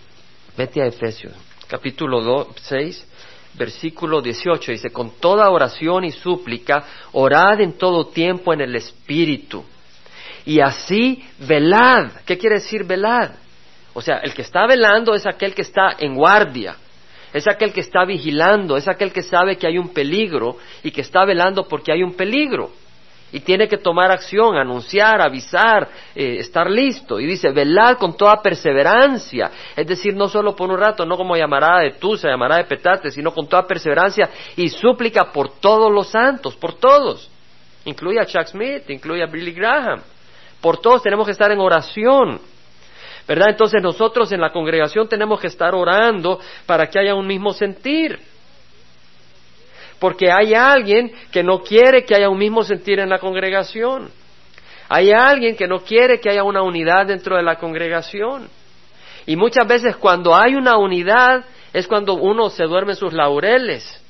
vete 0.56 0.80
a 0.80 0.86
Efesios, 0.86 1.34
capítulo 1.74 2.50
6, 2.54 3.08
versículo 3.54 4.22
18, 4.22 4.70
dice, 4.70 4.90
con 4.90 5.18
toda 5.18 5.50
oración 5.50 6.04
y 6.04 6.12
súplica, 6.12 6.84
orad 7.10 7.60
en 7.60 7.72
todo 7.72 8.06
tiempo 8.06 8.52
en 8.52 8.60
el 8.60 8.76
Espíritu. 8.76 9.64
Y 10.46 10.60
así 10.60 11.24
velad. 11.40 12.12
¿Qué 12.24 12.38
quiere 12.38 12.56
decir 12.60 12.84
velad? 12.84 13.32
O 13.92 14.00
sea, 14.00 14.18
el 14.18 14.34
que 14.34 14.42
está 14.42 14.68
velando 14.68 15.16
es 15.16 15.26
aquel 15.26 15.52
que 15.52 15.62
está 15.62 15.96
en 15.98 16.14
guardia 16.14 16.76
es 17.34 17.48
aquel 17.48 17.72
que 17.72 17.80
está 17.80 18.04
vigilando, 18.04 18.76
es 18.76 18.86
aquel 18.86 19.12
que 19.12 19.24
sabe 19.24 19.56
que 19.56 19.66
hay 19.66 19.76
un 19.76 19.88
peligro 19.88 20.56
y 20.84 20.92
que 20.92 21.00
está 21.00 21.24
velando 21.24 21.66
porque 21.66 21.90
hay 21.90 22.04
un 22.04 22.14
peligro. 22.14 22.70
Y 23.34 23.40
tiene 23.40 23.66
que 23.66 23.78
tomar 23.78 24.12
acción, 24.12 24.56
anunciar, 24.56 25.20
avisar, 25.20 25.88
eh, 26.14 26.36
estar 26.38 26.70
listo. 26.70 27.18
Y 27.18 27.26
dice, 27.26 27.50
velad 27.50 27.98
con 27.98 28.16
toda 28.16 28.40
perseverancia. 28.40 29.50
Es 29.74 29.88
decir, 29.88 30.14
no 30.14 30.28
solo 30.28 30.54
por 30.54 30.70
un 30.70 30.78
rato, 30.78 31.04
no 31.04 31.16
como 31.16 31.36
llamará 31.36 31.80
de 31.80 31.94
Tusa, 31.94 32.28
llamará 32.28 32.58
de 32.58 32.64
Petate, 32.66 33.10
sino 33.10 33.32
con 33.32 33.48
toda 33.48 33.66
perseverancia 33.66 34.30
y 34.54 34.68
súplica 34.68 35.32
por 35.32 35.58
todos 35.58 35.90
los 35.90 36.10
santos, 36.10 36.54
por 36.54 36.74
todos. 36.74 37.28
Incluye 37.86 38.20
a 38.20 38.24
Chuck 38.24 38.46
Smith, 38.46 38.88
incluye 38.88 39.24
a 39.24 39.26
Billy 39.26 39.50
Graham. 39.50 40.00
Por 40.60 40.78
todos 40.78 41.02
tenemos 41.02 41.26
que 41.26 41.32
estar 41.32 41.50
en 41.50 41.58
oración. 41.58 42.40
¿verdad? 43.26 43.48
Entonces 43.50 43.82
nosotros 43.82 44.30
en 44.30 44.40
la 44.40 44.52
congregación 44.52 45.08
tenemos 45.08 45.40
que 45.40 45.48
estar 45.48 45.74
orando 45.74 46.38
para 46.66 46.86
que 46.86 47.00
haya 47.00 47.16
un 47.16 47.26
mismo 47.26 47.52
sentir. 47.52 48.16
Porque 49.98 50.30
hay 50.30 50.54
alguien 50.54 51.12
que 51.30 51.42
no 51.42 51.60
quiere 51.60 52.04
que 52.04 52.14
haya 52.14 52.28
un 52.28 52.38
mismo 52.38 52.64
sentir 52.64 52.98
en 52.98 53.08
la 53.08 53.18
congregación. 53.18 54.10
Hay 54.88 55.12
alguien 55.12 55.56
que 55.56 55.66
no 55.66 55.80
quiere 55.80 56.20
que 56.20 56.30
haya 56.30 56.44
una 56.44 56.62
unidad 56.62 57.06
dentro 57.06 57.36
de 57.36 57.42
la 57.42 57.56
congregación. 57.56 58.48
Y 59.26 59.36
muchas 59.36 59.66
veces 59.66 59.96
cuando 59.96 60.36
hay 60.36 60.54
una 60.54 60.76
unidad 60.76 61.44
es 61.72 61.86
cuando 61.86 62.14
uno 62.14 62.50
se 62.50 62.64
duerme 62.64 62.92
en 62.92 62.98
sus 62.98 63.12
laureles 63.12 64.00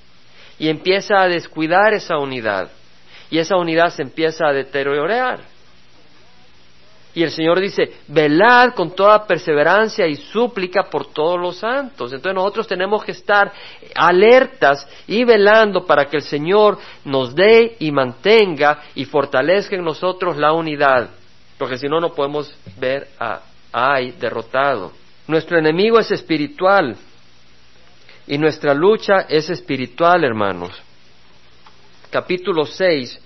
y 0.59 0.69
empieza 0.69 1.21
a 1.21 1.29
descuidar 1.29 1.95
esa 1.95 2.19
unidad. 2.19 2.71
Y 3.31 3.39
esa 3.39 3.57
unidad 3.57 3.91
se 3.91 4.03
empieza 4.03 4.47
a 4.47 4.53
deteriorar. 4.53 5.54
Y 7.15 7.23
el 7.23 7.31
Señor 7.31 7.61
dice, 7.61 7.93
velad 8.09 8.75
con 8.75 8.91
toda 8.91 9.25
perseverancia 9.25 10.07
y 10.07 10.17
súplica 10.17 10.85
por 10.91 11.07
todos 11.07 11.41
los 11.41 11.57
santos. 11.57 12.13
Entonces 12.13 12.35
nosotros 12.35 12.67
tenemos 12.67 13.05
que 13.05 13.13
estar 13.13 13.53
alertas 13.95 14.89
y 15.07 15.23
velando 15.23 15.87
para 15.87 16.07
que 16.07 16.17
el 16.17 16.25
Señor 16.25 16.79
nos 17.05 17.33
dé 17.33 17.77
y 17.79 17.93
mantenga 17.93 18.83
y 18.97 19.05
fortalezca 19.05 19.77
en 19.77 19.85
nosotros 19.85 20.37
la 20.37 20.53
unidad. 20.53 21.11
Porque 21.57 21.79
si 21.79 21.87
no, 21.87 22.01
no 22.01 22.13
podemos 22.13 22.53
ver 22.79 23.09
a 23.21 23.41
Ay 23.73 24.13
derrotado. 24.21 24.93
Nuestro 25.27 25.59
enemigo 25.59 25.99
es 25.99 26.11
espiritual 26.11 26.97
y 28.27 28.39
nuestra 28.39 28.75
lucha 28.75 29.27
es 29.29 29.51
espiritual, 29.51 30.25
hermanos. 30.25 30.71
Capítulo 32.11 32.65
6 32.67 33.21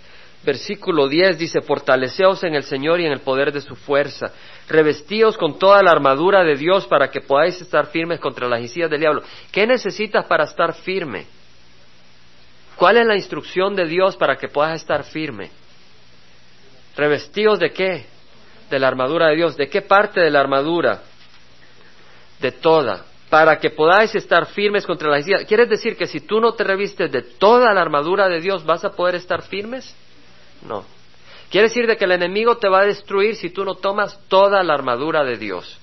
versículo 0.45 1.09
10 1.09 1.39
dice, 1.39 1.61
fortaleceos 1.61 2.43
en 2.45 2.55
el 2.55 2.63
Señor 2.63 3.01
y 3.01 3.07
en 3.07 3.13
el 3.13 3.21
poder 3.21 3.53
de 3.53 3.61
su 3.61 3.75
fuerza, 3.75 4.33
revestíos 4.69 5.37
con 5.37 5.59
toda 5.59 5.83
la 5.83 5.91
armadura 5.91 6.45
de 6.45 6.57
Dios 6.57 6.87
para 6.87 7.11
que 7.11 7.21
podáis 7.21 7.61
estar 7.61 7.87
firmes 7.87 8.21
contra 8.21 8.49
las 8.49 8.61
insidias 8.61 8.91
del 8.91 9.01
diablo. 9.01 9.23
¿Qué 9.51 9.67
necesitas 9.67 10.25
para 10.27 10.45
estar 10.45 10.75
firme? 10.75 11.27
¿Cuál 12.77 12.97
es 12.99 13.07
la 13.07 13.17
instrucción 13.17 13.75
de 13.75 13.87
Dios 13.87 14.17
para 14.17 14.37
que 14.37 14.49
puedas 14.49 14.81
estar 14.81 15.03
firme? 15.03 15.51
¿Revestíos 16.97 17.59
de 17.59 17.73
qué? 17.73 18.07
De 18.71 18.79
la 18.79 18.87
armadura 18.87 19.29
de 19.29 19.37
Dios. 19.37 19.57
¿De 19.57 19.69
qué 19.69 19.83
parte 19.83 20.21
de 20.21 20.31
la 20.31 20.41
armadura? 20.41 21.03
De 22.41 22.53
toda. 22.53 23.05
Para 23.31 23.59
que 23.59 23.71
podáis 23.71 24.15
estar 24.15 24.47
firmes 24.47 24.87
contra 24.87 25.09
las 25.09 25.21
insidias. 25.21 25.45
¿Quieres 25.45 25.69
decir 25.69 25.97
que 25.97 26.07
si 26.07 26.21
tú 26.21 26.41
no 26.41 26.53
te 26.55 26.63
revistes 26.63 27.11
de 27.11 27.23
toda 27.23 27.75
la 27.75 27.81
armadura 27.81 28.29
de 28.29 28.41
Dios, 28.41 28.65
vas 28.65 28.85
a 28.85 28.91
poder 28.91 29.17
estar 29.17 29.43
firmes? 29.43 29.95
No. 30.63 30.85
Quiere 31.51 31.69
decir 31.69 31.87
de 31.87 31.97
que 31.97 32.05
el 32.05 32.13
enemigo 32.13 32.59
te 32.59 32.69
va 32.69 32.81
a 32.81 32.87
destruir 32.87 33.37
si 33.37 33.51
tú 33.51 33.65
no 33.65 33.77
tomas 33.77 34.19
toda 34.29 34.63
la 34.63 34.75
armadura 34.75 35.25
de 35.25 35.37
Dios. 35.39 35.79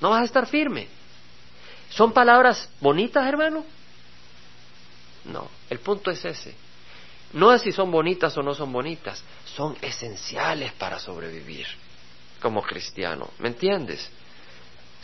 No 0.00 0.10
vas 0.10 0.22
a 0.22 0.24
estar 0.24 0.46
firme. 0.46 0.88
¿Son 1.90 2.12
palabras 2.12 2.68
bonitas, 2.80 3.26
hermano? 3.26 3.64
No, 5.24 5.48
el 5.70 5.78
punto 5.78 6.10
es 6.10 6.24
ese. 6.24 6.54
No 7.32 7.52
es 7.52 7.62
si 7.62 7.72
son 7.72 7.90
bonitas 7.90 8.36
o 8.36 8.42
no 8.42 8.54
son 8.54 8.72
bonitas, 8.72 9.22
son 9.44 9.76
esenciales 9.80 10.72
para 10.72 10.98
sobrevivir 10.98 11.66
como 12.40 12.62
cristiano. 12.62 13.30
¿Me 13.38 13.48
entiendes? 13.48 14.08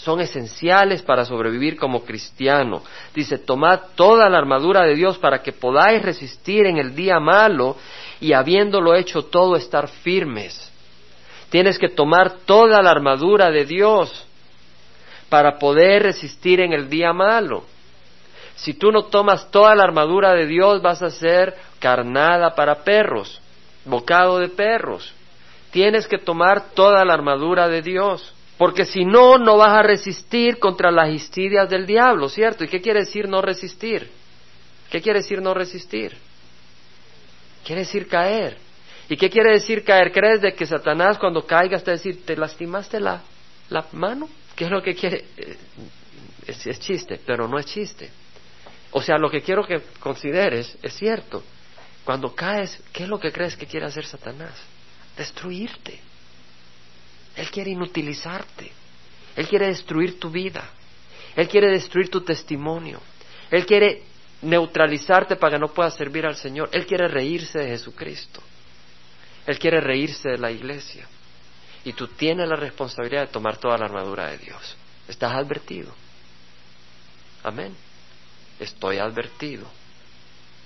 Son 0.03 0.21
esenciales 0.21 1.01
para 1.01 1.25
sobrevivir 1.25 1.77
como 1.77 2.05
cristiano. 2.05 2.83
Dice, 3.15 3.39
tomad 3.39 3.81
toda 3.95 4.29
la 4.29 4.39
armadura 4.39 4.83
de 4.83 4.97
Dios 4.97 5.17
para 5.19 5.43
que 5.43 5.53
podáis 5.53 6.03
resistir 6.03 6.67
en 6.67 6.79
el 6.79 6.93
día 6.97 7.21
malo 7.21 7.77
y 8.21 8.33
habiéndolo 8.33 8.97
hecho 8.97 9.27
todo 9.27 9.55
estar 9.55 9.87
firmes. 9.87 10.73
Tienes 11.51 11.79
que 11.79 11.89
tomar 11.89 12.39
toda 12.45 12.83
la 12.83 12.91
armadura 12.91 13.53
de 13.53 13.65
Dios 13.65 14.27
para 15.29 15.57
poder 15.57 16.03
resistir 16.03 16.59
en 16.59 16.73
el 16.73 16.89
día 16.89 17.13
malo. 17.13 17.63
Si 18.57 18.75
tú 18.75 18.91
no 18.91 19.05
tomas 19.05 19.53
toda 19.53 19.73
la 19.77 19.85
armadura 19.85 20.33
de 20.33 20.47
Dios, 20.47 20.83
vas 20.83 21.01
a 21.03 21.11
ser 21.11 21.55
carnada 21.79 22.57
para 22.57 22.83
perros, 22.83 23.41
bocado 23.85 24.41
de 24.41 24.49
perros. 24.49 25.15
Tienes 25.71 26.09
que 26.09 26.19
tomar 26.19 26.71
toda 26.75 27.05
la 27.05 27.15
armadura 27.15 27.69
de 27.69 27.83
Dios, 27.83 28.35
porque 28.63 28.85
si 28.85 29.05
no, 29.05 29.39
no 29.39 29.57
vas 29.57 29.77
a 29.77 29.83
resistir 29.83 30.61
contra 30.61 30.93
las 30.93 31.11
histidias 31.11 31.69
del 31.69 31.85
diablo, 31.85 32.29
¿cierto? 32.29 32.63
¿Y 32.63 32.69
qué 32.69 32.81
quiere 32.81 33.01
decir 33.01 33.29
no 33.29 33.43
resistir? 33.43 34.09
¿Qué 34.89 35.03
quiere 35.03 35.19
decir 35.19 35.43
no 35.43 35.53
resistir? 35.53 36.17
Quiere 37.65 37.81
decir 37.81 38.07
caer. 38.07 38.57
¿Y 39.09 39.17
qué 39.17 39.29
quiere 39.31 39.51
decir 39.51 39.83
caer? 39.83 40.13
¿Crees 40.13 40.43
de 40.43 40.55
que 40.55 40.65
Satanás 40.65 41.19
cuando 41.19 41.45
caigas 41.45 41.83
te 41.83 41.91
va 41.91 41.95
a 41.95 41.97
decir, 41.97 42.25
¿te 42.25 42.37
lastimaste 42.37 43.01
la, 43.01 43.21
la 43.69 43.85
mano? 43.95 44.29
¿Qué 44.55 44.67
es 44.67 44.71
lo 44.71 44.81
que 44.81 44.95
quiere? 44.95 45.25
Eh, 45.37 45.57
es, 46.47 46.65
es 46.65 46.79
chiste, 46.79 47.19
pero 47.27 47.49
no 47.49 47.59
es 47.59 47.67
chiste. 47.67 48.11
O 48.93 49.03
sea, 49.03 49.19
lo 49.19 49.29
que 49.29 49.41
quiero 49.41 49.67
que 49.67 49.81
consideres 49.99 50.79
es 50.81 50.95
cierto. 50.95 51.43
Cuando 52.05 52.33
caes, 52.33 52.81
¿qué 52.93 53.03
es 53.03 53.09
lo 53.09 53.19
que 53.19 53.33
crees 53.33 53.57
que 53.57 53.67
quiere 53.67 53.87
hacer 53.87 54.07
Satanás? 54.07 54.55
Destruirte. 55.17 56.12
Él 57.37 57.51
quiere 57.51 57.71
inutilizarte. 57.71 58.71
Él 59.37 59.49
quiere 59.49 59.69
destruir 59.69 60.19
tu 60.19 60.31
vida. 60.31 60.69
Él 61.35 61.49
quiere 61.49 61.71
destruir 61.71 62.11
tu 62.11 62.21
testimonio. 62.21 63.01
Él 63.51 63.65
quiere 63.65 64.03
neutralizarte 64.43 65.37
para 65.37 65.57
que 65.57 65.61
no 65.61 65.69
puedas 65.69 65.95
servir 65.95 66.27
al 66.27 66.37
Señor. 66.37 66.69
Él 66.73 66.87
quiere 66.87 67.09
reírse 67.09 67.59
de 67.59 67.69
Jesucristo. 67.69 68.43
Él 69.47 69.59
quiere 69.59 69.81
reírse 69.81 70.31
de 70.31 70.39
la 70.39 70.51
iglesia. 70.51 71.07
Y 71.85 71.95
tú 71.95 72.09
tienes 72.09 72.49
la 72.49 72.57
responsabilidad 72.57 73.23
de 73.23 73.33
tomar 73.33 73.57
toda 73.57 73.77
la 73.79 73.87
armadura 73.87 74.29
de 74.29 74.39
Dios. 74.39 74.77
Estás 75.09 75.33
advertido. 75.33 75.93
Amén. 77.43 77.75
Estoy 78.61 78.99
advertido. 78.99 79.67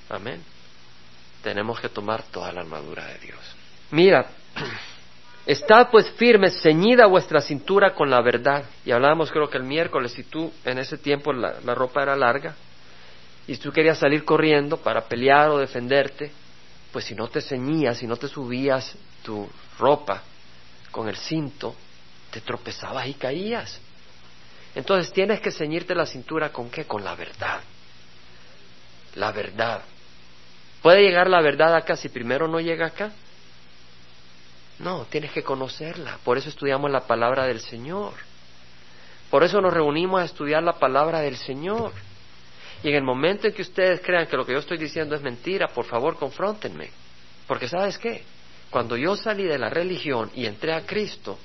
Amén. 0.08 0.42
Tenemos 1.42 1.80
que 1.80 1.88
tomar 1.88 2.22
toda 2.24 2.52
la 2.52 2.60
armadura 2.60 3.06
de 3.06 3.18
Dios. 3.18 3.38
Mira, 3.90 4.26
Estad 5.46 5.90
pues 5.92 6.10
firmes, 6.10 6.60
ceñida 6.60 7.06
vuestra 7.06 7.40
cintura 7.40 7.94
con 7.94 8.10
la 8.10 8.20
verdad. 8.20 8.64
Y 8.84 8.90
hablábamos 8.90 9.30
creo 9.30 9.48
que 9.48 9.58
el 9.58 9.62
miércoles, 9.62 10.12
si 10.12 10.24
tú 10.24 10.52
en 10.64 10.78
ese 10.78 10.98
tiempo 10.98 11.32
la, 11.32 11.60
la 11.64 11.74
ropa 11.74 12.02
era 12.02 12.16
larga 12.16 12.56
y 13.46 13.56
tú 13.56 13.70
querías 13.70 13.98
salir 13.98 14.24
corriendo 14.24 14.76
para 14.78 15.02
pelear 15.02 15.50
o 15.50 15.58
defenderte, 15.58 16.32
pues 16.90 17.04
si 17.04 17.14
no 17.14 17.28
te 17.28 17.40
ceñías, 17.40 17.98
si 17.98 18.08
no 18.08 18.16
te 18.16 18.26
subías 18.26 18.96
tu 19.22 19.48
ropa 19.78 20.22
con 20.90 21.08
el 21.08 21.16
cinto, 21.16 21.76
te 22.32 22.40
tropezabas 22.40 23.06
y 23.06 23.14
caías. 23.14 23.80
Entonces 24.74 25.12
tienes 25.12 25.40
que 25.40 25.52
ceñirte 25.52 25.94
la 25.94 26.06
cintura 26.06 26.50
con 26.50 26.70
qué? 26.70 26.86
Con 26.86 27.04
la 27.04 27.14
verdad. 27.14 27.60
La 29.14 29.30
verdad. 29.30 29.82
¿Puede 30.82 31.02
llegar 31.02 31.30
la 31.30 31.40
verdad 31.40 31.74
acá 31.76 31.96
si 31.96 32.08
primero 32.08 32.48
no 32.48 32.58
llega 32.58 32.86
acá? 32.86 33.12
No, 34.78 35.06
tienes 35.06 35.32
que 35.32 35.42
conocerla. 35.42 36.18
Por 36.24 36.36
eso 36.36 36.48
estudiamos 36.48 36.90
la 36.90 37.06
palabra 37.06 37.44
del 37.46 37.60
Señor. 37.60 38.12
Por 39.30 39.42
eso 39.42 39.60
nos 39.60 39.72
reunimos 39.72 40.20
a 40.20 40.24
estudiar 40.24 40.62
la 40.62 40.74
palabra 40.74 41.20
del 41.20 41.36
Señor. 41.36 41.92
Y 42.82 42.90
en 42.90 42.94
el 42.94 43.02
momento 43.02 43.46
en 43.46 43.54
que 43.54 43.62
ustedes 43.62 44.00
crean 44.00 44.26
que 44.26 44.36
lo 44.36 44.44
que 44.44 44.52
yo 44.52 44.58
estoy 44.58 44.78
diciendo 44.78 45.14
es 45.14 45.22
mentira, 45.22 45.68
por 45.68 45.86
favor, 45.86 46.16
confróntenme. 46.16 46.90
Porque 47.46 47.68
sabes 47.68 47.98
qué? 47.98 48.22
Cuando 48.70 48.96
yo 48.96 49.16
salí 49.16 49.44
de 49.44 49.58
la 49.58 49.70
religión 49.70 50.30
y 50.34 50.44
entré 50.46 50.72
a 50.74 50.84
Cristo, 50.84 51.38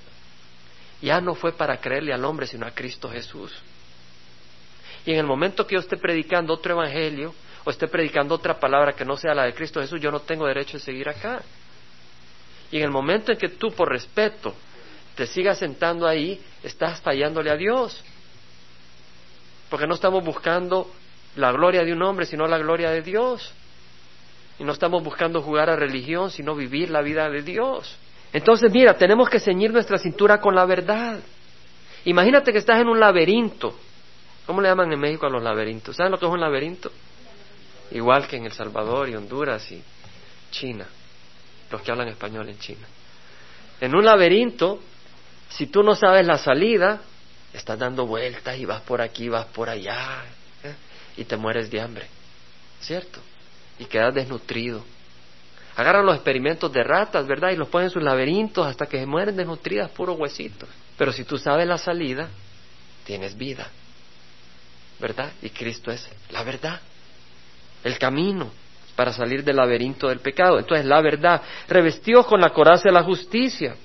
ya 1.02 1.22
no 1.22 1.34
fue 1.34 1.54
para 1.54 1.78
creerle 1.78 2.14
al 2.14 2.26
hombre, 2.26 2.48
sino 2.48 2.66
a 2.68 2.72
Cristo 2.72 3.10
Jesús. 3.10 3.54
Y 5.06 5.14
en 5.14 5.20
el 5.20 5.26
momento 5.26 5.66
que 5.66 5.76
yo 5.76 5.80
esté 5.80 5.98
predicando 5.98 6.54
otro 6.54 6.74
evangelio 6.74 7.34
o 7.64 7.70
esté 7.70 7.88
predicando 7.88 8.36
otra 8.36 8.60
palabra 8.60 8.94
que 8.94 9.06
no 9.06 9.18
sea 9.18 9.34
la 9.34 9.46
de 9.46 9.54
Cristo 9.54 9.82
Jesús, 9.82 10.00
yo 10.02 10.12
no 10.12 10.20
tengo 10.20 10.46
derecho 10.46 10.78
de 10.78 10.84
seguir 10.84 11.10
acá. 11.10 11.42
Y 12.72 12.78
en 12.78 12.84
el 12.84 12.92
momento 12.92 13.32
en 13.32 13.38
que 13.38 13.50
tú, 13.50 13.72
por 13.72 13.90
respeto, 13.90 14.56
te 15.16 15.28
sigas 15.28 15.60
sentando 15.60 16.08
ahí, 16.08 16.40
estás 16.64 17.02
fallándole 17.02 17.52
a 17.52 17.58
Dios. 17.58 18.02
Porque 19.70 19.86
no 19.86 19.96
estamos 19.96 20.24
buscando 20.24 20.90
la 21.36 21.52
gloria 21.52 21.84
de 21.84 21.92
un 21.92 22.02
hombre, 22.02 22.26
sino 22.26 22.48
la 22.48 22.58
gloria 22.58 22.92
de 22.92 23.02
Dios. 23.02 23.54
Y 24.58 24.64
no 24.64 24.72
estamos 24.72 25.04
buscando 25.04 25.42
jugar 25.42 25.70
a 25.70 25.76
religión, 25.76 26.32
sino 26.32 26.56
vivir 26.56 26.90
la 26.90 27.02
vida 27.02 27.30
de 27.30 27.42
Dios. 27.42 27.98
Entonces, 28.32 28.72
mira, 28.72 28.94
tenemos 28.96 29.30
que 29.30 29.40
ceñir 29.40 29.72
nuestra 29.72 29.98
cintura 29.98 30.40
con 30.40 30.56
la 30.56 30.66
verdad. 30.66 31.20
Imagínate 32.06 32.54
que 32.54 32.60
estás 32.60 32.80
en 32.80 32.88
un 32.88 33.00
laberinto. 33.00 33.78
¿Cómo 34.46 34.62
le 34.62 34.70
llaman 34.70 34.92
en 34.92 35.00
México 35.00 35.26
a 35.26 35.30
los 35.30 35.44
laberintos? 35.44 35.96
¿Saben 35.96 36.12
lo 36.12 36.20
que 36.20 36.26
es 36.26 36.32
un 36.32 36.40
laberinto? 36.40 36.92
Igual 37.92 38.28
que 38.28 38.38
en 38.38 38.46
El 38.46 38.54
Salvador 38.54 39.10
y 39.10 39.16
Honduras 39.16 39.70
y 39.72 39.84
China 40.52 40.88
los 41.72 41.82
que 41.82 41.92
hablan 41.92 42.08
español 42.10 42.50
en 42.50 42.60
China. 42.60 42.88
En 43.80 43.96
un 43.96 44.06
laberinto, 44.06 44.80
si 45.50 45.68
tú 45.68 45.84
no 45.84 45.96
sabes 45.96 46.26
la 46.26 46.38
salida, 46.38 47.02
estás 47.54 47.80
dando 47.80 48.06
vueltas 48.06 48.58
y 48.58 48.66
vas 48.66 48.82
por 48.82 49.02
aquí, 49.02 49.30
vas 49.30 49.46
por 49.48 49.70
allá, 49.70 50.24
¿eh? 50.64 50.74
y 51.18 51.26
te 51.26 51.38
mueres 51.38 51.70
de 51.70 51.82
hambre, 51.82 52.08
¿cierto? 52.80 53.20
Y 53.80 53.86
quedas 53.86 54.14
desnutrido. 54.14 54.84
Agarran 55.76 56.06
los 56.06 56.16
experimentos 56.16 56.72
de 56.72 56.84
ratas, 56.84 57.26
¿verdad? 57.26 57.52
Y 57.52 57.56
los 57.56 57.70
ponen 57.70 57.88
en 57.88 57.92
sus 57.92 58.04
laberintos 58.04 58.68
hasta 58.68 58.86
que 58.86 59.00
se 59.00 59.06
mueren 59.06 59.36
desnutridas, 59.36 59.90
puros 59.92 60.20
huesitos. 60.20 60.70
Pero 60.98 61.12
si 61.12 61.24
tú 61.24 61.38
sabes 61.38 61.66
la 61.66 61.78
salida, 61.78 62.30
tienes 63.06 63.36
vida, 63.36 63.68
¿verdad? 65.00 65.32
Y 65.42 65.50
Cristo 65.50 65.92
es 65.92 66.08
la 66.30 66.44
verdad, 66.44 66.80
el 67.84 67.98
camino 67.98 68.52
para 68.96 69.14
salir 69.14 69.44
del 69.44 69.58
laberinto 69.58 70.08
del 70.08 70.20
pecado. 70.20 70.60
Entonces, 70.60 70.86
la 70.86 71.02
verdad, 71.02 71.42
revestidos 71.68 72.26
con 72.26 72.42
la 72.42 72.52
coraza 72.52 72.90
de 72.90 72.94
la 72.94 73.04
justicia. 73.04 73.76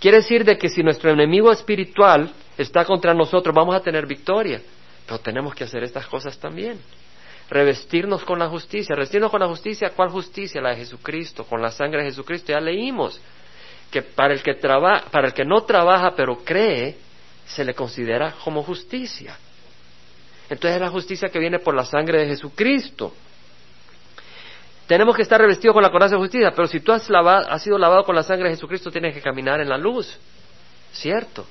Quiere 0.00 0.18
decir 0.18 0.44
de 0.44 0.58
que 0.58 0.68
si 0.68 0.82
nuestro 0.82 1.10
enemigo 1.10 1.50
espiritual 1.50 2.30
está 2.56 2.84
contra 2.84 3.14
nosotros, 3.14 3.54
vamos 3.54 3.74
a 3.74 3.80
tener 3.80 4.06
victoria. 4.06 4.60
Pero 5.06 5.20
tenemos 5.20 5.54
que 5.54 5.64
hacer 5.64 5.82
estas 5.84 6.06
cosas 6.06 6.38
también. 6.38 6.80
Revestirnos 7.48 8.24
con 8.24 8.38
la 8.38 8.48
justicia. 8.48 8.94
Revestirnos 8.94 9.30
con 9.30 9.40
la 9.40 9.46
justicia, 9.46 9.90
¿cuál 9.94 10.10
justicia? 10.10 10.60
La 10.60 10.70
de 10.70 10.76
Jesucristo, 10.76 11.44
con 11.44 11.62
la 11.62 11.70
sangre 11.70 12.02
de 12.02 12.10
Jesucristo. 12.10 12.52
Ya 12.52 12.60
leímos 12.60 13.20
que 13.90 14.02
para 14.02 14.34
el 14.34 14.42
que, 14.42 14.54
para 14.54 15.28
el 15.28 15.32
que 15.32 15.44
no 15.44 15.62
trabaja 15.62 16.14
pero 16.16 16.38
cree, 16.38 16.96
se 17.46 17.64
le 17.64 17.74
considera 17.74 18.34
como 18.42 18.62
justicia. 18.62 19.36
Entonces 20.48 20.76
es 20.76 20.80
la 20.80 20.90
justicia 20.90 21.28
que 21.28 21.38
viene 21.38 21.58
por 21.58 21.74
la 21.74 21.84
sangre 21.84 22.20
de 22.20 22.26
Jesucristo. 22.26 23.12
Tenemos 24.86 25.16
que 25.16 25.22
estar 25.22 25.40
revestidos 25.40 25.74
con 25.74 25.82
la 25.82 25.90
coraza 25.90 26.14
de 26.14 26.20
justicia, 26.20 26.52
pero 26.54 26.68
si 26.68 26.80
tú 26.80 26.92
has, 26.92 27.02
sido 27.62 27.78
lavado 27.78 28.04
con 28.04 28.14
la 28.14 28.22
sangre 28.22 28.48
de 28.48 28.54
Jesucristo, 28.54 28.90
tienes 28.90 29.14
que 29.14 29.20
caminar 29.20 29.60
en 29.60 29.68
la 29.68 29.76
luz. 29.76 30.18
¿Cierto? 30.92 31.44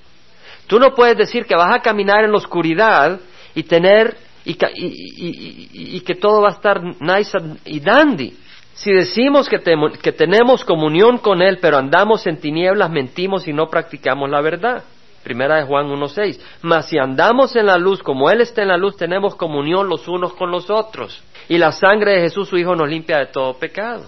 Tú 0.68 0.80
no 0.80 0.94
puedes 0.96 1.18
decir 1.18 1.46
que 1.46 1.56
vas 1.56 1.74
a 1.74 1.82
caminar 1.82 2.24
en 2.24 2.32
la 2.32 2.38
oscuridad 2.38 3.20
y 3.54 3.64
tener 3.64 4.18
y, 4.46 4.58
y, 4.78 6.00
que 6.02 6.16
todo 6.16 6.42
va 6.42 6.50
a 6.50 6.54
estar 6.54 6.82
nice 7.02 7.38
y 7.66 7.80
dandy. 7.80 8.38
Si 8.76 8.92
decimos 8.92 9.50
que, 9.50 9.60
que 10.02 10.12
tenemos 10.12 10.64
comunión 10.64 11.18
con 11.18 11.42
Él, 11.42 11.58
pero 11.62 11.78
andamos 11.78 12.26
en 12.28 12.38
tinieblas, 12.38 12.90
mentimos 12.90 13.48
y 13.48 13.54
no 13.54 13.68
practicamos 13.68 14.30
la 14.30 14.42
verdad. 14.42 14.84
Primera 15.26 15.56
de 15.56 15.64
Juan 15.64 15.88
1.6. 15.88 16.40
Mas 16.62 16.86
si 16.88 17.00
andamos 17.00 17.56
en 17.56 17.66
la 17.66 17.78
luz 17.78 18.04
como 18.04 18.30
Él 18.30 18.42
está 18.42 18.62
en 18.62 18.68
la 18.68 18.78
luz, 18.78 18.96
tenemos 18.96 19.34
comunión 19.34 19.90
los 19.90 20.08
unos 20.08 20.36
con 20.36 20.52
los 20.52 20.70
otros. 20.70 21.20
Y 21.50 21.58
la 21.58 21.72
sangre 21.72 22.12
de 22.12 22.22
Jesús, 22.22 22.48
su 22.48 22.58
Hijo, 22.58 22.76
nos 22.76 22.88
limpia 22.88 23.18
de 23.18 23.26
todo 23.26 23.56
pecado. 23.56 24.06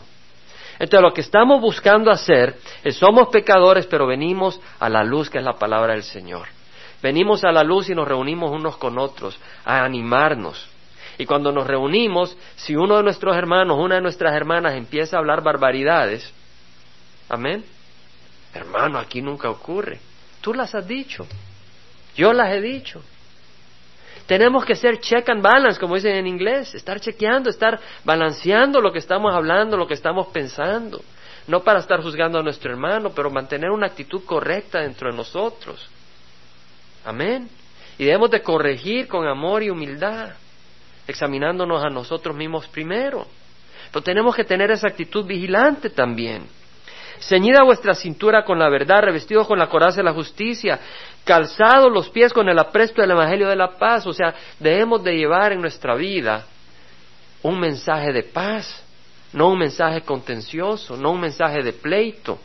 Entonces 0.77 1.01
lo 1.01 1.11
que 1.15 1.21
estamos 1.21 1.59
buscando 1.59 2.11
hacer 2.11 2.57
es 2.83 2.97
somos 2.97 3.29
pecadores, 3.29 3.87
pero 3.87 4.05
venimos 4.05 4.61
a 4.79 4.89
la 4.89 5.03
luz 5.03 5.27
que 5.27 5.39
es 5.39 5.43
la 5.43 5.57
palabra 5.57 5.93
del 5.93 6.03
Señor. 6.03 6.49
Venimos 7.01 7.43
a 7.43 7.51
la 7.51 7.63
luz 7.63 7.89
y 7.89 7.95
nos 7.95 8.07
reunimos 8.07 8.51
unos 8.51 8.77
con 8.77 8.99
otros 8.99 9.39
a 9.65 9.83
animarnos. 9.83 10.69
Y 11.17 11.25
cuando 11.25 11.51
nos 11.51 11.65
reunimos, 11.65 12.37
si 12.57 12.75
uno 12.75 12.97
de 12.97 13.01
nuestros 13.01 13.35
hermanos, 13.35 13.79
una 13.79 13.95
de 13.95 14.01
nuestras 14.01 14.35
hermanas 14.35 14.75
empieza 14.75 15.15
a 15.15 15.19
hablar 15.19 15.41
barbaridades, 15.41 16.31
amén, 17.27 17.65
hermano, 18.53 18.99
aquí 18.99 19.23
nunca 19.23 19.49
ocurre. 19.49 19.99
Tú 20.47 20.53
las 20.53 20.73
has 20.73 20.87
dicho. 20.87 21.27
Yo 22.15 22.31
las 22.31 22.53
he 22.53 22.61
dicho. 22.61 23.03
Tenemos 24.27 24.63
que 24.63 24.77
ser 24.77 24.97
check 25.01 25.27
and 25.27 25.41
balance, 25.41 25.77
como 25.77 25.95
dicen 25.95 26.15
en 26.15 26.25
inglés, 26.25 26.73
estar 26.73 27.01
chequeando, 27.01 27.49
estar 27.49 27.77
balanceando 28.05 28.79
lo 28.79 28.93
que 28.93 28.99
estamos 28.99 29.35
hablando, 29.35 29.75
lo 29.75 29.85
que 29.85 29.95
estamos 29.95 30.27
pensando. 30.27 31.03
No 31.47 31.65
para 31.65 31.79
estar 31.79 32.01
juzgando 32.01 32.39
a 32.39 32.43
nuestro 32.43 32.71
hermano, 32.71 33.09
pero 33.09 33.29
mantener 33.29 33.71
una 33.71 33.87
actitud 33.87 34.23
correcta 34.23 34.79
dentro 34.79 35.11
de 35.11 35.17
nosotros. 35.17 35.85
Amén. 37.03 37.49
Y 37.97 38.05
debemos 38.05 38.31
de 38.31 38.41
corregir 38.41 39.09
con 39.09 39.27
amor 39.27 39.63
y 39.63 39.69
humildad, 39.69 40.29
examinándonos 41.05 41.83
a 41.83 41.89
nosotros 41.89 42.33
mismos 42.33 42.67
primero. 42.67 43.27
Pero 43.91 44.01
tenemos 44.01 44.33
que 44.33 44.45
tener 44.45 44.71
esa 44.71 44.87
actitud 44.87 45.25
vigilante 45.25 45.89
también. 45.89 46.47
Ceñida 47.19 47.63
vuestra 47.63 47.95
cintura 47.95 48.43
con 48.43 48.59
la 48.59 48.69
verdad, 48.69 49.01
revestidos 49.01 49.47
con 49.47 49.59
la 49.59 49.67
coraza 49.67 49.97
de 49.97 50.03
la 50.03 50.13
justicia, 50.13 50.79
calzados 51.23 51.91
los 51.91 52.09
pies 52.09 52.31
con 52.33 52.47
el 52.49 52.57
apresto 52.59 53.01
del 53.01 53.11
Evangelio 53.11 53.49
de 53.49 53.55
la 53.55 53.77
paz. 53.77 54.05
O 54.07 54.13
sea, 54.13 54.33
debemos 54.59 55.03
de 55.03 55.15
llevar 55.17 55.51
en 55.51 55.61
nuestra 55.61 55.95
vida 55.95 56.45
un 57.43 57.59
mensaje 57.59 58.11
de 58.11 58.23
paz, 58.23 58.83
no 59.33 59.49
un 59.49 59.59
mensaje 59.59 60.01
contencioso, 60.01 60.97
no 60.97 61.11
un 61.11 61.21
mensaje 61.21 61.61
de 61.61 61.73
pleito. 61.73 62.39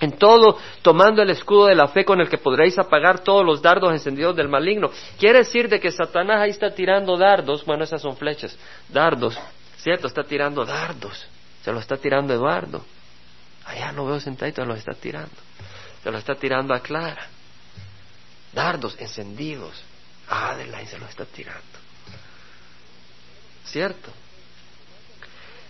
En 0.00 0.12
todo, 0.12 0.56
tomando 0.82 1.22
el 1.22 1.30
escudo 1.30 1.66
de 1.66 1.74
la 1.74 1.88
fe 1.88 2.04
con 2.04 2.20
el 2.20 2.28
que 2.28 2.38
podréis 2.38 2.78
apagar 2.78 3.18
todos 3.24 3.44
los 3.44 3.60
dardos 3.60 3.92
encendidos 3.92 4.36
del 4.36 4.48
maligno. 4.48 4.90
Quiere 5.18 5.38
decir 5.38 5.68
de 5.68 5.80
que 5.80 5.90
Satanás 5.90 6.40
ahí 6.40 6.50
está 6.50 6.70
tirando 6.70 7.16
dardos, 7.16 7.64
bueno, 7.64 7.82
esas 7.82 8.00
son 8.00 8.16
flechas, 8.16 8.56
dardos, 8.88 9.36
¿cierto? 9.78 10.06
Está 10.06 10.22
tirando 10.22 10.64
dardos, 10.64 11.26
se 11.64 11.72
lo 11.72 11.80
está 11.80 11.96
tirando 11.96 12.32
Eduardo. 12.32 12.84
Allá 13.68 13.92
lo 13.92 14.06
veo 14.06 14.18
sentadito, 14.18 14.64
lo 14.64 14.74
está 14.74 14.94
tirando. 14.94 15.36
Se 16.02 16.10
lo 16.10 16.18
está 16.18 16.34
tirando 16.34 16.72
a 16.72 16.80
Clara. 16.80 17.26
Dardos 18.52 18.96
encendidos. 18.98 19.82
A 20.28 20.56
se 20.86 20.98
lo 20.98 21.06
está 21.06 21.24
tirando. 21.26 21.62
¿Cierto? 23.64 24.10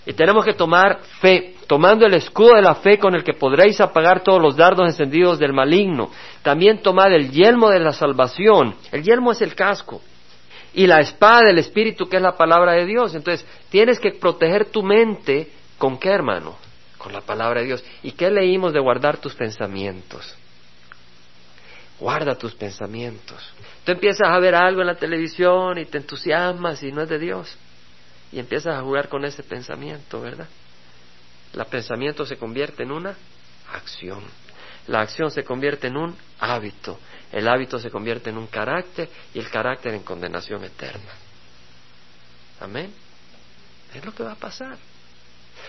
Y 0.06 0.12
tenemos 0.12 0.44
que 0.44 0.54
tomar 0.54 1.00
fe, 1.20 1.56
tomando 1.66 2.06
el 2.06 2.14
escudo 2.14 2.54
de 2.54 2.62
la 2.62 2.76
fe 2.76 2.98
con 2.98 3.14
el 3.14 3.24
que 3.24 3.34
podréis 3.34 3.80
apagar 3.80 4.22
todos 4.22 4.40
los 4.40 4.56
dardos 4.56 4.86
encendidos 4.86 5.38
del 5.38 5.52
maligno. 5.52 6.10
También 6.42 6.80
tomad 6.80 7.12
el 7.12 7.30
yelmo 7.30 7.68
de 7.68 7.80
la 7.80 7.92
salvación. 7.92 8.76
El 8.92 9.02
yelmo 9.02 9.32
es 9.32 9.42
el 9.42 9.54
casco. 9.54 10.00
Y 10.72 10.86
la 10.86 11.00
espada 11.00 11.46
del 11.46 11.58
Espíritu, 11.58 12.08
que 12.08 12.16
es 12.16 12.22
la 12.22 12.36
palabra 12.36 12.72
de 12.72 12.86
Dios. 12.86 13.14
Entonces, 13.14 13.44
tienes 13.70 13.98
que 13.98 14.12
proteger 14.12 14.66
tu 14.66 14.82
mente 14.82 15.50
con 15.76 15.98
qué, 15.98 16.10
hermano? 16.10 16.67
Con 16.98 17.12
la 17.12 17.20
palabra 17.20 17.60
de 17.60 17.66
Dios. 17.66 17.84
¿Y 18.02 18.12
qué 18.12 18.30
leímos 18.30 18.72
de 18.72 18.80
guardar 18.80 19.18
tus 19.18 19.34
pensamientos? 19.34 20.36
Guarda 21.98 22.36
tus 22.36 22.54
pensamientos. 22.54 23.42
Tú 23.84 23.92
empiezas 23.92 24.28
a 24.28 24.38
ver 24.38 24.54
algo 24.54 24.80
en 24.80 24.88
la 24.88 24.96
televisión 24.96 25.78
y 25.78 25.86
te 25.86 25.98
entusiasmas 25.98 26.82
y 26.82 26.92
no 26.92 27.02
es 27.02 27.08
de 27.08 27.18
Dios 27.18 27.56
y 28.32 28.38
empiezas 28.38 28.76
a 28.76 28.82
jugar 28.82 29.08
con 29.08 29.24
ese 29.24 29.42
pensamiento, 29.42 30.20
¿verdad? 30.20 30.48
El 31.54 31.64
pensamiento 31.66 32.26
se 32.26 32.36
convierte 32.36 32.82
en 32.82 32.92
una 32.92 33.14
acción. 33.72 34.22
La 34.86 35.00
acción 35.00 35.30
se 35.30 35.44
convierte 35.44 35.86
en 35.86 35.96
un 35.96 36.16
hábito. 36.40 36.98
El 37.32 37.48
hábito 37.48 37.78
se 37.78 37.90
convierte 37.90 38.30
en 38.30 38.38
un 38.38 38.46
carácter 38.46 39.08
y 39.34 39.38
el 39.38 39.50
carácter 39.50 39.94
en 39.94 40.02
condenación 40.02 40.64
eterna. 40.64 41.12
Amén. 42.60 42.92
Es 43.94 44.04
lo 44.04 44.14
que 44.14 44.22
va 44.22 44.32
a 44.32 44.36
pasar. 44.36 44.76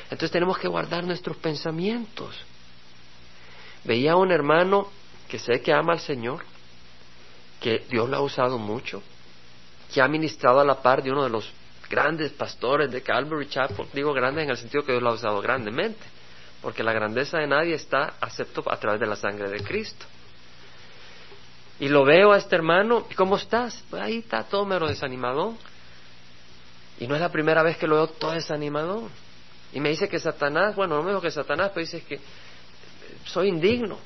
Entonces 0.05 0.31
tenemos 0.31 0.57
que 0.57 0.67
guardar 0.67 1.03
nuestros 1.03 1.37
pensamientos. 1.37 2.35
Veía 3.83 4.13
a 4.13 4.15
un 4.15 4.31
hermano 4.31 4.87
que 5.27 5.39
sé 5.39 5.61
que 5.61 5.71
ama 5.73 5.93
al 5.93 5.99
Señor, 5.99 6.43
que 7.59 7.85
Dios 7.89 8.09
lo 8.09 8.17
ha 8.17 8.21
usado 8.21 8.57
mucho, 8.57 9.01
que 9.93 10.01
ha 10.01 10.07
ministrado 10.07 10.59
a 10.59 10.65
la 10.65 10.81
par 10.81 11.03
de 11.03 11.11
uno 11.11 11.23
de 11.23 11.29
los 11.29 11.51
grandes 11.89 12.31
pastores 12.31 12.91
de 12.91 13.01
Calvary 13.01 13.47
Chapel. 13.47 13.87
Digo 13.93 14.13
grandes 14.13 14.43
en 14.43 14.51
el 14.51 14.57
sentido 14.57 14.83
que 14.83 14.91
Dios 14.93 15.03
lo 15.03 15.09
ha 15.09 15.13
usado 15.13 15.41
grandemente, 15.41 16.03
porque 16.61 16.83
la 16.83 16.93
grandeza 16.93 17.37
de 17.37 17.47
nadie 17.47 17.75
está 17.75 18.13
acepto 18.19 18.63
a 18.71 18.77
través 18.77 18.99
de 18.99 19.07
la 19.07 19.15
sangre 19.15 19.49
de 19.49 19.63
Cristo. 19.63 20.05
Y 21.79 21.87
lo 21.87 22.03
veo 22.03 22.33
a 22.33 22.37
este 22.37 22.55
hermano, 22.55 23.07
¿y 23.09 23.13
cómo 23.13 23.37
estás? 23.37 23.83
Pues 23.89 24.01
ahí 24.01 24.17
está 24.17 24.43
todo 24.43 24.65
mero 24.65 24.87
desanimado. 24.87 25.55
Y 26.99 27.07
no 27.07 27.15
es 27.15 27.21
la 27.21 27.31
primera 27.31 27.63
vez 27.63 27.77
que 27.77 27.87
lo 27.87 27.95
veo 27.95 28.07
todo 28.07 28.31
desanimado. 28.31 29.09
Y 29.73 29.79
me 29.79 29.89
dice 29.89 30.09
que 30.09 30.19
Satanás, 30.19 30.75
bueno, 30.75 30.97
no 30.97 31.03
me 31.03 31.09
dijo 31.09 31.21
que 31.21 31.31
Satanás, 31.31 31.71
pero 31.73 31.85
dice 31.85 32.01
que 32.01 32.19
soy 33.25 33.49
indigno. 33.49 33.97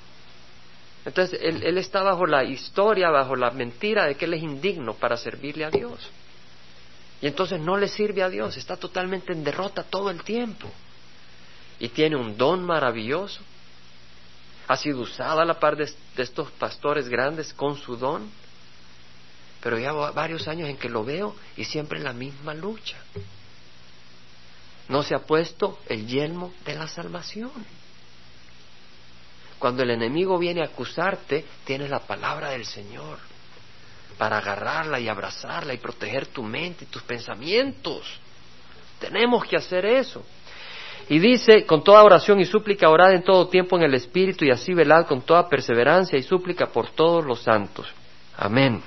Entonces 1.05 1.39
él, 1.41 1.63
él 1.63 1.77
está 1.77 2.01
bajo 2.01 2.25
la 2.25 2.43
historia, 2.43 3.09
bajo 3.09 3.35
la 3.35 3.51
mentira 3.51 4.05
de 4.05 4.15
que 4.15 4.25
él 4.25 4.33
es 4.33 4.43
indigno 4.43 4.93
para 4.93 5.17
servirle 5.17 5.65
a 5.65 5.69
Dios. 5.69 6.09
Y 7.23 7.27
entonces 7.27 7.57
no 7.61 7.77
le 7.77 7.87
sirve 7.87 8.21
a 8.21 8.27
Dios, 8.27 8.57
está 8.57 8.75
totalmente 8.75 9.31
en 9.31 9.45
derrota 9.45 9.83
todo 9.83 10.09
el 10.09 10.23
tiempo. 10.23 10.69
Y 11.79 11.87
tiene 11.87 12.17
un 12.17 12.37
don 12.37 12.65
maravilloso. 12.65 13.39
Ha 14.67 14.75
sido 14.75 14.99
usada 14.99 15.41
a 15.41 15.45
la 15.45 15.57
par 15.57 15.77
de, 15.77 15.89
estos 16.17 16.51
pastores 16.51 17.07
grandes 17.07 17.53
con 17.53 17.77
su 17.77 17.95
don. 17.95 18.29
Pero 19.61 19.79
ya 19.79 19.93
varios 19.93 20.49
años 20.49 20.67
en 20.67 20.75
que 20.75 20.89
lo 20.89 21.05
veo 21.05 21.33
y 21.55 21.63
siempre 21.63 21.97
en 21.97 22.03
la 22.03 22.11
misma 22.11 22.53
lucha. 22.53 22.97
No 24.89 25.03
se 25.03 25.15
ha 25.15 25.19
puesto 25.19 25.79
el 25.87 26.07
yelmo 26.07 26.53
de 26.65 26.75
la 26.75 26.87
salvación. 26.87 27.51
Cuando 29.59 29.83
el 29.83 29.91
enemigo 29.91 30.37
viene 30.37 30.61
a 30.61 30.65
acusarte, 30.65 31.45
tienes 31.63 31.89
la 31.89 31.99
palabra 31.99 32.49
del 32.49 32.65
Señor 32.65 33.17
para 34.17 34.37
agarrarla 34.37 34.99
y 34.99 35.07
abrazarla 35.07 35.73
y 35.73 35.77
proteger 35.77 36.27
tu 36.27 36.43
mente 36.43 36.83
y 36.83 36.87
tus 36.87 37.01
pensamientos. 37.03 38.01
Tenemos 38.99 39.45
que 39.45 39.55
hacer 39.55 39.85
eso. 39.85 40.23
Y 41.09 41.19
dice, 41.19 41.65
con 41.65 41.83
toda 41.83 42.03
oración 42.03 42.39
y 42.39 42.45
súplica, 42.45 42.89
orad 42.89 43.13
en 43.13 43.23
todo 43.23 43.47
tiempo 43.47 43.75
en 43.75 43.83
el 43.83 43.93
Espíritu 43.93 44.45
y 44.45 44.51
así 44.51 44.73
velad 44.73 45.05
con 45.05 45.21
toda 45.21 45.49
perseverancia 45.49 46.17
y 46.17 46.23
súplica 46.23 46.67
por 46.67 46.89
todos 46.89 47.25
los 47.25 47.41
santos. 47.41 47.87
Amén. 48.37 48.81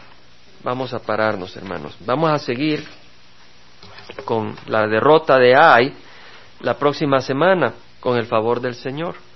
Vamos 0.63 0.95
a 0.95 0.99
pararnos, 0.99 1.57
hermanos. 1.57 1.95
Vamos 2.01 2.31
a 2.31 2.39
seguir 2.39 2.87
con 4.25 4.55
la 4.67 4.87
derrota 4.87 5.39
de 5.39 5.55
Ai 5.57 5.95
la 6.61 6.79
próxima 6.79 7.21
semana, 7.21 7.75
con 8.01 8.17
el 8.17 8.27
favor 8.27 8.61
del 8.61 8.75
Señor. 8.75 9.17